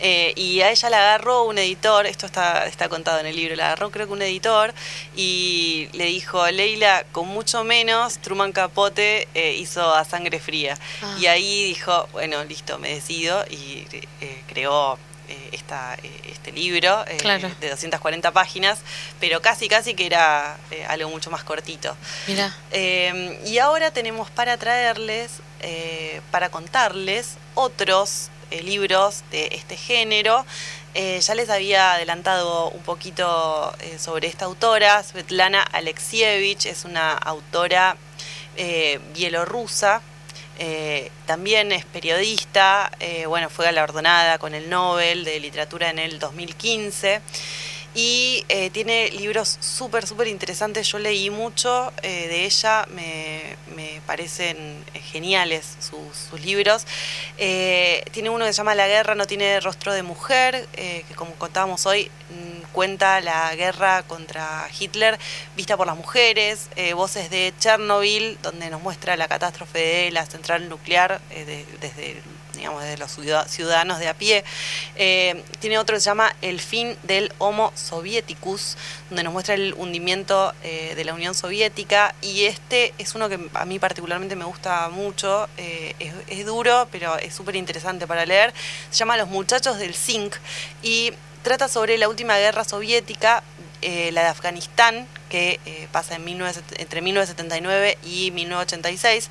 Eh, 0.00 0.32
y 0.36 0.60
a 0.60 0.70
ella 0.70 0.90
la 0.90 0.98
agarró 0.98 1.44
un 1.44 1.58
editor, 1.58 2.06
esto 2.06 2.26
está, 2.26 2.66
está 2.66 2.88
contado 2.88 3.18
en 3.20 3.26
el 3.26 3.36
libro, 3.36 3.56
la 3.56 3.66
agarró 3.66 3.90
creo 3.90 4.06
que 4.06 4.12
un 4.12 4.22
editor 4.22 4.72
y 5.16 5.88
le 5.92 6.04
dijo, 6.04 6.46
Leila, 6.50 7.04
con 7.12 7.28
mucho 7.28 7.64
menos, 7.64 8.18
Truman 8.18 8.52
Capote 8.52 9.28
eh, 9.34 9.54
hizo 9.54 9.94
a 9.94 10.04
sangre 10.04 10.38
fría. 10.40 10.76
Ah. 11.02 11.16
Y 11.20 11.26
ahí 11.26 11.64
dijo, 11.64 12.08
bueno, 12.12 12.44
listo, 12.44 12.78
me 12.78 12.94
decido 12.94 13.44
y 13.50 13.86
eh, 14.20 14.42
creó 14.46 14.98
eh, 15.28 15.48
esta, 15.52 15.94
eh, 16.02 16.10
este 16.26 16.52
libro 16.52 17.04
eh, 17.06 17.16
Claro. 17.18 17.50
de 17.60 17.70
240 17.70 18.30
páginas, 18.32 18.78
pero 19.20 19.40
casi, 19.42 19.68
casi 19.68 19.94
que 19.94 20.06
era 20.06 20.56
algo 20.88 21.10
mucho 21.10 21.30
más 21.30 21.44
cortito. 21.44 21.96
Mira, 22.26 22.54
y 23.44 23.58
ahora 23.58 23.90
tenemos 23.90 24.30
para 24.30 24.56
traerles, 24.56 25.40
para 26.30 26.50
contarles 26.50 27.36
otros 27.54 28.30
libros 28.62 29.22
de 29.30 29.48
este 29.52 29.76
género. 29.76 30.44
Eh, 30.94 31.20
ya 31.20 31.34
les 31.34 31.50
había 31.50 31.92
adelantado 31.92 32.70
un 32.70 32.82
poquito 32.82 33.74
eh, 33.80 33.98
sobre 33.98 34.26
esta 34.26 34.46
autora, 34.46 35.02
Svetlana 35.02 35.62
Alexievich, 35.62 36.66
es 36.66 36.84
una 36.84 37.12
autora 37.12 37.96
eh, 38.56 38.98
bielorrusa. 39.14 40.00
Eh, 40.58 41.10
también 41.26 41.70
es 41.70 41.84
periodista, 41.84 42.90
eh, 42.98 43.26
bueno, 43.26 43.48
fue 43.48 43.64
galardonada 43.64 44.38
con 44.38 44.54
el 44.54 44.68
Nobel 44.68 45.24
de 45.24 45.38
Literatura 45.38 45.90
en 45.90 46.00
el 46.00 46.18
2015 46.18 47.20
y 47.94 48.44
eh, 48.48 48.68
tiene 48.70 49.08
libros 49.10 49.56
súper, 49.60 50.06
súper 50.06 50.26
interesantes. 50.26 50.88
Yo 50.88 50.98
leí 50.98 51.30
mucho 51.30 51.92
de 52.02 52.44
ella, 52.44 52.86
me, 52.90 53.56
me 53.76 54.00
parecen 54.06 54.84
geniales 55.12 55.76
sus, 55.80 56.40
libros. 56.40 56.86
Tiene 57.36 58.30
uno 58.30 58.44
que 58.44 58.52
se 58.52 58.58
llama 58.58 58.74
La 58.74 58.88
guerra 58.88 59.14
no 59.14 59.26
tiene 59.26 59.60
rostro 59.60 59.92
de 59.92 60.02
mujer, 60.02 60.66
que 60.72 61.14
como 61.16 61.32
contábamos 61.34 61.86
hoy, 61.86 62.10
cuenta 62.78 63.20
la 63.20 63.52
guerra 63.56 64.04
contra 64.04 64.68
Hitler 64.78 65.18
vista 65.56 65.76
por 65.76 65.88
las 65.88 65.96
mujeres, 65.96 66.68
eh, 66.76 66.92
Voces 66.92 67.28
de 67.28 67.52
Chernobyl, 67.58 68.38
donde 68.40 68.70
nos 68.70 68.80
muestra 68.80 69.16
la 69.16 69.26
catástrofe 69.26 69.80
de 69.80 70.10
la 70.12 70.24
central 70.26 70.68
nuclear 70.68 71.20
eh, 71.30 71.44
de- 71.44 71.66
desde 71.80 72.22
digamos, 72.54 72.82
desde 72.82 72.98
los 72.98 73.10
ciudad- 73.12 73.46
ciudadanos 73.48 73.98
de 74.00 74.08
a 74.08 74.14
pie. 74.14 74.44
Eh, 74.96 75.42
tiene 75.60 75.78
otro 75.78 75.94
que 75.96 76.00
se 76.00 76.06
llama 76.06 76.34
El 76.42 76.60
fin 76.60 76.96
del 77.04 77.32
Homo 77.38 77.72
Sovieticus, 77.76 78.76
donde 79.10 79.22
nos 79.22 79.32
muestra 79.32 79.54
el 79.54 79.74
hundimiento 79.74 80.52
de 80.62 81.04
la 81.04 81.14
Unión 81.14 81.36
Soviética. 81.36 82.16
Y 82.20 82.46
este 82.46 82.94
es 82.98 83.14
uno 83.14 83.28
que 83.28 83.38
a 83.54 83.64
mí 83.64 83.78
particularmente 83.78 84.34
me 84.34 84.44
gusta 84.44 84.88
mucho. 84.88 85.48
es, 85.56 86.12
es 86.26 86.44
duro, 86.46 86.88
pero 86.90 87.16
es 87.16 87.32
súper 87.32 87.54
interesante 87.54 88.08
para 88.08 88.26
leer. 88.26 88.52
Se 88.90 88.96
llama 88.98 89.16
Los 89.16 89.28
Muchachos 89.28 89.78
del 89.78 89.94
Zinc 89.94 90.34
y 90.82 91.12
trata 91.42 91.68
sobre 91.68 91.98
la 91.98 92.08
última 92.08 92.36
guerra 92.38 92.64
soviética 92.64 93.42
eh, 93.82 94.10
la 94.12 94.22
de 94.22 94.28
Afganistán, 94.28 95.06
que 95.28 95.60
eh, 95.66 95.88
pasa 95.92 96.16
en 96.16 96.24
19, 96.24 96.60
entre 96.78 97.00
1979 97.00 97.98
y 98.04 98.30
1986, 98.32 99.30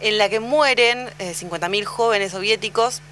en 0.00 0.18
la 0.18 0.28
que 0.28 0.40
mueren 0.40 1.10
eh, 1.18 1.34
50.000 1.34 1.84
jóvenes 1.84 2.32
soviéticos 2.32 3.02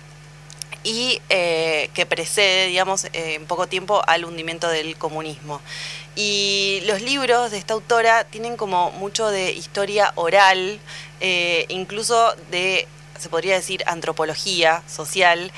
y 0.84 1.20
eh, 1.28 1.90
que 1.94 2.06
precede, 2.06 2.66
digamos, 2.66 3.04
eh, 3.04 3.34
en 3.34 3.46
poco 3.46 3.66
tiempo 3.66 4.02
al 4.06 4.24
hundimiento 4.24 4.68
del 4.68 4.96
comunismo. 4.96 5.60
Y 6.16 6.82
los 6.86 7.00
libros 7.00 7.50
de 7.50 7.58
esta 7.58 7.74
autora 7.74 8.24
tienen 8.24 8.56
como 8.56 8.90
mucho 8.92 9.28
de 9.28 9.52
historia 9.52 10.12
oral, 10.16 10.78
eh, 11.20 11.66
incluso 11.68 12.34
de, 12.50 12.86
se 13.18 13.28
podría 13.28 13.54
decir, 13.54 13.82
antropología 13.86 14.82
social. 14.88 15.52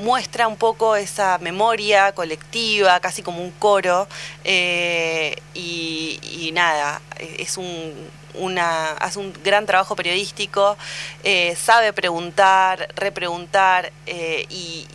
Muestra 0.00 0.48
un 0.48 0.56
poco 0.56 0.96
esa 0.96 1.38
memoria 1.38 2.12
colectiva, 2.12 3.00
casi 3.00 3.22
como 3.22 3.42
un 3.42 3.50
coro, 3.52 4.06
eh, 4.44 5.36
y, 5.54 6.20
y 6.22 6.52
nada, 6.52 7.00
es 7.18 7.56
un, 7.56 7.94
una, 8.34 8.92
hace 8.92 9.18
un 9.18 9.32
gran 9.42 9.66
trabajo 9.66 9.96
periodístico, 9.96 10.76
eh, 11.24 11.56
sabe 11.56 11.92
preguntar, 11.92 12.88
repreguntar 12.94 13.92
eh, 14.06 14.46
y, 14.48 14.86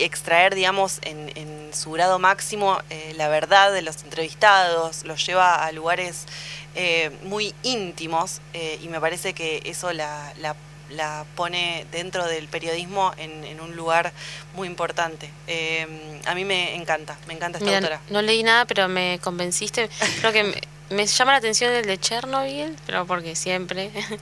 extraer, 0.00 0.54
digamos, 0.54 1.00
en, 1.02 1.48
su 1.72 1.90
grado 1.90 2.18
máximo 2.18 2.78
la 3.16 3.28
verdad 3.28 3.72
de 3.72 3.82
los 3.82 4.02
entrevistados, 4.02 5.04
los 5.04 5.24
lleva 5.26 5.66
a 5.66 5.70
lugares 5.70 6.24
muy 7.24 7.54
íntimos 7.62 8.40
y 8.80 8.88
me 8.88 8.98
parece 9.00 9.34
que 9.34 9.60
eso 9.64 9.92
la 9.92 10.32
la 10.90 11.24
pone 11.36 11.86
dentro 11.92 12.26
del 12.26 12.48
periodismo 12.48 13.12
en, 13.16 13.44
en 13.44 13.60
un 13.60 13.76
lugar 13.76 14.12
muy 14.54 14.66
importante. 14.68 15.30
Eh, 15.46 16.20
a 16.26 16.34
mí 16.34 16.44
me 16.44 16.74
encanta, 16.74 17.16
me 17.26 17.34
encanta 17.34 17.58
esta 17.58 17.66
mira, 17.66 17.78
autora. 17.78 18.00
no 18.10 18.22
leí 18.22 18.42
nada, 18.42 18.64
pero 18.64 18.88
me 18.88 19.18
convenciste. 19.22 19.88
Creo 20.20 20.32
que 20.32 20.44
me, 20.44 20.60
me 20.96 21.06
llama 21.06 21.32
la 21.32 21.38
atención 21.38 21.72
el 21.72 21.86
de 21.86 21.98
Chernobyl, 21.98 22.76
pero 22.86 23.06
porque 23.06 23.36
siempre. 23.36 23.90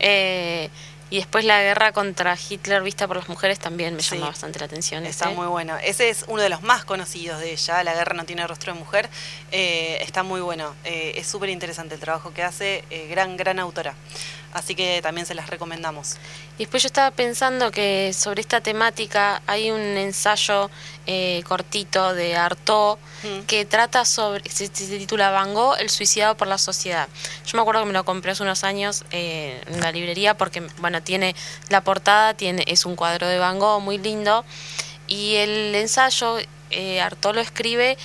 Eh, 0.00 0.70
y 1.10 1.16
después 1.16 1.44
la 1.44 1.60
guerra 1.62 1.90
contra 1.92 2.36
Hitler 2.36 2.82
vista 2.82 3.06
por 3.08 3.16
las 3.16 3.28
mujeres 3.30 3.58
también 3.58 3.96
me 3.96 4.02
llama 4.02 4.26
Sí. 4.26 4.28
bastante 4.28 4.58
la 4.58 4.66
atención. 4.66 5.06
Está 5.06 5.26
ese. 5.26 5.34
muy 5.34 5.46
bueno. 5.46 5.76
Ese 5.78 6.10
es 6.10 6.24
uno 6.28 6.42
de 6.42 6.50
los 6.50 6.62
más 6.62 6.84
conocidos 6.84 7.40
de 7.40 7.50
ella, 7.52 7.82
La 7.82 7.94
guerra 7.94 8.14
no 8.14 8.24
tiene 8.24 8.46
rostro 8.46 8.74
de 8.74 8.78
mujer. 8.78 9.08
Eh, 9.50 9.98
está 10.02 10.22
muy 10.22 10.40
bueno. 10.42 10.74
Eh, 10.84 11.14
es 11.16 11.26
súper 11.26 11.48
interesante 11.48 11.94
el 11.94 12.00
trabajo 12.00 12.32
que 12.34 12.42
hace. 12.42 12.84
eh, 12.90 13.06
gran, 13.08 13.36
gran 13.38 13.58
autora. 13.58 13.94
Así 14.52 14.74
que 14.74 15.00
también 15.02 15.26
se 15.26 15.34
las 15.34 15.48
recomendamos. 15.50 16.16
Y 16.56 16.64
después 16.64 16.82
yo 16.82 16.86
estaba 16.86 17.10
pensando 17.10 17.70
que 17.70 18.12
sobre 18.14 18.40
esta 18.40 18.60
temática 18.60 19.42
hay 19.46 19.70
un 19.70 19.80
ensayo 19.80 20.70
eh, 21.06 21.42
cortito 21.46 22.14
de 22.14 22.36
Artaud 22.36 22.98
Mm. 23.22 23.46
que 23.46 23.64
trata 23.64 24.04
sobre, 24.04 24.48
se, 24.48 24.66
se 24.68 24.98
titula 24.98 25.30
Van 25.30 25.52
Gogh, 25.52 25.76
el 25.78 25.90
suicidado 25.90 26.36
por 26.36 26.46
la 26.46 26.56
sociedad. 26.58 27.08
Yo 27.46 27.56
me 27.56 27.62
acuerdo 27.62 27.80
que 27.82 27.86
me 27.88 27.92
lo 27.92 28.04
compré 28.04 28.30
hace 28.30 28.44
unos 28.44 28.62
años 28.62 29.04
eh, 29.10 29.60
en 29.66 29.80
la 29.80 29.90
librería 29.90 30.36
porque, 30.36 30.60
bueno, 30.78 31.02
tiene 31.02 31.34
la 31.68 31.82
portada, 31.82 32.34
tiene 32.34 32.64
es 32.68 32.86
un 32.86 32.94
cuadro 32.94 33.26
de 33.26 33.38
Van 33.38 33.58
Gogh 33.58 33.80
muy 33.80 33.98
lindo 33.98 34.44
y 35.08 35.34
el 35.36 35.74
ensayo 35.74 36.38
eh, 36.70 37.00
Artaud 37.00 37.34
lo 37.34 37.40
escribe 37.40 37.98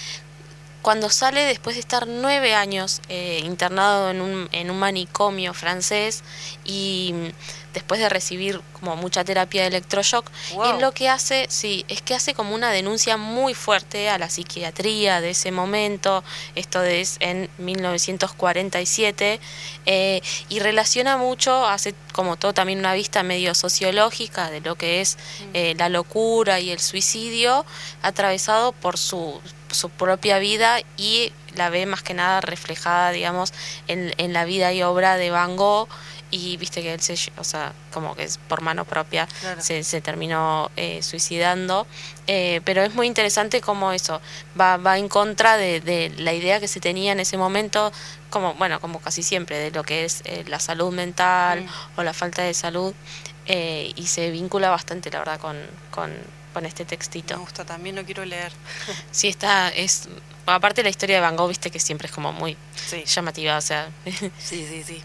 cuando 0.83 1.09
sale 1.09 1.45
después 1.45 1.75
de 1.77 1.79
estar 1.79 2.05
nueve 2.07 2.53
años 2.53 3.01
eh, 3.09 3.39
internado 3.43 4.11
en 4.11 4.21
un, 4.21 4.49
en 4.51 4.69
un 4.69 4.77
manicomio 4.77 5.53
francés 5.53 6.23
y 6.65 7.11
mm, 7.13 7.27
después 7.73 7.99
de 8.01 8.09
recibir 8.09 8.61
como 8.79 8.95
mucha 8.97 9.23
terapia 9.23 9.61
de 9.61 9.69
electroshock, 9.69 10.29
Wow. 10.53 10.65
y 10.65 10.69
él 10.71 10.81
lo 10.81 10.91
que 10.91 11.07
hace, 11.09 11.47
sí, 11.49 11.85
es 11.87 12.01
que 12.03 12.13
hace 12.13 12.33
como 12.35 12.53
una 12.53 12.69
denuncia 12.71 13.15
muy 13.17 13.53
fuerte 13.55 14.09
a 14.09 14.17
la 14.19 14.29
psiquiatría 14.29 15.21
de 15.21 15.31
ese 15.31 15.51
momento, 15.51 16.23
esto 16.53 16.83
es 16.83 17.15
en 17.21 17.49
1947, 17.57 19.39
eh, 19.85 20.21
y 20.49 20.59
relaciona 20.59 21.17
mucho, 21.17 21.65
hace 21.65 21.95
como 22.11 22.35
todo 22.37 22.53
también 22.53 22.79
una 22.79 22.93
vista 22.93 23.23
medio 23.23 23.55
sociológica 23.55 24.49
de 24.51 24.61
lo 24.61 24.75
que 24.75 25.01
es 25.01 25.17
eh, 25.53 25.73
la 25.77 25.89
locura 25.89 26.59
y 26.59 26.69
el 26.71 26.79
suicidio, 26.79 27.65
atravesado 28.01 28.71
por 28.73 28.97
su, 28.97 29.41
su 29.73 29.89
propia 29.89 30.39
vida 30.39 30.79
y 30.97 31.31
la 31.55 31.69
ve 31.69 31.85
más 31.85 32.01
que 32.03 32.13
nada 32.13 32.41
reflejada, 32.41 33.11
digamos, 33.11 33.53
en, 33.87 34.13
en 34.17 34.33
la 34.33 34.45
vida 34.45 34.73
y 34.73 34.81
obra 34.83 35.17
de 35.17 35.29
Van 35.31 35.55
Gogh 35.55 35.87
y 36.31 36.57
viste 36.57 36.81
que 36.81 36.93
él 36.95 36.99
se, 36.99 37.15
o 37.37 37.43
sea, 37.43 37.73
como 37.93 38.15
que 38.15 38.23
es 38.23 38.39
por 38.39 38.61
mano 38.61 38.85
propia 38.85 39.27
Claro. 39.41 39.61
se, 39.61 39.83
se 39.83 40.01
terminó 40.01 40.71
eh, 40.75 41.01
suicidando, 41.03 41.85
Eh, 42.25 42.61
pero 42.63 42.81
es 42.83 42.95
muy 42.95 43.05
interesante 43.05 43.59
cómo 43.61 43.91
eso 43.91 44.19
va, 44.59 44.77
va 44.77 44.97
en 44.97 45.09
contra 45.09 45.57
de, 45.57 45.81
de 45.81 46.09
la 46.17 46.31
idea 46.33 46.59
que 46.61 46.67
se 46.69 46.79
tenía 46.79 47.11
en 47.11 47.19
ese 47.19 47.37
momento, 47.37 47.91
como 48.31 48.53
bueno, 48.55 48.79
como 48.79 48.99
casi 48.99 49.21
siempre, 49.23 49.57
de 49.59 49.71
lo 49.71 49.83
que 49.83 50.05
es 50.05 50.21
eh, 50.25 50.43
la 50.47 50.59
salud 50.59 50.91
mental 50.93 51.63
Mm. 51.65 51.99
o 51.99 52.03
la 52.03 52.13
falta 52.13 52.41
de 52.41 52.53
salud, 52.53 52.93
eh, 53.45 53.91
y 53.95 54.07
se 54.07 54.31
vincula 54.31 54.69
bastante, 54.71 55.11
la 55.11 55.19
verdad, 55.19 55.39
con, 55.39 55.57
con, 55.91 56.11
con 56.53 56.65
este 56.65 56.83
Me 56.83 56.89
textito. 56.89 57.37
gusta, 57.39 57.65
también 57.65 57.95
lo 57.95 58.05
quiero 58.05 58.23
leer. 58.25 58.51
Sí, 59.11 59.27
está, 59.27 59.69
es, 59.69 60.07
aparte 60.45 60.83
la 60.83 60.89
historia 60.89 61.15
de 61.15 61.21
Van 61.21 61.35
Gogh, 61.35 61.49
viste 61.49 61.69
que 61.71 61.79
siempre 61.79 62.07
es 62.07 62.13
como 62.13 62.31
muy 62.31 62.55
Sí. 62.87 63.03
llamativa, 63.05 63.57
o 63.57 63.61
sea, 63.61 63.89
Sí, 64.05 64.65
sí, 64.69 64.83
sí. 64.85 65.03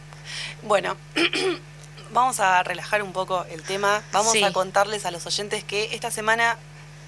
Bueno, 0.62 0.96
vamos 2.12 2.40
a 2.40 2.62
relajar 2.62 3.02
un 3.02 3.12
poco 3.12 3.44
el 3.50 3.62
tema. 3.62 4.02
Vamos 4.12 4.32
Sí. 4.32 4.42
a 4.44 4.52
contarles 4.52 5.04
a 5.06 5.10
los 5.10 5.26
oyentes 5.26 5.64
que 5.64 5.90
esta 5.94 6.10
semana 6.10 6.56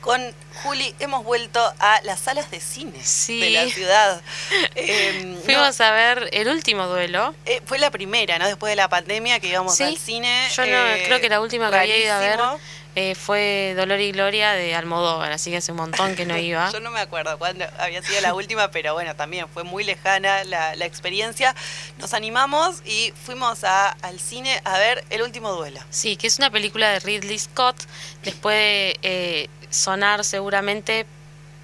con 0.00 0.18
Juli 0.62 0.94
hemos 0.98 1.24
vuelto 1.24 1.60
a 1.78 2.00
las 2.04 2.20
salas 2.20 2.50
de 2.50 2.58
cine 2.60 2.98
Sí. 3.04 3.38
de 3.40 3.50
la 3.50 3.66
ciudad. 3.68 4.22
Eh, 4.74 5.22
no, 5.26 5.40
fuimos 5.42 5.78
a 5.80 5.90
ver 5.90 6.30
el 6.32 6.48
último 6.48 6.86
duelo. 6.86 7.34
eh, 7.44 7.60
fue 7.66 7.78
la 7.78 7.90
primera, 7.90 8.38
¿no? 8.38 8.46
Después 8.46 8.70
de 8.70 8.76
la 8.76 8.88
pandemia 8.88 9.40
que 9.40 9.48
íbamos 9.48 9.76
Sí, 9.76 9.82
al 9.82 9.98
cine. 9.98 10.48
Yo 10.54 10.64
no, 10.64 10.72
eh, 10.86 11.02
creo 11.06 11.20
que 11.20 11.28
la 11.28 11.40
última 11.40 11.70
que 11.70 11.76
había 11.76 11.96
ido 11.98 12.14
a 12.14 12.18
ver 12.18 12.38
rarísimo. 12.38 12.60
Eh, 12.96 13.14
fue 13.14 13.74
Dolor 13.76 14.00
y 14.00 14.12
Gloria 14.12 14.52
de 14.52 14.74
Almodóvar, 14.74 15.32
así 15.32 15.50
que 15.50 15.58
hace 15.58 15.72
un 15.72 15.78
montón 15.78 16.16
que 16.16 16.26
no 16.26 16.36
iba. 16.38 16.70
Yo 16.72 16.80
no 16.80 16.90
me 16.90 17.00
acuerdo 17.00 17.38
cuándo 17.38 17.64
había 17.78 18.02
sido 18.02 18.20
la 18.20 18.34
última, 18.34 18.70
pero 18.70 18.94
bueno, 18.94 19.14
también 19.16 19.48
fue 19.48 19.64
muy 19.64 19.84
lejana 19.84 20.44
la, 20.44 20.74
la 20.76 20.84
experiencia. 20.86 21.54
Nos 21.98 22.14
animamos 22.14 22.82
y 22.84 23.12
fuimos 23.24 23.64
a, 23.64 23.90
al 24.02 24.18
cine 24.20 24.60
a 24.64 24.78
ver 24.78 25.04
El 25.10 25.22
último 25.22 25.52
duelo. 25.52 25.80
Sí, 25.90 26.16
que 26.16 26.26
es 26.26 26.38
una 26.38 26.50
película 26.50 26.90
de 26.90 27.00
Ridley 27.00 27.38
Scott. 27.38 27.76
Después 28.22 28.56
de 28.56 28.98
eh, 29.02 29.48
sonar 29.70 30.24
seguramente 30.24 31.06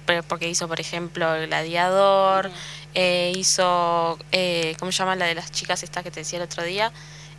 pero 0.07 0.23
porque 0.23 0.47
hizo, 0.49 0.67
por 0.67 0.79
ejemplo, 0.79 1.35
El 1.35 1.47
Gladiador, 1.47 2.49
eh, 2.95 3.33
hizo, 3.35 4.17
eh, 4.31 4.75
¿cómo 4.79 4.91
se 4.91 4.99
llama 4.99 5.15
la 5.15 5.25
de 5.25 5.35
las 5.35 5.51
chicas 5.51 5.83
estas 5.83 6.03
que 6.03 6.09
te 6.09 6.21
decía 6.21 6.39
el 6.39 6.45
otro 6.45 6.63
día? 6.63 6.91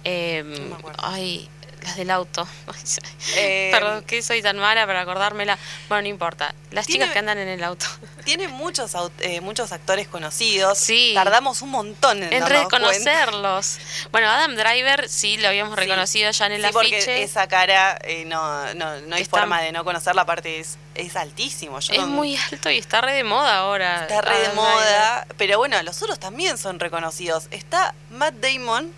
Eh, 0.05 0.45
ay, 0.99 1.49
las 1.83 1.97
del 1.97 2.11
auto. 2.11 2.47
Eh, 3.37 3.69
Perdón, 3.73 4.05
que 4.05 4.23
soy 4.23 4.43
tan 4.43 4.59
mala 4.59 4.87
para 4.87 5.03
acordármela. 5.03 5.59
Bueno, 5.89 6.03
no 6.03 6.09
importa. 6.09 6.55
Las 6.71 6.87
Tiene- 6.87 7.05
chicas 7.05 7.13
que 7.13 7.19
andan 7.19 7.39
en 7.39 7.49
el 7.49 7.63
auto. 7.63 7.85
Tiene 8.25 8.49
muchos 8.49 8.93
eh, 9.21 9.41
muchos 9.43 9.71
actores 9.73 10.09
conocidos. 10.09 10.79
Sí. 10.79 11.13
Tardamos 11.15 11.61
un 11.63 11.71
montón 11.71 12.23
en, 12.23 12.33
En 12.33 12.41
darnos 12.41 12.69
cuenta. 12.69 12.79
reconocerlos. 12.79 13.79
Bueno, 14.11 14.29
Adam 14.31 14.55
Driver 14.57 15.09
sí 15.09 15.37
lo 15.37 15.49
habíamos 15.49 15.77
reconocido 15.77 16.31
ya 16.31 16.47
en 16.47 16.53
el 16.53 16.65
Sí, 16.65 16.71
porque 16.73 16.97
afiche. 16.97 17.23
esa 17.23 17.47
cara 17.49 17.99
eh, 18.03 18.25
no, 18.25 18.75
no, 18.75 19.01
no 19.03 19.17
hay 19.17 19.23
Está- 19.23 19.41
forma 19.41 19.61
de 19.61 19.73
no 19.73 19.85
conocerla, 19.85 20.23
aparte 20.23 20.59
es, 20.61 20.79
es 20.95 21.15
altísimo. 21.17 21.79
Yo 21.81 21.93
Es 21.93 22.01
no- 22.01 22.07
muy 22.09 22.37
alto 22.51 22.71
y 22.71 22.79
está 22.79 23.01
re 23.03 23.13
de 23.13 23.25
moda 23.25 23.59
ahora. 23.59 24.03
Está 24.03 24.23
re 24.23 24.39
de 24.41 24.49
moda, 24.55 25.27
pero 25.37 25.59
bueno, 25.59 25.81
los 25.83 26.01
otros 26.03 26.19
también 26.19 26.57
son 26.57 26.81
reconocidos. 26.81 27.47
Está 27.51 27.95
Matt 28.11 28.35
Damon 28.37 28.93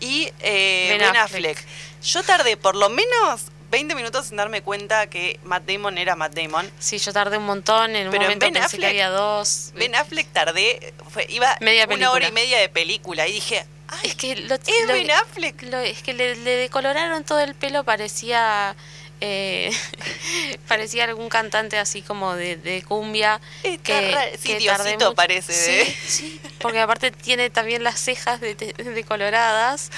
y 0.00 0.30
eh, 0.40 0.86
Ben 0.90 0.98
Ben, 0.98 1.16
Affleck. 1.16 1.58
Affleck. 1.58 1.66
Yo 2.02 2.22
tardé 2.22 2.56
por 2.56 2.76
lo 2.76 2.88
menos 2.88 3.42
20 3.70 3.94
minutos 3.94 4.30
en 4.30 4.36
darme 4.36 4.62
cuenta 4.62 5.08
que 5.08 5.40
Matt 5.44 5.64
Damon 5.64 5.98
era 5.98 6.14
Matt 6.16 6.34
Damon. 6.34 6.70
Sí, 6.78 6.98
yo 6.98 7.12
tardé 7.12 7.38
un 7.38 7.46
montón. 7.46 7.96
En 7.96 8.06
un 8.06 8.10
Pero 8.12 8.22
en 8.24 8.28
momento 8.28 8.46
Ben 8.46 8.52
pensé 8.54 8.76
que 8.78 8.84
Affleck- 8.86 8.88
había 8.90 9.10
dos. 9.10 9.72
Ben 9.74 9.94
Affleck 9.94 10.28
tardé, 10.32 10.94
fue, 11.10 11.26
iba 11.28 11.56
Media 11.60 11.86
una 11.90 12.10
hora 12.12 12.28
y 12.28 12.32
media 12.32 12.58
de 12.58 12.68
película 12.68 13.26
y 13.26 13.32
dije, 13.32 13.66
"Ay, 13.88 14.10
Es 14.10 14.14
que 14.14 14.36
lo, 14.36 14.54
es 14.54 14.60
lo- 14.86 14.92
Ben 14.92 15.10
Affleck. 15.10 15.62
lo- 15.62 15.80
es 15.80 16.02
que 16.02 16.12
le, 16.14 16.36
le 16.36 16.56
decoloraron 16.56 17.24
todo 17.24 17.40
el 17.40 17.54
pelo, 17.54 17.82
parecía 17.84 18.76
eh, 19.20 19.70
parecía 20.68 21.04
algún 21.04 21.28
cantante 21.28 21.78
así 21.78 22.02
como 22.02 22.34
de, 22.34 22.56
de 22.56 22.82
cumbia 22.82 23.40
Está 23.62 23.82
que. 23.82 24.38
Sí, 24.38 24.48
que 24.48 24.58
Diosito 24.58 25.14
parece, 25.14 25.52
Sí, 25.52 25.70
¿eh? 25.90 25.96
sí, 26.06 26.40
porque 26.60 26.80
aparte 26.80 27.10
tiene 27.10 27.50
también 27.50 27.82
las 27.84 27.98
cejas 28.00 28.40
de, 28.40 28.54
de- 28.54 28.72
decoloradas 28.74 29.90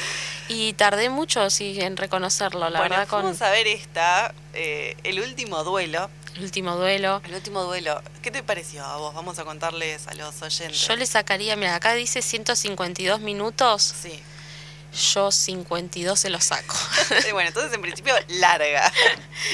y 0.49 0.73
tardé 0.75 1.09
mucho 1.11 1.51
sí 1.51 1.81
en 1.81 1.97
reconocerlo, 1.97 2.69
la 2.71 2.79
bueno, 2.81 2.95
verdad 2.97 3.09
con 3.09 3.23
vamos 3.23 3.43
a 3.43 3.51
ver 3.51 3.67
esta, 3.67 4.35
eh, 4.55 4.97
el 5.05 5.21
último 5.21 5.65
duelo. 5.65 6.09
el 6.37 6.45
último 6.45 6.77
duelo. 6.77 7.21
El 7.25 7.35
último 7.35 7.63
duelo. 7.65 8.01
¿Qué 8.23 8.31
te 8.31 8.43
pareció 8.43 8.85
a 8.85 8.97
vos? 8.99 9.15
Vamos 9.15 9.39
a 9.39 9.45
contarles 9.45 10.07
a 10.07 10.15
los 10.15 10.41
oyentes. 10.43 10.87
Yo 10.87 10.95
le 10.97 11.07
sacaría, 11.07 11.57
mira, 11.57 11.75
acá 11.75 11.95
dice 11.95 12.23
152 12.23 13.21
minutos. 13.21 13.95
Sí. 14.03 14.21
Yo 14.97 15.31
52 15.31 16.19
se 16.19 16.31
lo 16.31 16.41
saco. 16.41 16.75
Bueno, 17.33 17.49
entonces 17.49 17.73
en 17.75 17.83
principio 17.83 18.15
larga. 18.29 18.91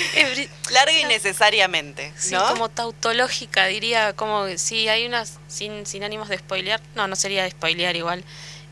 Larga 0.71 0.93
innecesariamente, 0.93 2.13
Sí, 2.17 2.33
¿no? 2.35 2.47
como 2.47 2.69
tautológica, 2.69 3.67
diría, 3.67 4.13
como 4.13 4.47
sí, 4.57 4.89
hay 4.89 5.05
unas, 5.07 5.39
sin, 5.49 5.85
sin 5.87 6.05
ánimos 6.05 6.29
de 6.29 6.39
spoilear, 6.39 6.81
no, 6.95 7.09
no 7.09 7.17
sería 7.17 7.43
de 7.43 7.51
spoilear 7.51 7.97
igual. 7.97 8.25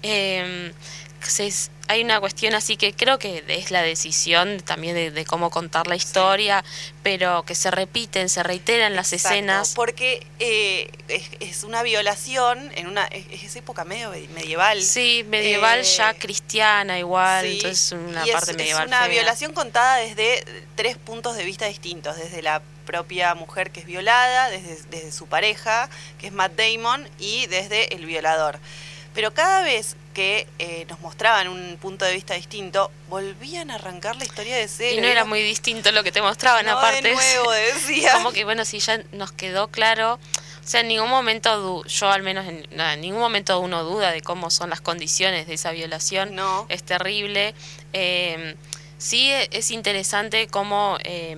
Eh, 0.02 0.72
se- 1.28 1.70
hay 1.88 2.02
una 2.04 2.20
cuestión 2.20 2.54
así 2.54 2.76
que 2.76 2.92
creo 2.94 3.18
que 3.18 3.42
es 3.48 3.72
la 3.72 3.82
decisión 3.82 4.60
también 4.60 4.94
de, 4.94 5.10
de 5.10 5.24
cómo 5.24 5.50
contar 5.50 5.88
la 5.88 5.96
historia, 5.96 6.64
pero 7.02 7.42
que 7.44 7.56
se 7.56 7.70
repiten, 7.72 8.28
se 8.28 8.44
reiteran 8.44 8.94
las 8.94 9.12
Exacto, 9.12 9.34
escenas. 9.34 9.74
Porque 9.74 10.24
eh, 10.38 10.88
es, 11.08 11.24
es 11.40 11.64
una 11.64 11.82
violación 11.82 12.70
en 12.76 12.86
una 12.86 13.06
es, 13.06 13.42
es 13.42 13.56
época 13.56 13.84
medio 13.84 14.10
medieval. 14.34 14.80
Sí, 14.80 15.24
medieval 15.28 15.80
Eh, 15.80 15.82
ya 15.82 16.14
cristiana 16.14 16.98
igual, 16.98 17.44
sí, 17.44 17.56
entonces 17.56 17.92
una 17.92 18.24
y 18.24 18.28
es- 18.30 18.34
parte 18.36 18.50
es, 18.52 18.56
medieval. 18.56 18.86
una 18.86 18.98
fea. 19.00 19.08
violación 19.08 19.52
contada 19.52 19.96
desde 19.96 20.44
tres 20.76 20.96
puntos 20.96 21.36
de 21.36 21.44
vista 21.44 21.66
distintos, 21.66 22.16
desde 22.16 22.40
la 22.40 22.62
propia 22.86 23.34
mujer 23.34 23.70
que 23.72 23.80
es 23.80 23.86
violada, 23.86 24.48
desde, 24.48 24.76
desde 24.90 25.10
su 25.12 25.26
pareja, 25.26 25.88
que 26.20 26.28
es 26.28 26.32
Matt 26.32 26.52
Damon, 26.56 27.08
y 27.18 27.46
desde 27.46 27.94
el 27.94 28.06
violador. 28.06 28.58
Pero 29.14 29.34
cada 29.34 29.62
vez 29.62 29.96
que 30.14 30.46
eh, 30.58 30.86
nos 30.88 31.00
mostraban 31.00 31.48
un 31.48 31.76
punto 31.80 32.04
de 32.04 32.12
vista 32.14 32.34
distinto, 32.34 32.90
volvían 33.08 33.70
a 33.70 33.76
arrancar 33.76 34.16
la 34.16 34.24
historia 34.24 34.56
de 34.56 34.68
cero. 34.68 34.96
Y 34.96 35.00
no 35.00 35.06
era 35.06 35.24
muy 35.24 35.42
distinto 35.42 35.90
lo 35.92 36.02
que 36.04 36.12
te 36.12 36.22
mostraban 36.22 36.64
No, 36.66 36.72
de 36.72 36.78
aparte. 36.78 37.12
nuevo, 37.12 37.50
decía. 37.74 38.12
Como 38.14 38.32
que 38.32 38.44
bueno, 38.44 38.64
si 38.64 38.78
ya 38.78 39.02
nos 39.12 39.32
quedó 39.32 39.68
claro, 39.68 40.14
o 40.14 40.66
sea, 40.66 40.80
en 40.80 40.88
ningún 40.88 41.10
momento, 41.10 41.84
yo 41.86 42.10
al 42.10 42.22
menos 42.22 42.46
en 42.46 43.00
ningún 43.00 43.20
momento 43.20 43.58
uno 43.60 43.82
duda 43.82 44.12
de 44.12 44.20
cómo 44.20 44.50
son 44.50 44.70
las 44.70 44.80
condiciones 44.80 45.46
de 45.46 45.54
esa 45.54 45.72
violación. 45.72 46.34
No. 46.34 46.66
Es 46.68 46.82
terrible. 46.84 47.54
Eh, 47.92 48.54
sí 48.98 49.30
e- 49.30 49.48
es 49.52 49.70
interesante 49.70 50.46
cómo 50.48 50.98
eh, 51.02 51.36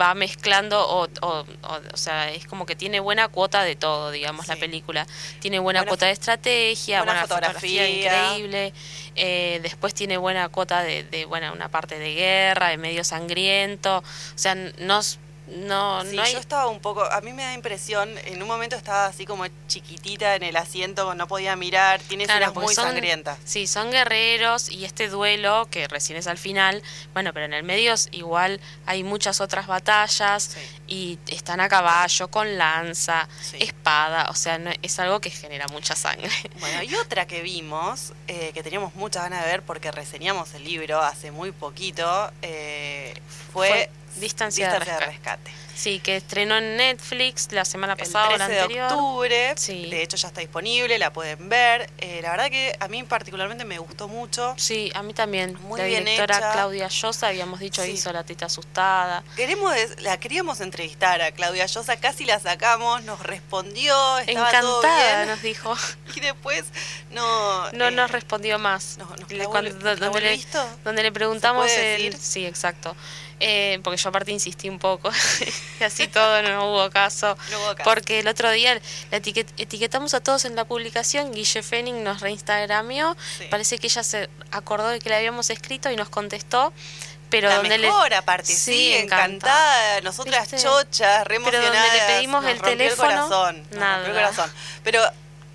va 0.00 0.14
mezclando, 0.14 0.80
o, 0.86 1.08
o, 1.20 1.28
o, 1.40 1.80
o 1.92 1.96
sea, 1.96 2.30
es 2.30 2.46
como 2.46 2.66
que 2.66 2.76
tiene 2.76 3.00
buena 3.00 3.28
cuota 3.28 3.62
de 3.62 3.76
todo, 3.76 4.10
digamos, 4.10 4.48
la 4.48 4.56
película. 4.56 5.06
Tiene 5.40 5.58
buena, 5.58 5.80
Buena 5.80 5.88
cuota 5.88 6.06
de 6.06 6.12
estrategia, 6.12 6.98
buena 6.98 7.12
buena, 7.12 7.26
fotografía, 7.26 7.82
fotografía. 7.82 8.32
increíble. 8.34 8.72
Eh, 9.14 9.60
después 9.62 9.94
tiene 9.94 10.16
buena 10.16 10.48
cuota 10.48 10.82
de, 10.82 11.04
de, 11.04 11.24
bueno, 11.24 11.52
una 11.52 11.68
parte 11.68 11.98
de 11.98 12.14
guerra, 12.14 12.68
de 12.68 12.76
medio 12.76 13.04
sangriento. 13.04 13.98
O 13.98 14.38
sea, 14.38 14.54
nos, 14.54 15.18
no, 15.56 16.02
Sí, 16.04 16.16
no 16.16 16.22
hay... 16.22 16.32
yo 16.32 16.38
estaba 16.38 16.66
un 16.68 16.80
poco, 16.80 17.02
a 17.04 17.20
mí 17.20 17.32
me 17.32 17.42
da 17.42 17.52
impresión, 17.54 18.16
en 18.24 18.40
un 18.42 18.48
momento 18.48 18.76
estaba 18.76 19.06
así 19.06 19.24
como 19.26 19.44
chiquitita 19.68 20.34
en 20.36 20.42
el 20.42 20.56
asiento, 20.56 21.14
no 21.14 21.26
podía 21.28 21.56
mirar, 21.56 22.00
tiene 22.00 22.24
Claro, 22.24 22.46
escenas 22.46 22.62
muy 22.64 22.74
son- 22.74 22.84
sangrientas. 22.86 23.38
Sí, 23.44 23.66
son 23.66 23.90
guerreros 23.90 24.70
y 24.70 24.84
este 24.84 25.08
duelo, 25.08 25.68
que 25.70 25.88
recién 25.88 26.18
es 26.18 26.26
al 26.26 26.38
final, 26.38 26.82
bueno, 27.12 27.32
pero 27.32 27.46
en 27.46 27.54
el 27.54 27.62
medio 27.62 27.92
es 27.94 28.08
igual 28.12 28.60
hay 28.86 29.04
muchas 29.04 29.40
otras 29.40 29.66
batallas 29.66 30.56
y 30.88 31.18
están 31.28 31.60
a 31.60 31.68
caballo, 31.68 32.28
con 32.28 32.58
lanza, 32.58 33.28
espada, 33.58 34.28
o 34.30 34.34
sea, 34.34 34.58
no- 34.58 34.70
es 34.82 34.98
algo 34.98 35.20
que 35.20 35.30
genera 35.30 35.66
mucha 35.68 35.94
sangre. 35.96 36.30
Bueno, 36.60 36.82
y 36.82 36.94
otra 36.96 37.26
que 37.26 37.42
vimos, 37.42 38.12
eh, 38.28 38.50
que 38.54 38.62
teníamos 38.62 38.94
muchas 38.94 39.22
ganas 39.24 39.44
de 39.44 39.50
ver 39.50 39.62
porque 39.62 39.90
reseñamos 39.90 40.54
el 40.54 40.64
libro 40.64 41.00
hace 41.00 41.30
muy 41.30 41.52
poquito, 41.52 42.30
eh, 42.42 43.14
fue, 43.52 43.68
Fue 43.68 43.90
Distancia 44.16 44.70
de 44.78 44.78
Rescate. 44.78 45.50
Sí, 45.74 45.98
que 46.00 46.16
estrenó 46.16 46.56
en 46.58 46.76
Netflix 46.76 47.48
la 47.50 47.64
semana 47.64 47.94
El 47.94 47.98
pasada 47.98 48.28
o 48.28 48.30
la 48.36 48.36
13 48.46 48.52
de 48.52 48.60
anterior. 48.60 48.92
octubre, 48.92 49.54
Sí. 49.56 49.86
de 49.90 50.02
hecho 50.02 50.16
ya 50.16 50.28
está 50.28 50.40
disponible, 50.40 50.98
la 50.98 51.12
pueden 51.12 51.48
ver. 51.48 51.90
Eh, 51.98 52.20
la 52.22 52.30
verdad 52.30 52.50
que 52.50 52.76
a 52.78 52.88
mí 52.88 53.02
particularmente 53.02 53.64
me 53.64 53.78
gustó 53.78 54.06
mucho. 54.06 54.54
Sí, 54.58 54.92
a 54.94 55.02
mí 55.02 55.14
también. 55.14 55.58
Muy 55.62 55.80
la 55.80 55.86
bien 55.86 56.04
directora 56.04 56.36
hecha. 56.38 56.52
Claudia 56.52 56.88
Llosa, 56.88 57.28
habíamos 57.28 57.58
dicho, 57.60 57.82
Sí. 57.82 57.92
hizo 57.92 58.12
La 58.12 58.22
Tita 58.22 58.46
Asustada. 58.46 59.24
Queremos, 59.34 59.72
la 60.00 60.20
queríamos 60.20 60.60
entrevistar 60.60 61.20
a 61.22 61.32
Claudia 61.32 61.66
Llosa, 61.66 61.96
casi 61.98 62.26
la 62.26 62.38
sacamos, 62.38 63.02
nos 63.04 63.20
respondió, 63.20 64.18
estaba 64.18 64.50
todo 64.60 64.82
Encantada, 64.82 65.16
bien. 65.24 65.28
nos 65.28 65.42
dijo. 65.42 65.74
Y 66.14 66.20
después 66.20 66.64
no... 67.10 67.72
No 67.72 67.88
eh, 67.88 67.90
nos 67.90 68.10
respondió 68.10 68.58
más. 68.58 68.98
Le- 68.98 69.26
clavó 69.38 69.50
cuando- 69.50 69.70
donde, 69.96 70.20
le, 70.20 70.30
visto. 70.32 70.62
donde 70.84 71.02
le 71.02 71.10
preguntamos 71.12 71.70
el-? 71.72 72.16
Sí, 72.20 72.44
exacto. 72.46 72.94
Eh, 73.40 73.80
porque 73.82 73.96
yo 73.96 74.08
aparte 74.10 74.30
insistí 74.30 74.68
un 74.68 74.78
poco 74.78 75.10
y 75.80 75.84
así 75.84 76.08
todo 76.08 76.42
no 76.42 76.70
hubo 76.70 76.90
caso. 76.90 77.36
No 77.50 77.58
hubo 77.60 77.74
caso. 77.74 77.82
Porque 77.88 78.20
el 78.20 78.28
otro 78.28 78.50
día 78.50 78.74
la 79.10 79.18
etiquet- 79.18 79.52
etiquetamos 79.58 80.14
a 80.14 80.20
todos 80.20 80.44
en 80.44 80.56
la 80.56 80.64
publicación, 80.64 81.32
Guille 81.32 81.62
Fenning 81.62 82.02
nos 82.04 82.20
reinstagramió, 82.20 83.16
parece 83.50 83.78
que 83.78 83.86
ella 83.88 84.02
se 84.02 84.28
acordó 84.50 84.88
de 84.88 85.00
que 85.00 85.08
le 85.08 85.16
habíamos 85.16 85.50
escrito 85.50 85.90
y 85.90 85.96
nos 85.96 86.08
contestó. 86.08 86.72
Pero 87.30 87.48
la 87.48 87.56
donde 87.56 87.78
mejor, 87.78 88.10
le, 88.10 88.16
aparte, 88.16 88.44
sí, 88.52 88.56
Sí, 88.56 88.92
encantada. 88.94 90.02
Nosotras 90.02 90.50
¿Viste? 90.50 90.68
chochas, 90.68 91.26
re 91.26 91.40
Pero 91.42 91.62
donde 91.62 91.70
le 91.70 91.76
emocionadas, 91.78 92.12
pedimos 92.12 92.42
nos 92.42 92.52
el 92.52 92.60
teléfono, 92.60 93.08
corazón, 93.08 93.66
nada. 93.70 93.94
rompió 94.04 94.12
el 94.20 94.26
corazón. 94.26 94.52
Pero 94.84 95.02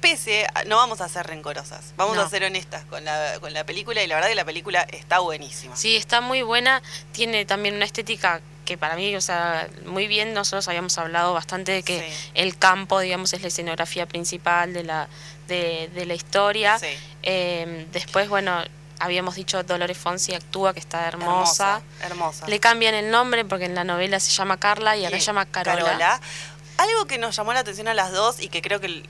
pese, 0.01 0.47
a- 0.55 0.63
no 0.63 0.77
vamos 0.77 1.01
a 1.01 1.07
ser 1.07 1.27
rencorosas, 1.27 1.93
vamos 1.95 2.15
No. 2.15 2.23
a 2.23 2.29
ser 2.31 2.43
honestas 2.45 2.83
con 2.85 3.05
la, 3.05 3.39
con 3.39 3.53
la 3.53 3.63
película 3.63 4.01
y 4.01 4.07
la 4.07 4.15
verdad 4.15 4.29
que 4.29 4.33
la 4.35 4.45
película 4.45 4.81
está 4.89 5.19
buenísima. 5.19 5.75
Sí, 5.75 5.95
está 5.95 6.19
muy 6.19 6.41
buena. 6.41 6.81
Tiene 7.11 7.45
también 7.45 7.75
una 7.75 7.85
estética 7.85 8.41
que 8.67 8.77
para 8.77 8.95
mí, 8.97 9.15
o 9.15 9.21
sea, 9.21 9.67
muy 9.85 10.07
bien. 10.07 10.33
Nosotros 10.33 10.67
habíamos 10.67 10.97
hablado 10.97 11.33
bastante 11.33 11.71
de 11.71 11.83
que 11.83 12.13
el 12.33 12.57
campo, 12.57 12.99
digamos, 12.99 13.31
es 13.31 13.41
la 13.41 13.47
escenografía 13.47 14.05
principal 14.05 14.73
de 14.73 14.83
la, 14.83 15.07
de, 15.47 15.89
de 15.95 16.05
la 16.05 16.13
historia. 16.13 16.77
Eh, 17.23 17.87
después, 17.93 18.27
bueno, 18.27 18.61
habíamos 18.99 19.35
dicho 19.35 19.63
Dolores 19.63 19.97
Fonsi 19.97 20.33
actúa, 20.33 20.73
que 20.73 20.81
está 20.81 21.07
hermosa. 21.07 21.81
Hermosa, 22.01 22.05
hermosa. 22.05 22.47
Le 22.47 22.59
cambian 22.59 22.93
el 22.93 23.09
nombre 23.09 23.45
porque 23.45 23.65
en 23.65 23.73
la 23.73 23.85
novela 23.85 24.19
se 24.19 24.31
llama 24.31 24.59
Carla 24.59 24.97
y 24.97 25.05
acá 25.05 25.15
Y 25.15 25.21
se 25.21 25.27
llama 25.27 25.45
Carola. 25.45 25.83
Carola. 25.83 26.21
Algo 26.77 27.07
que 27.07 27.17
nos 27.17 27.35
llamó 27.35 27.53
la 27.53 27.61
atención 27.61 27.87
a 27.87 27.93
las 27.93 28.11
dos 28.11 28.39
y 28.41 28.49
que 28.49 28.61
creo 28.61 28.81
que 28.81 29.01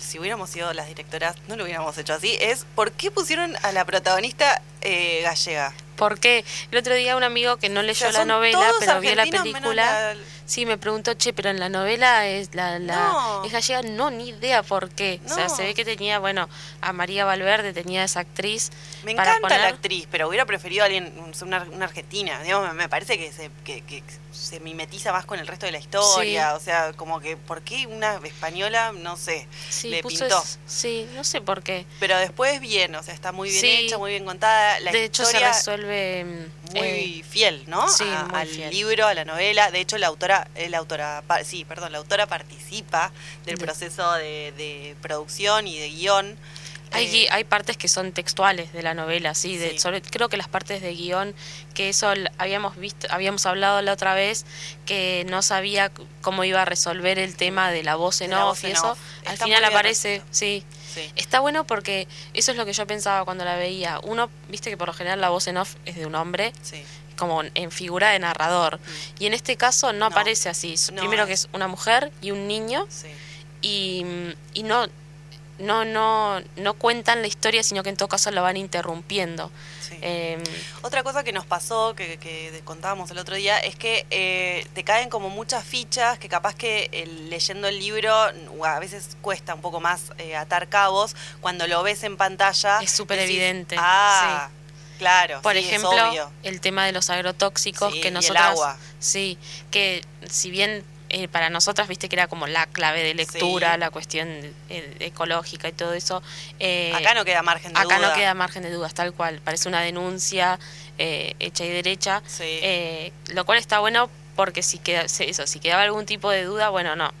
si 0.00 0.18
hubiéramos 0.18 0.50
sido 0.50 0.72
las 0.74 0.88
directoras 0.88 1.36
no 1.46 1.54
lo 1.56 1.64
hubiéramos 1.64 1.96
hecho 1.96 2.14
así, 2.14 2.36
es 2.40 2.66
por 2.74 2.90
qué 2.92 3.12
pusieron 3.12 3.54
a 3.62 3.70
la 3.72 3.84
protagonista 3.84 4.60
eh, 4.80 5.20
gallega. 5.22 5.72
¿Por 5.98 6.20
qué? 6.20 6.44
El 6.70 6.78
otro 6.78 6.94
día 6.94 7.16
un 7.16 7.24
amigo 7.24 7.56
que 7.56 7.68
no 7.68 7.82
leyó 7.82 8.10
la 8.12 8.24
novela, 8.24 8.70
pero 8.78 9.00
vio 9.00 9.14
la 9.16 9.26
película, 9.26 10.14
sí 10.48 10.64
me 10.66 10.78
preguntó, 10.78 11.14
che, 11.14 11.32
pero 11.32 11.50
en 11.50 11.60
la 11.60 11.68
novela 11.68 12.26
es 12.26 12.54
la, 12.54 12.78
la 12.78 13.42
es 13.44 13.52
gallega, 13.52 13.82
no, 13.82 14.10
ni 14.10 14.30
idea 14.30 14.62
por 14.62 14.88
qué. 14.88 15.20
O 15.26 15.28
sea, 15.28 15.48
se 15.48 15.62
ve 15.62 15.74
que 15.74 15.84
tenía, 15.84 16.18
bueno, 16.18 16.48
a 16.80 16.92
María 16.92 17.24
Valverde, 17.24 17.72
tenía 17.72 18.02
esa 18.02 18.20
actriz. 18.20 18.70
Me 19.04 19.12
encanta 19.12 19.58
la 19.58 19.68
actriz, 19.68 20.08
pero 20.10 20.26
hubiera 20.26 20.46
preferido 20.46 20.82
a 20.82 20.86
alguien, 20.86 21.12
una, 21.42 21.62
una 21.70 21.84
argentina. 21.84 22.42
Digamos, 22.42 22.74
me 22.74 22.88
parece 22.88 23.18
que 23.18 23.30
se, 23.30 23.50
que, 23.62 23.82
que 23.82 24.02
se 24.32 24.60
mimetiza 24.60 25.12
más 25.12 25.26
con 25.26 25.38
el 25.38 25.46
resto 25.46 25.66
de 25.66 25.72
la 25.72 25.78
historia. 25.78 26.54
O 26.54 26.60
sea, 26.60 26.92
como 26.94 27.20
que, 27.20 27.36
¿por 27.36 27.60
qué 27.62 27.86
una 27.86 28.16
española? 28.24 28.92
No 28.92 29.16
sé, 29.16 29.46
le 29.84 30.02
pintó. 30.02 30.42
sí, 30.66 31.08
no 31.14 31.24
sé 31.24 31.42
por 31.42 31.62
qué. 31.62 31.84
Pero 32.00 32.16
después 32.18 32.58
bien, 32.60 32.94
o 32.94 33.02
sea, 33.02 33.12
está 33.12 33.32
muy 33.32 33.50
bien 33.50 33.64
hecha, 33.64 33.98
muy 33.98 34.12
bien 34.12 34.24
contada. 34.24 34.80
La 34.80 34.92
de 34.92 35.04
hecho, 35.04 35.26
se 35.26 35.38
resuelve. 35.38 36.48
Muy 36.74 37.20
eh, 37.20 37.24
fiel, 37.28 37.64
¿no? 37.66 37.88
Sí, 37.88 38.04
al 38.32 38.70
libro, 38.70 39.06
a 39.06 39.14
la 39.14 39.24
novela. 39.24 39.70
De 39.70 39.80
hecho, 39.80 39.98
la 39.98 40.08
autora, 40.08 40.48
eh, 40.54 40.68
la 40.68 40.78
autora, 40.78 41.22
sí, 41.44 41.64
perdón, 41.64 41.92
la 41.92 41.98
autora 41.98 42.26
participa 42.26 43.12
del 43.44 43.58
proceso 43.58 44.12
de, 44.14 44.52
de 44.56 44.96
producción 45.00 45.66
y 45.66 45.78
de 45.78 45.90
guion. 45.90 46.36
Hay, 46.92 47.24
eh, 47.24 47.28
hay 47.30 47.44
partes 47.44 47.76
que 47.76 47.88
son 47.88 48.12
textuales 48.12 48.72
de 48.72 48.82
la 48.82 48.94
novela, 48.94 49.34
sí, 49.34 49.56
De, 49.56 49.78
sobre, 49.78 50.02
creo 50.02 50.28
que 50.28 50.36
las 50.36 50.48
partes 50.48 50.80
de 50.80 50.94
guion, 50.94 51.34
que 51.74 51.88
eso 51.88 52.12
habíamos 52.38 52.76
visto, 52.76 53.06
habíamos 53.10 53.46
hablado 53.46 53.82
la 53.82 53.92
otra 53.92 54.14
vez, 54.14 54.44
que 54.86 55.24
no 55.28 55.42
sabía 55.42 55.90
cómo 56.22 56.44
iba 56.44 56.62
a 56.62 56.64
resolver 56.64 57.18
el 57.18 57.36
tema 57.36 57.70
de 57.70 57.82
la 57.82 57.96
voz 57.96 58.20
en 58.20 58.32
off 58.34 58.64
y 58.64 58.68
eso, 58.68 58.96
al 59.26 59.38
final 59.38 59.64
aparece, 59.64 60.22
sí. 60.30 60.64
Está 61.14 61.40
bueno 61.40 61.64
porque 61.64 62.08
eso 62.34 62.50
es 62.50 62.56
lo 62.56 62.66
que 62.66 62.72
yo 62.72 62.86
pensaba 62.86 63.24
cuando 63.24 63.44
la 63.44 63.56
veía. 63.56 64.00
Uno, 64.02 64.30
viste 64.48 64.70
que 64.70 64.76
por 64.76 64.88
lo 64.88 64.94
general 64.94 65.20
la 65.20 65.28
voz 65.28 65.46
en 65.46 65.56
off 65.56 65.76
es 65.84 65.94
de 65.94 66.06
un 66.06 66.14
hombre, 66.16 66.52
como 67.16 67.42
en 67.42 67.70
figura 67.70 68.10
de 68.10 68.18
narrador. 68.18 68.78
Mm. 68.78 69.22
Y 69.22 69.26
en 69.26 69.34
este 69.34 69.56
caso 69.56 69.92
no, 69.92 70.06
aparece 70.06 70.48
así. 70.48 70.74
Primero 70.96 71.26
que 71.26 71.34
es 71.34 71.48
una 71.52 71.68
mujer 71.68 72.10
y 72.20 72.30
un 72.30 72.48
niño. 72.48 72.86
Y, 73.60 74.04
y 74.54 74.62
no 74.62 74.86
no, 75.58 75.84
no, 75.84 76.40
no 76.56 76.74
cuentan 76.74 77.22
la 77.22 77.28
historia, 77.28 77.62
sino 77.62 77.82
que 77.82 77.90
en 77.90 77.96
todo 77.96 78.08
caso 78.08 78.30
la 78.30 78.40
van 78.42 78.56
interrumpiendo. 78.56 79.50
Em, 80.00 80.42
Otra 80.82 81.02
cosa 81.02 81.24
que 81.24 81.32
nos 81.32 81.46
pasó, 81.46 81.94
que, 81.94 82.18
que, 82.18 82.60
contábamos 82.64 83.10
el 83.10 83.18
otro 83.18 83.34
día, 83.34 83.58
es 83.58 83.74
que 83.76 84.06
eh, 84.10 84.66
te 84.74 84.84
caen 84.84 85.08
como 85.08 85.30
muchas 85.30 85.64
fichas 85.64 86.18
que 86.18 86.28
capaz 86.28 86.54
que 86.54 87.08
leyendo 87.28 87.68
el 87.68 87.78
libro 87.78 88.14
a 88.14 88.78
veces 88.78 89.16
cuesta 89.20 89.54
un 89.54 89.60
poco 89.60 89.80
más 89.80 90.12
eh, 90.18 90.36
atar 90.36 90.68
cabos. 90.68 91.16
Cuando 91.40 91.66
lo 91.66 91.82
ves 91.82 92.04
en 92.04 92.16
pantalla... 92.16 92.80
Es 92.80 92.92
súper 92.92 93.18
evidente. 93.18 93.76
Ah, 93.78 94.50
Claro, 94.98 95.40
por 95.42 95.56
ejemplo, 95.56 95.90
el 96.42 96.60
tema 96.60 96.84
de 96.84 96.90
los 96.90 97.08
agrotóxicos 97.08 97.94
que 97.94 98.10
nosotros, 98.10 98.42
agua. 98.42 98.76
sí, 98.98 99.38
que 99.70 100.04
si 100.28 100.50
bien 100.50 100.84
eh, 101.10 101.28
para 101.28 101.48
nosotras, 101.50 101.88
viste 101.88 102.08
que 102.08 102.16
era 102.16 102.28
como 102.28 102.46
la 102.46 102.66
clave 102.66 103.02
de 103.02 103.14
lectura, 103.14 103.76
la 103.78 103.90
cuestión 103.90 104.28
eh, 104.68 104.96
ecológica 105.00 105.68
y 105.68 105.72
todo 105.72 105.94
eso. 105.94 106.22
Eh, 106.58 106.92
acá 106.94 107.14
no 107.14 107.24
queda 107.24 107.42
margen 107.42 107.72
de 107.72 107.80
dudas. 107.80 107.98
Acá 107.98 108.08
no 108.08 108.14
queda 108.14 108.34
margen 108.34 108.62
de 108.62 108.70
dudas, 108.70 108.94
tal 108.94 109.12
cual. 109.14 109.40
Parece 109.42 109.68
una 109.68 109.80
denuncia 109.80 110.58
hecha 110.98 111.64
y 111.64 111.68
derecha. 111.68 112.22
lo 113.28 113.44
cual 113.44 113.58
está 113.58 113.78
bueno 113.78 114.10
porque 114.36 114.62
si, 114.62 114.78
queda, 114.78 115.02
eso, 115.02 115.46
si 115.46 115.60
quedaba 115.60 115.82
algún 115.82 116.06
tipo 116.06 116.30
de 116.30 116.44
duda, 116.44 116.68
bueno, 116.68 116.94
no. 116.96 117.12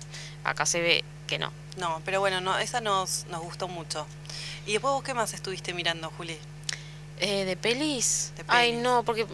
Acá 0.44 0.66
se 0.66 0.80
ve 0.80 1.04
que 1.26 1.38
no. 1.38 1.52
No, 1.76 2.02
pero 2.04 2.20
bueno, 2.20 2.40
no, 2.40 2.58
esa 2.58 2.80
nos, 2.80 3.26
nos 3.30 3.40
gustó 3.40 3.68
mucho. 3.68 4.06
¿Y 4.66 4.72
después 4.72 4.92
vos 4.92 5.02
qué 5.02 5.14
más 5.14 5.32
estuviste 5.32 5.72
mirando, 5.72 6.12
Juli? 6.16 6.38
Eh, 7.20 7.44
¿de, 7.44 7.56
pelis? 7.56 8.32
Ay, 8.46 8.72
no, 8.72 9.02
porque. 9.02 9.26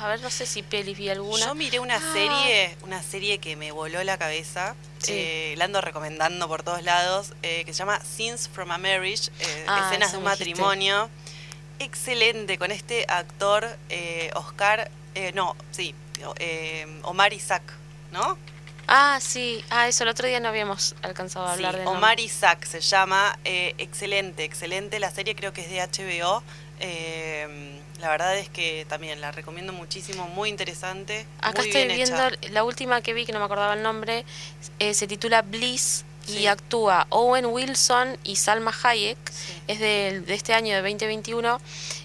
A 0.00 0.08
ver, 0.08 0.20
no 0.20 0.30
sé 0.30 0.46
si 0.46 0.62
pelis 0.62 0.96
vi 0.96 1.08
alguna. 1.08 1.46
Yo 1.46 1.54
miré 1.54 1.78
una 1.80 1.96
ah. 1.96 2.12
serie, 2.12 2.76
una 2.82 3.02
serie 3.02 3.38
que 3.38 3.56
me 3.56 3.70
voló 3.72 4.02
la 4.04 4.16
cabeza. 4.18 4.74
Eh, 5.06 5.54
la 5.56 5.66
ando 5.66 5.80
recomendando 5.80 6.48
por 6.48 6.62
todos 6.62 6.82
lados. 6.82 7.32
Eh, 7.42 7.64
que 7.64 7.72
se 7.72 7.78
llama 7.78 8.00
Scenes 8.00 8.48
from 8.48 8.70
a 8.70 8.78
Marriage. 8.78 9.30
Eh, 9.40 9.64
ah, 9.68 9.88
escenas 9.88 10.12
de 10.12 10.18
un 10.18 10.24
matrimonio. 10.24 11.10
Excelente, 11.78 12.58
con 12.58 12.70
este 12.70 13.04
actor 13.08 13.66
Oscar. 14.34 14.90
no, 15.34 15.56
sí. 15.70 15.94
Omar 17.02 17.32
Isaac, 17.32 17.62
¿no? 18.10 18.38
Ah, 18.88 19.18
sí. 19.20 19.64
Ah, 19.70 19.86
eso 19.86 20.02
el 20.02 20.08
otro 20.08 20.26
día 20.26 20.40
no 20.40 20.48
habíamos 20.48 20.96
alcanzado 21.02 21.46
a 21.46 21.52
hablar 21.52 21.76
de 21.76 21.86
Omar 21.86 22.18
Isaac 22.18 22.64
se 22.64 22.80
llama. 22.80 23.38
excelente, 23.44 24.44
excelente. 24.44 24.98
La 24.98 25.10
serie 25.10 25.36
creo 25.36 25.52
que 25.52 25.60
es 25.60 25.70
de 25.70 25.80
HBO. 25.80 26.42
Eh, 26.80 27.78
la 28.00 28.08
verdad 28.10 28.38
es 28.38 28.48
que 28.48 28.86
también 28.88 29.20
la 29.20 29.32
recomiendo 29.32 29.72
muchísimo, 29.72 30.28
muy 30.28 30.48
interesante. 30.48 31.26
Acá 31.40 31.62
estoy 31.62 31.86
viendo 31.88 32.30
la 32.50 32.64
última 32.64 33.00
que 33.00 33.12
vi, 33.12 33.26
que 33.26 33.32
no 33.32 33.40
me 33.40 33.44
acordaba 33.44 33.74
el 33.74 33.82
nombre, 33.82 34.24
eh, 34.78 34.94
se 34.94 35.06
titula 35.06 35.42
Bliss 35.42 36.04
y 36.28 36.46
actúa 36.46 37.06
Owen 37.08 37.46
Wilson 37.46 38.18
y 38.22 38.36
Salma 38.36 38.72
Hayek. 38.82 39.18
Es 39.66 39.80
de, 39.80 40.22
de, 40.24 40.34
este 40.34 40.54
año 40.54 40.74
de 40.74 40.82
2021 40.82 41.60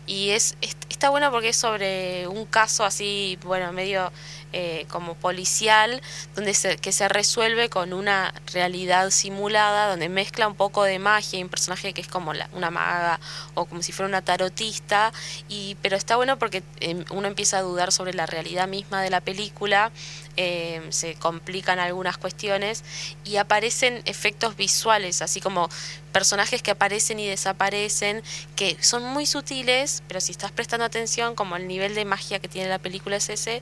y 0.07 0.29
es, 0.31 0.55
está 0.61 1.09
bueno 1.09 1.29
porque 1.31 1.49
es 1.49 1.57
sobre 1.57 2.27
un 2.27 2.45
caso 2.45 2.85
así, 2.85 3.37
bueno, 3.43 3.71
medio 3.71 4.11
eh, 4.55 4.85
como 4.89 5.15
policial, 5.15 5.99
donde 6.35 6.53
se, 6.53 6.77
que 6.77 6.91
se 6.91 7.07
resuelve 7.09 7.69
con 7.69 7.91
una 7.91 8.33
realidad 8.53 9.09
simulada, 9.09 9.89
donde 9.89 10.09
mezcla 10.09 10.47
un 10.47 10.55
poco 10.55 10.83
de 10.83 10.99
magia 10.99 11.39
y 11.39 11.43
un 11.43 11.49
personaje 11.49 11.93
que 11.93 12.01
es 12.01 12.07
como 12.07 12.31
una 12.53 12.69
maga 12.69 13.19
o 13.55 13.65
como 13.65 13.81
si 13.81 13.91
fuera 13.91 14.07
una 14.07 14.21
tarotista, 14.21 15.11
y, 15.49 15.75
pero 15.81 15.97
está 15.97 16.17
bueno 16.17 16.37
porque 16.37 16.61
em, 16.81 17.03
uno 17.11 17.27
empieza 17.27 17.57
a 17.57 17.61
dudar 17.61 17.91
sobre 17.91 18.13
la 18.13 18.27
realidad 18.27 18.67
misma 18.67 19.01
de 19.01 19.09
la 19.09 19.21
película, 19.21 19.91
em, 20.35 20.91
se 20.91 21.15
complican 21.15 21.79
algunas 21.79 22.17
cuestiones 22.17 22.83
y 23.23 23.37
aparecen 23.37 24.01
efectos 24.05 24.55
visuales, 24.55 25.21
así 25.21 25.41
como 25.41 25.69
personajes 26.11 26.61
que 26.61 26.71
aparecen 26.71 27.19
y 27.19 27.27
desaparecen, 27.27 28.23
que 28.55 28.77
son 28.81 29.03
muy 29.03 29.25
sutiles, 29.25 30.03
pero 30.07 30.21
si 30.21 30.31
estás 30.31 30.51
prestando 30.51 30.85
atención, 30.85 31.35
como 31.35 31.55
el 31.57 31.67
nivel 31.67 31.95
de 31.95 32.05
magia 32.05 32.39
que 32.39 32.47
tiene 32.47 32.69
la 32.69 32.79
película 32.79 33.17
es 33.17 33.29
ese, 33.29 33.61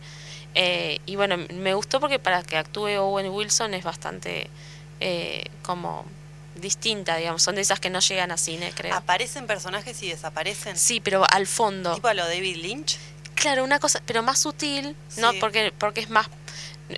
eh, 0.56 1.00
y 1.06 1.16
bueno, 1.16 1.38
me 1.38 1.74
gustó 1.74 2.00
porque 2.00 2.20
para 2.20 2.44
que 2.44 2.58
actúe 2.58 2.98
Owen 3.00 3.30
Wilson 3.30 3.74
es 3.74 3.84
bastante 3.84 4.50
eh, 5.00 5.46
como 5.64 6.06
distinta, 6.56 7.16
digamos. 7.16 7.42
Son 7.44 7.56
de 7.56 7.62
esas 7.62 7.80
que 7.80 7.90
no 7.90 8.00
llegan 8.00 8.32
a 8.32 8.38
cine, 8.38 8.72
creo. 8.76 8.96
¿Aparecen 8.96 9.48
personajes 9.48 10.02
y 10.04 10.10
desaparecen? 10.10 10.78
Sí, 10.78 11.00
pero 11.00 11.26
al 11.30 11.48
fondo. 11.48 11.96
¿Tipo 11.96 12.08
a 12.08 12.14
lo 12.14 12.26
David 12.26 12.58
Lynch? 12.58 12.98
Claro, 13.36 13.64
una 13.64 13.80
cosa, 13.80 14.02
pero 14.06 14.22
más 14.22 14.40
sutil, 14.40 14.96
¿no? 15.18 15.32
Porque, 15.40 15.74
porque 15.78 16.02
es 16.02 16.10
más 16.10 16.30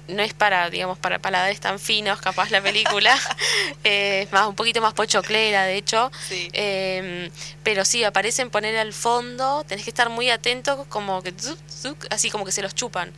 no 0.07 0.23
es 0.23 0.33
para, 0.33 0.69
digamos, 0.69 0.97
para 0.97 1.19
paladares 1.19 1.59
tan 1.59 1.79
finos, 1.79 2.19
capaz 2.19 2.49
la 2.49 2.61
película, 2.61 3.17
eh, 3.83 4.23
es 4.23 4.31
más, 4.31 4.47
un 4.47 4.55
poquito 4.55 4.81
más 4.81 4.93
pochoclera, 4.93 5.63
de 5.65 5.77
hecho, 5.77 6.11
em, 6.31 7.29
pero 7.63 7.85
sí, 7.85 8.03
aparecen 8.03 8.49
poner 8.49 8.77
al 8.77 8.93
fondo, 8.93 9.63
tenés 9.65 9.83
que 9.83 9.91
estar 9.91 10.09
muy 10.09 10.29
atento, 10.29 10.85
como 10.89 11.21
que, 11.21 11.33
así 12.09 12.29
como 12.29 12.45
que 12.45 12.51
se 12.51 12.61
los 12.61 12.75
chupan. 12.75 13.11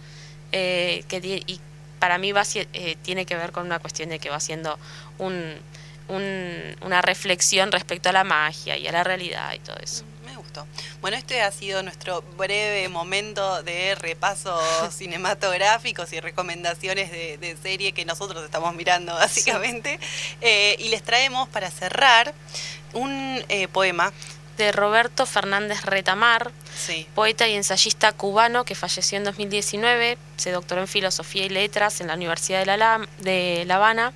Eh, 0.58 1.04
que, 1.10 1.18
y 1.46 1.60
para 2.00 2.18
mí 2.18 2.32
va, 2.32 2.44
eh, 2.54 2.96
tiene 3.02 3.26
que 3.26 3.36
ver 3.36 3.52
con 3.52 3.66
una 3.66 3.80
cuestión 3.80 4.08
de 4.08 4.20
que 4.20 4.30
va 4.30 4.40
siendo 4.40 4.80
un, 5.18 5.54
una 6.08 7.02
reflexión 7.02 7.74
respecto 7.74 8.08
a 8.08 8.14
la 8.14 8.24
magia 8.24 8.78
y 8.78 8.88
a 8.88 8.94
la 8.94 9.04
realidad 9.04 9.52
y 9.52 9.60
todo 9.60 9.76
eso. 9.84 10.06
Me 10.26 10.38
gustó. 10.38 10.66
Bueno, 11.02 11.18
este 11.18 11.42
ha 11.42 11.52
sido 11.52 11.84
nuestro 11.84 12.22
breve 12.38 12.88
momento 12.88 13.64
de 13.64 13.96
repaso 13.96 14.58
cinematográficos 14.92 16.14
y 16.14 16.22
recomendaciones 16.22 17.12
de, 17.12 17.58
serie 17.62 17.92
que 17.92 18.06
nosotros 18.06 18.46
estamos 18.46 18.74
mirando 18.76 19.14
básicamente. 19.14 20.00
Eh, 20.40 20.78
y 20.80 20.88
les 20.88 21.04
traemos 21.04 21.50
para 21.50 21.70
cerrar 21.70 22.34
un 22.94 23.44
poema 23.74 24.14
de 24.58 24.72
Roberto 24.72 25.26
Fernández 25.26 25.84
Retamar, 25.84 26.52
poeta 27.14 27.48
y 27.48 27.56
ensayista 27.56 28.12
cubano 28.12 28.66
que 28.66 28.76
falleció 28.76 29.18
en 29.18 29.24
2019, 29.24 30.18
se 30.38 30.52
doctoró 30.52 30.82
en 30.82 30.88
Filosofía 30.88 31.46
y 31.46 31.50
Letras 31.50 32.02
en 32.02 32.08
la 32.08 32.14
Universidad 32.14 32.60
de 32.60 32.78
La, 32.78 33.08
de 33.20 33.64
la 33.68 33.76
Habana 33.76 34.14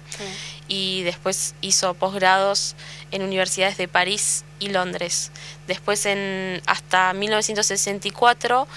y 0.67 1.03
después 1.03 1.55
hizo 1.61 1.93
posgrados 1.95 2.75
en 3.11 3.23
universidades 3.23 3.77
de 3.77 3.87
París 3.87 4.45
y 4.59 4.69
Londres. 4.69 5.31
Después, 5.67 6.05
en, 6.05 6.61
hasta 6.67 7.13
1964, 7.13 8.67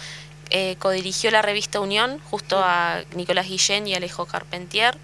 eh, 0.50 0.76
codirigió 0.78 1.30
la 1.30 1.42
revista 1.42 1.80
Unión 1.80 2.18
justo 2.30 2.60
a 2.62 3.02
Nicolás 3.14 3.48
Guillén 3.48 3.86
y 3.86 3.94
Alejo 3.94 4.26
Carpentier. 4.26 4.96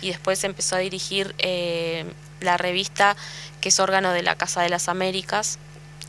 Y 0.00 0.08
después 0.08 0.42
empezó 0.44 0.76
a 0.76 0.80
dirigir 0.80 1.34
eh, 1.38 2.04
la 2.40 2.56
revista 2.56 3.16
que 3.60 3.70
es 3.70 3.80
órgano 3.80 4.12
de 4.12 4.22
la 4.22 4.36
Casa 4.36 4.62
de 4.62 4.68
las 4.68 4.88
Américas 4.88 5.58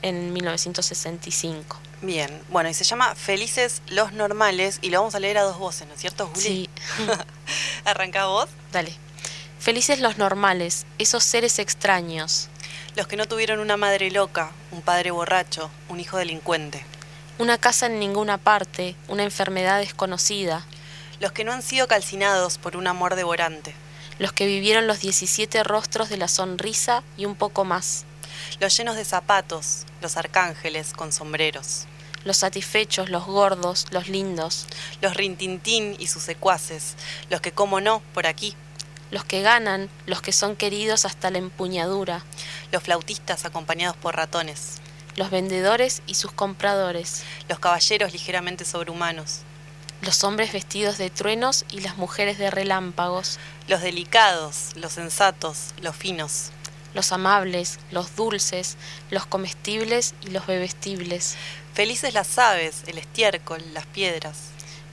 en 0.02 0.34
1965. 0.34 1.78
Bien, 2.02 2.41
bueno, 2.50 2.70
y 2.70 2.74
se 2.74 2.84
llama 2.84 3.16
Felices 3.16 3.82
los 3.88 4.14
Normales 4.14 4.80
y 4.82 4.89
lo 4.89 5.00
vamos 5.00 5.16
a 5.16 5.20
leer 5.20 5.38
a 5.38 5.43
dos 5.43 5.58
voces, 5.58 5.88
¿no 5.88 5.93
es 5.93 6.00
cierto, 6.00 6.28
Juli? 6.28 6.41
Sí. 6.41 6.70
¿Arranca 7.86 8.26
vos? 8.28 8.50
Dale. 8.72 8.96
Felices 9.60 10.00
los 10.00 10.18
normales, 10.20 10.86
esos 11.00 11.24
seres 11.24 11.58
extraños. 11.58 12.50
Los 12.96 13.08
que 13.08 13.18
no 13.18 13.26
tuvieron 13.26 13.60
una 13.60 13.78
madre 13.78 14.12
loca, 14.12 14.52
un 14.72 14.82
padre 14.82 15.12
borracho, 15.12 15.72
un 15.89 16.00
hijo 16.00 16.18
delincuente. 16.18 16.86
Una 17.39 17.58
casa 17.58 17.88
en 17.88 18.00
ninguna 18.00 18.38
parte, 18.38 18.96
una 19.08 19.24
enfermedad 19.24 19.80
desconocida. 19.80 20.66
Los 21.20 21.32
que 21.32 21.43
no 21.43 21.52
han 21.52 21.64
sido 21.64 21.88
calcinados 21.88 22.58
por 22.58 22.78
un 22.78 22.88
amor 22.88 23.16
devorante. 23.16 23.74
Los 24.20 24.32
que 24.32 24.46
vivieron 24.46 24.88
los 24.88 25.00
17 25.00 25.64
rostros 25.64 26.10
de 26.10 26.18
la 26.18 26.28
sonrisa 26.28 27.04
y 27.18 27.26
un 27.26 27.36
poco 27.36 27.66
más. 27.66 28.06
Los 28.60 28.76
llenos 28.78 28.96
de 28.96 29.06
zapatos, 29.06 29.86
los 30.02 30.18
arcángeles 30.18 30.93
con 30.93 31.12
sombreros. 31.12 31.86
Los 32.26 32.38
satisfechos, 32.38 33.10
los 33.10 33.26
gordos, 33.26 33.86
los 33.91 34.08
lindos. 34.08 34.66
Los 35.02 35.16
rintintín 35.16 35.96
y 36.00 36.08
sus 36.08 36.24
secuaces, 36.24 36.96
los 37.30 37.39
que 37.39 37.52
como 37.52 37.82
no, 37.82 38.02
por 38.14 38.26
aquí. 38.26 38.56
Los 39.12 39.24
que 39.24 39.43
ganan, 39.43 39.89
los 40.08 40.22
que 40.24 40.34
son 40.34 40.56
queridos 40.56 41.06
hasta 41.06 41.30
la 41.30 41.38
empuñadura. 41.38 42.24
Los 42.72 42.82
flautistas 42.82 43.46
acompañados 43.46 43.96
por 43.96 44.16
ratones. 44.16 44.78
Los 45.16 45.30
vendedores 45.30 46.02
y 46.08 46.16
sus 46.16 46.32
compradores. 46.32 47.24
Los 47.48 47.60
caballeros 47.60 48.12
ligeramente 48.12 48.66
sobrehumanos. 48.66 49.41
Los 50.02 50.24
hombres 50.24 50.52
vestidos 50.52 50.98
de 50.98 51.12
truenos 51.12 51.64
y 51.70 51.82
las 51.82 51.98
mujeres 51.98 52.39
de 52.39 52.50
relámpagos. 52.50 53.38
Los 53.68 53.82
delicados, 53.82 54.72
los 54.76 54.93
sensatos, 54.93 55.76
los 55.82 55.96
finos. 55.96 56.52
Los 56.96 57.12
amables, 57.12 57.78
los 57.91 58.16
dulces, 58.16 58.78
los 59.12 59.26
comestibles 59.26 60.16
y 60.22 60.30
los 60.30 60.48
bebestibles. 60.48 61.36
Felices 61.74 62.14
las 62.14 62.39
aves, 62.39 62.84
el 62.88 62.98
estiércol, 62.98 63.62
las 63.74 63.86
piedras. 63.86 64.38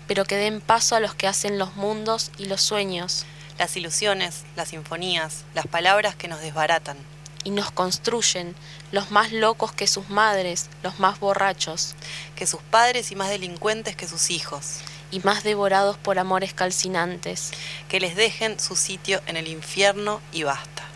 Pero 0.09 0.25
que 0.25 0.35
den 0.35 0.61
paso 0.61 0.97
a 0.97 1.01
los 1.01 1.15
que 1.15 1.29
hacen 1.29 1.61
los 1.61 1.77
mundos 1.77 2.33
y 2.39 2.47
los 2.47 2.61
sueños. 2.61 3.25
Las 3.57 3.77
ilusiones, 3.77 4.43
las 4.57 4.71
sinfonías, 4.71 5.45
las 5.55 5.69
palabras 5.69 6.17
que 6.17 6.27
nos 6.27 6.41
desbaratan. 6.41 6.97
Y 7.45 7.51
nos 7.51 7.71
construyen, 7.71 8.57
los 8.91 9.13
más 9.13 9.31
locos 9.31 9.71
que 9.71 9.87
sus 9.87 10.11
madres, 10.11 10.71
los 10.83 10.99
más 10.99 11.21
borrachos. 11.21 11.95
Que 12.35 12.49
sus 12.49 12.63
padres 12.63 13.13
y 13.13 13.15
más 13.15 13.31
delincuentes 13.31 13.95
que 13.95 14.09
sus 14.09 14.31
hijos 14.31 14.81
y 15.13 15.21
más 15.21 15.45
devorados 15.45 15.99
por 15.99 16.19
amores 16.19 16.53
calcinantes. 16.53 17.53
Que 17.89 18.01
les 18.01 18.17
dejen 18.17 18.59
su 18.59 18.75
sitio 18.75 19.21
en 19.29 19.37
el 19.37 19.47
infierno 19.47 20.21
y 20.33 20.43
basta. 20.43 20.92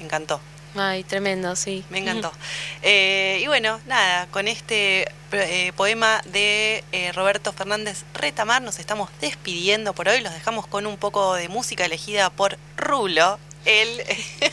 Me 0.00 0.06
encantó. 0.06 0.40
Ay, 0.74 1.04
tremendo, 1.04 1.54
sí. 1.56 1.84
Me 1.90 1.98
encantó. 1.98 2.32
Eh, 2.82 3.40
y 3.42 3.46
bueno, 3.46 3.78
nada, 3.86 4.26
con 4.28 4.48
este 4.48 5.06
eh, 5.32 5.72
poema 5.76 6.22
de 6.24 6.82
eh, 6.92 7.12
Roberto 7.12 7.52
Fernández 7.52 8.04
Retamar 8.14 8.62
nos 8.62 8.78
estamos 8.78 9.10
despidiendo 9.20 9.92
por 9.92 10.08
hoy. 10.08 10.22
Los 10.22 10.32
dejamos 10.32 10.66
con 10.66 10.86
un 10.86 10.96
poco 10.96 11.34
de 11.34 11.50
música 11.50 11.84
elegida 11.84 12.30
por 12.30 12.56
Rulo, 12.78 13.38
el, 13.66 14.02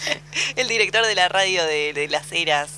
el 0.58 0.68
director 0.68 1.06
de 1.06 1.16
la 1.16 1.30
radio 1.30 1.66
de, 1.66 2.08
las 2.10 2.30
eras, 2.34 2.70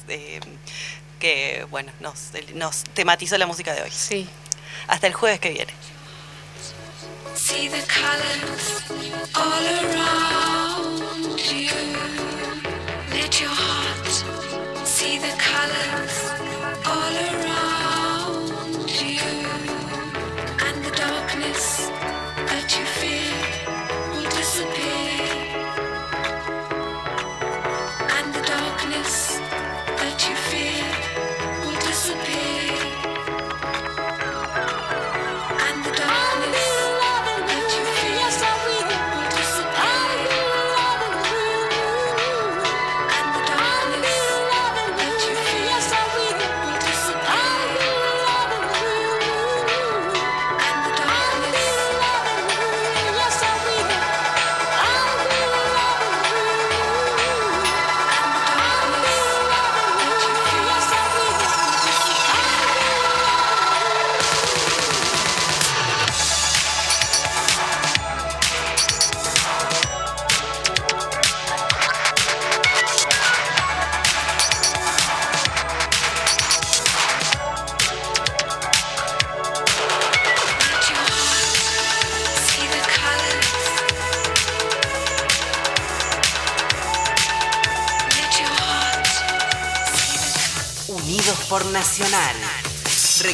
que 1.20 1.66
bueno, 1.72 1.92
nos, 2.00 2.30
nos 2.54 2.84
tematizó 2.94 3.40
la 3.40 3.48
música 3.48 3.74
de 3.74 3.82
hoy. 3.82 3.92
Sí. 3.92 4.30
Hasta 4.88 5.08
el 5.08 5.14
jueves 5.14 5.40
que 5.40 5.50
viene. 5.50 5.74
See 7.36 7.70
the 7.70 7.82
colors 7.88 8.84
all 9.34 9.66
around 9.66 10.69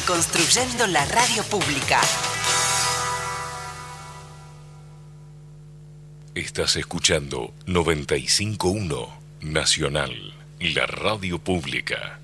Reconstruyendo 0.06 0.86
la 0.86 1.04
radio 1.04 1.42
pública. 1.42 2.00
Estás 6.32 6.76
escuchando 6.76 7.52
951 7.66 9.20
Nacional, 9.40 10.32
la 10.60 10.86
radio 10.86 11.40
pública. 11.40 12.20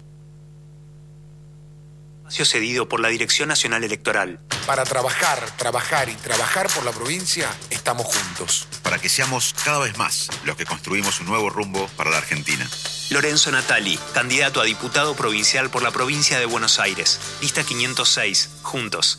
Espacio 2.21 2.45
cedido 2.45 2.89
por 2.89 3.01
la 3.01 3.09
Dirección 3.09 3.49
Nacional 3.49 3.83
Electoral. 3.83 4.39
Para 4.65 4.85
trabajar, 4.85 5.45
trabajar 5.57 6.09
y 6.09 6.15
trabajar 6.15 6.69
por 6.69 6.85
la 6.85 6.93
provincia, 6.93 7.51
estamos 7.71 8.07
juntos. 8.07 8.69
Para 8.85 9.01
que 9.01 9.09
seamos 9.09 9.57
cada 9.65 9.81
vez 9.81 9.99
más 9.99 10.29
los 10.45 10.55
que 10.57 10.67
construimos 10.67 11.19
un 11.19 11.27
nuevo 11.27 11.51
rumbo 11.51 11.89
para 11.97 12.11
la 12.11 12.19
Argentina. 12.19 12.65
Lorenzo 13.13 13.51
Natali, 13.51 13.99
candidato 14.15 14.61
a 14.61 14.65
diputado 14.65 15.15
provincial 15.15 15.71
por 15.71 15.83
la 15.83 15.91
provincia 15.91 16.39
de 16.39 16.47
Buenos 16.47 16.79
Aires. 16.79 17.21
Lista 17.41 17.63
506. 17.63 18.49
Juntos. 18.63 19.19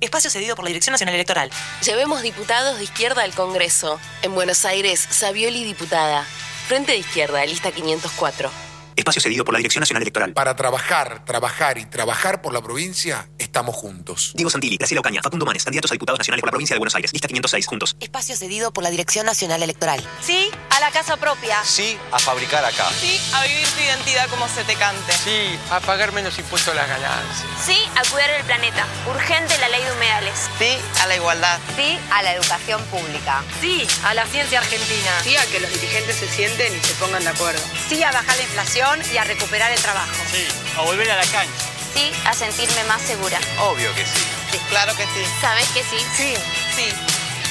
Espacio 0.00 0.30
cedido 0.30 0.56
por 0.56 0.64
la 0.64 0.70
Dirección 0.70 0.92
Nacional 0.92 1.14
Electoral. 1.14 1.50
Llevemos 1.84 2.22
diputados 2.22 2.78
de 2.78 2.84
izquierda 2.84 3.22
al 3.22 3.32
Congreso. 3.32 4.00
En 4.22 4.34
Buenos 4.34 4.64
Aires, 4.64 5.06
Savioli 5.08 5.62
diputada. 5.62 6.26
Frente 6.66 6.92
de 6.92 6.98
izquierda, 6.98 7.46
lista 7.46 7.70
504. 7.70 8.71
Espacio 8.96 9.22
cedido 9.22 9.44
por 9.44 9.54
la 9.54 9.58
Dirección 9.58 9.80
Nacional 9.80 10.02
Electoral. 10.02 10.34
Para 10.34 10.54
trabajar, 10.54 11.24
trabajar 11.24 11.78
y 11.78 11.86
trabajar 11.86 12.42
por 12.42 12.52
la 12.52 12.60
provincia, 12.60 13.28
estamos 13.38 13.74
juntos. 13.74 14.32
Diego 14.34 14.50
Santilli, 14.50 14.76
Graciela 14.76 15.00
Ocaña, 15.00 15.22
Facundo 15.22 15.46
Manes, 15.46 15.64
candidatos 15.64 15.90
a 15.92 15.94
diputados 15.94 16.18
nacionales 16.18 16.42
por 16.42 16.48
la 16.48 16.52
provincia 16.52 16.74
de 16.74 16.78
Buenos 16.78 16.94
Aires. 16.94 17.10
Lista 17.12 17.26
506, 17.26 17.66
juntos. 17.66 17.96
Espacio 18.00 18.36
cedido 18.36 18.70
por 18.72 18.84
la 18.84 18.90
Dirección 18.90 19.24
Nacional 19.24 19.62
Electoral. 19.62 20.02
Sí 20.20 20.50
a 20.70 20.80
la 20.80 20.90
casa 20.90 21.16
propia. 21.16 21.62
Sí 21.64 21.96
a 22.12 22.18
fabricar 22.18 22.64
acá. 22.64 22.88
Sí 23.00 23.18
a 23.32 23.44
vivir 23.44 23.66
tu 23.68 23.80
identidad 23.80 24.28
como 24.28 24.46
se 24.48 24.62
te 24.64 24.74
cante. 24.74 25.12
Sí 25.12 25.58
a 25.70 25.80
pagar 25.80 26.12
menos 26.12 26.38
impuestos 26.38 26.74
a 26.74 26.76
las 26.76 26.88
ganancias. 26.88 27.46
Sí 27.64 27.78
a 27.96 28.02
cuidar 28.10 28.28
el 28.30 28.44
planeta. 28.44 28.86
Urgente 29.08 29.56
la 29.58 29.68
ley 29.70 29.82
de 29.82 29.92
humedales. 29.92 30.34
Sí 30.58 30.76
a 31.00 31.06
la 31.06 31.16
igualdad. 31.16 31.58
Sí 31.76 31.98
a 32.10 32.22
la 32.22 32.34
educación 32.34 32.82
pública. 32.84 33.42
Sí 33.60 33.86
a 34.04 34.12
la 34.12 34.26
ciencia 34.26 34.58
argentina. 34.58 35.10
Sí 35.22 35.34
a 35.36 35.46
que 35.46 35.60
los 35.60 35.72
dirigentes 35.72 36.16
se 36.16 36.28
sienten 36.28 36.76
y 36.76 36.80
se 36.80 36.94
pongan 36.94 37.24
de 37.24 37.30
acuerdo. 37.30 37.62
Sí 37.88 38.02
a 38.02 38.12
bajar 38.12 38.36
la 38.36 38.42
inflación 38.42 38.82
y 39.00 39.16
a 39.16 39.24
recuperar 39.24 39.72
el 39.72 39.80
trabajo. 39.80 40.12
Sí, 40.30 40.46
a 40.76 40.82
volver 40.82 41.10
a 41.10 41.16
la 41.16 41.24
cancha. 41.24 41.52
Sí, 41.94 42.12
a 42.26 42.34
sentirme 42.34 42.84
más 42.84 43.00
segura. 43.00 43.38
Obvio 43.60 43.94
que 43.94 44.04
sí. 44.04 44.22
Sí, 44.50 44.58
claro 44.68 44.94
que 44.96 45.04
sí. 45.04 45.24
¿Sabes 45.40 45.66
que 45.70 45.82
sí? 45.82 45.96
Sí, 46.16 46.34
sí, 46.76 46.88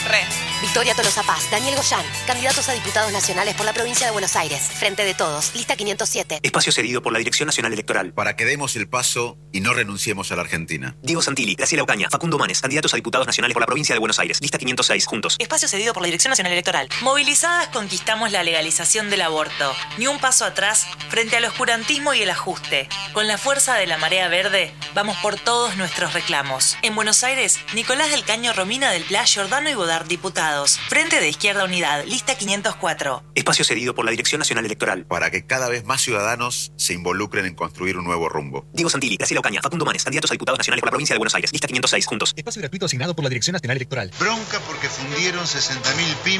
re. 0.07 0.50
Victoria 0.61 0.93
Tolosa 0.93 1.23
Paz, 1.23 1.49
Daniel 1.49 1.75
Goyán, 1.75 2.05
candidatos 2.27 2.69
a 2.69 2.73
diputados 2.73 3.11
nacionales 3.11 3.55
por 3.55 3.65
la 3.65 3.73
provincia 3.73 4.05
de 4.05 4.11
Buenos 4.11 4.35
Aires. 4.35 4.61
Frente 4.61 5.03
de 5.03 5.15
todos, 5.15 5.55
lista 5.55 5.75
507. 5.75 6.39
Espacio 6.43 6.71
cedido 6.71 7.01
por 7.01 7.11
la 7.11 7.17
Dirección 7.17 7.47
Nacional 7.47 7.73
Electoral. 7.73 8.13
Para 8.13 8.35
que 8.35 8.45
demos 8.45 8.75
el 8.75 8.87
paso 8.87 9.39
y 9.51 9.61
no 9.61 9.73
renunciemos 9.73 10.31
a 10.31 10.35
la 10.35 10.43
Argentina. 10.43 10.95
Diego 11.01 11.23
Santilli, 11.23 11.55
Graciela 11.55 11.81
Ocaña, 11.81 12.09
Facundo 12.11 12.37
Manes, 12.37 12.61
candidatos 12.61 12.93
a 12.93 12.95
diputados 12.95 13.25
nacionales 13.25 13.55
por 13.55 13.61
la 13.61 13.65
provincia 13.65 13.95
de 13.95 13.99
Buenos 13.99 14.19
Aires. 14.19 14.39
Lista 14.39 14.59
506, 14.59 15.05
juntos. 15.07 15.35
Espacio 15.39 15.67
cedido 15.67 15.93
por 15.93 16.03
la 16.03 16.07
Dirección 16.07 16.29
Nacional 16.29 16.53
Electoral. 16.53 16.89
Movilizadas 17.01 17.69
conquistamos 17.69 18.31
la 18.31 18.43
legalización 18.43 19.09
del 19.09 19.23
aborto. 19.23 19.73
Ni 19.97 20.05
un 20.05 20.19
paso 20.19 20.45
atrás 20.45 20.85
frente 21.09 21.37
al 21.37 21.45
oscurantismo 21.45 22.13
y 22.13 22.21
el 22.21 22.29
ajuste. 22.29 22.87
Con 23.13 23.27
la 23.27 23.39
fuerza 23.39 23.73
de 23.77 23.87
la 23.87 23.97
marea 23.97 24.27
verde, 24.27 24.71
vamos 24.93 25.17
por 25.17 25.39
todos 25.39 25.75
nuestros 25.75 26.13
reclamos. 26.13 26.77
En 26.83 26.93
Buenos 26.93 27.23
Aires, 27.23 27.59
Nicolás 27.73 28.11
del 28.11 28.23
Caño 28.23 28.53
Romina 28.53 28.91
del 28.91 29.03
Pla, 29.03 29.25
Giordano 29.25 29.67
y 29.67 29.73
Bodar, 29.73 30.07
diputado. 30.07 30.50
Diputados. 30.51 30.79
Frente 30.89 31.19
de 31.19 31.29
Izquierda 31.29 31.63
Unidad, 31.63 32.03
lista 32.05 32.35
504. 32.35 33.23
Espacio 33.35 33.63
cedido 33.63 33.95
por 33.95 34.03
la 34.05 34.11
Dirección 34.11 34.39
Nacional 34.39 34.65
Electoral. 34.65 35.05
Para 35.05 35.31
que 35.31 35.45
cada 35.45 35.69
vez 35.69 35.85
más 35.85 36.01
ciudadanos 36.01 36.73
se 36.75 36.93
involucren 36.93 37.45
en 37.45 37.55
construir 37.55 37.97
un 37.97 38.03
nuevo 38.03 38.27
rumbo. 38.27 38.65
Diego 38.73 38.89
Santilli, 38.89 39.15
Graciela 39.15 39.39
Ocaña, 39.39 39.61
Facundo 39.61 39.85
Manes, 39.85 40.03
candidatos 40.03 40.31
a 40.31 40.33
diputados 40.33 40.59
nacionales 40.59 40.81
por 40.81 40.87
la 40.87 40.91
provincia 40.91 41.13
de 41.13 41.19
Buenos 41.19 41.35
Aires. 41.35 41.51
Lista 41.51 41.67
506, 41.67 42.05
juntos. 42.05 42.33
Espacio 42.35 42.61
gratuito 42.61 42.85
asignado 42.85 43.15
por 43.15 43.23
la 43.23 43.29
Dirección 43.29 43.53
Nacional 43.53 43.77
Electoral. 43.77 44.11
Bronca 44.19 44.59
porque 44.67 44.89
fundieron 44.89 45.45
60.000 45.45 46.15
pymes 46.23 46.39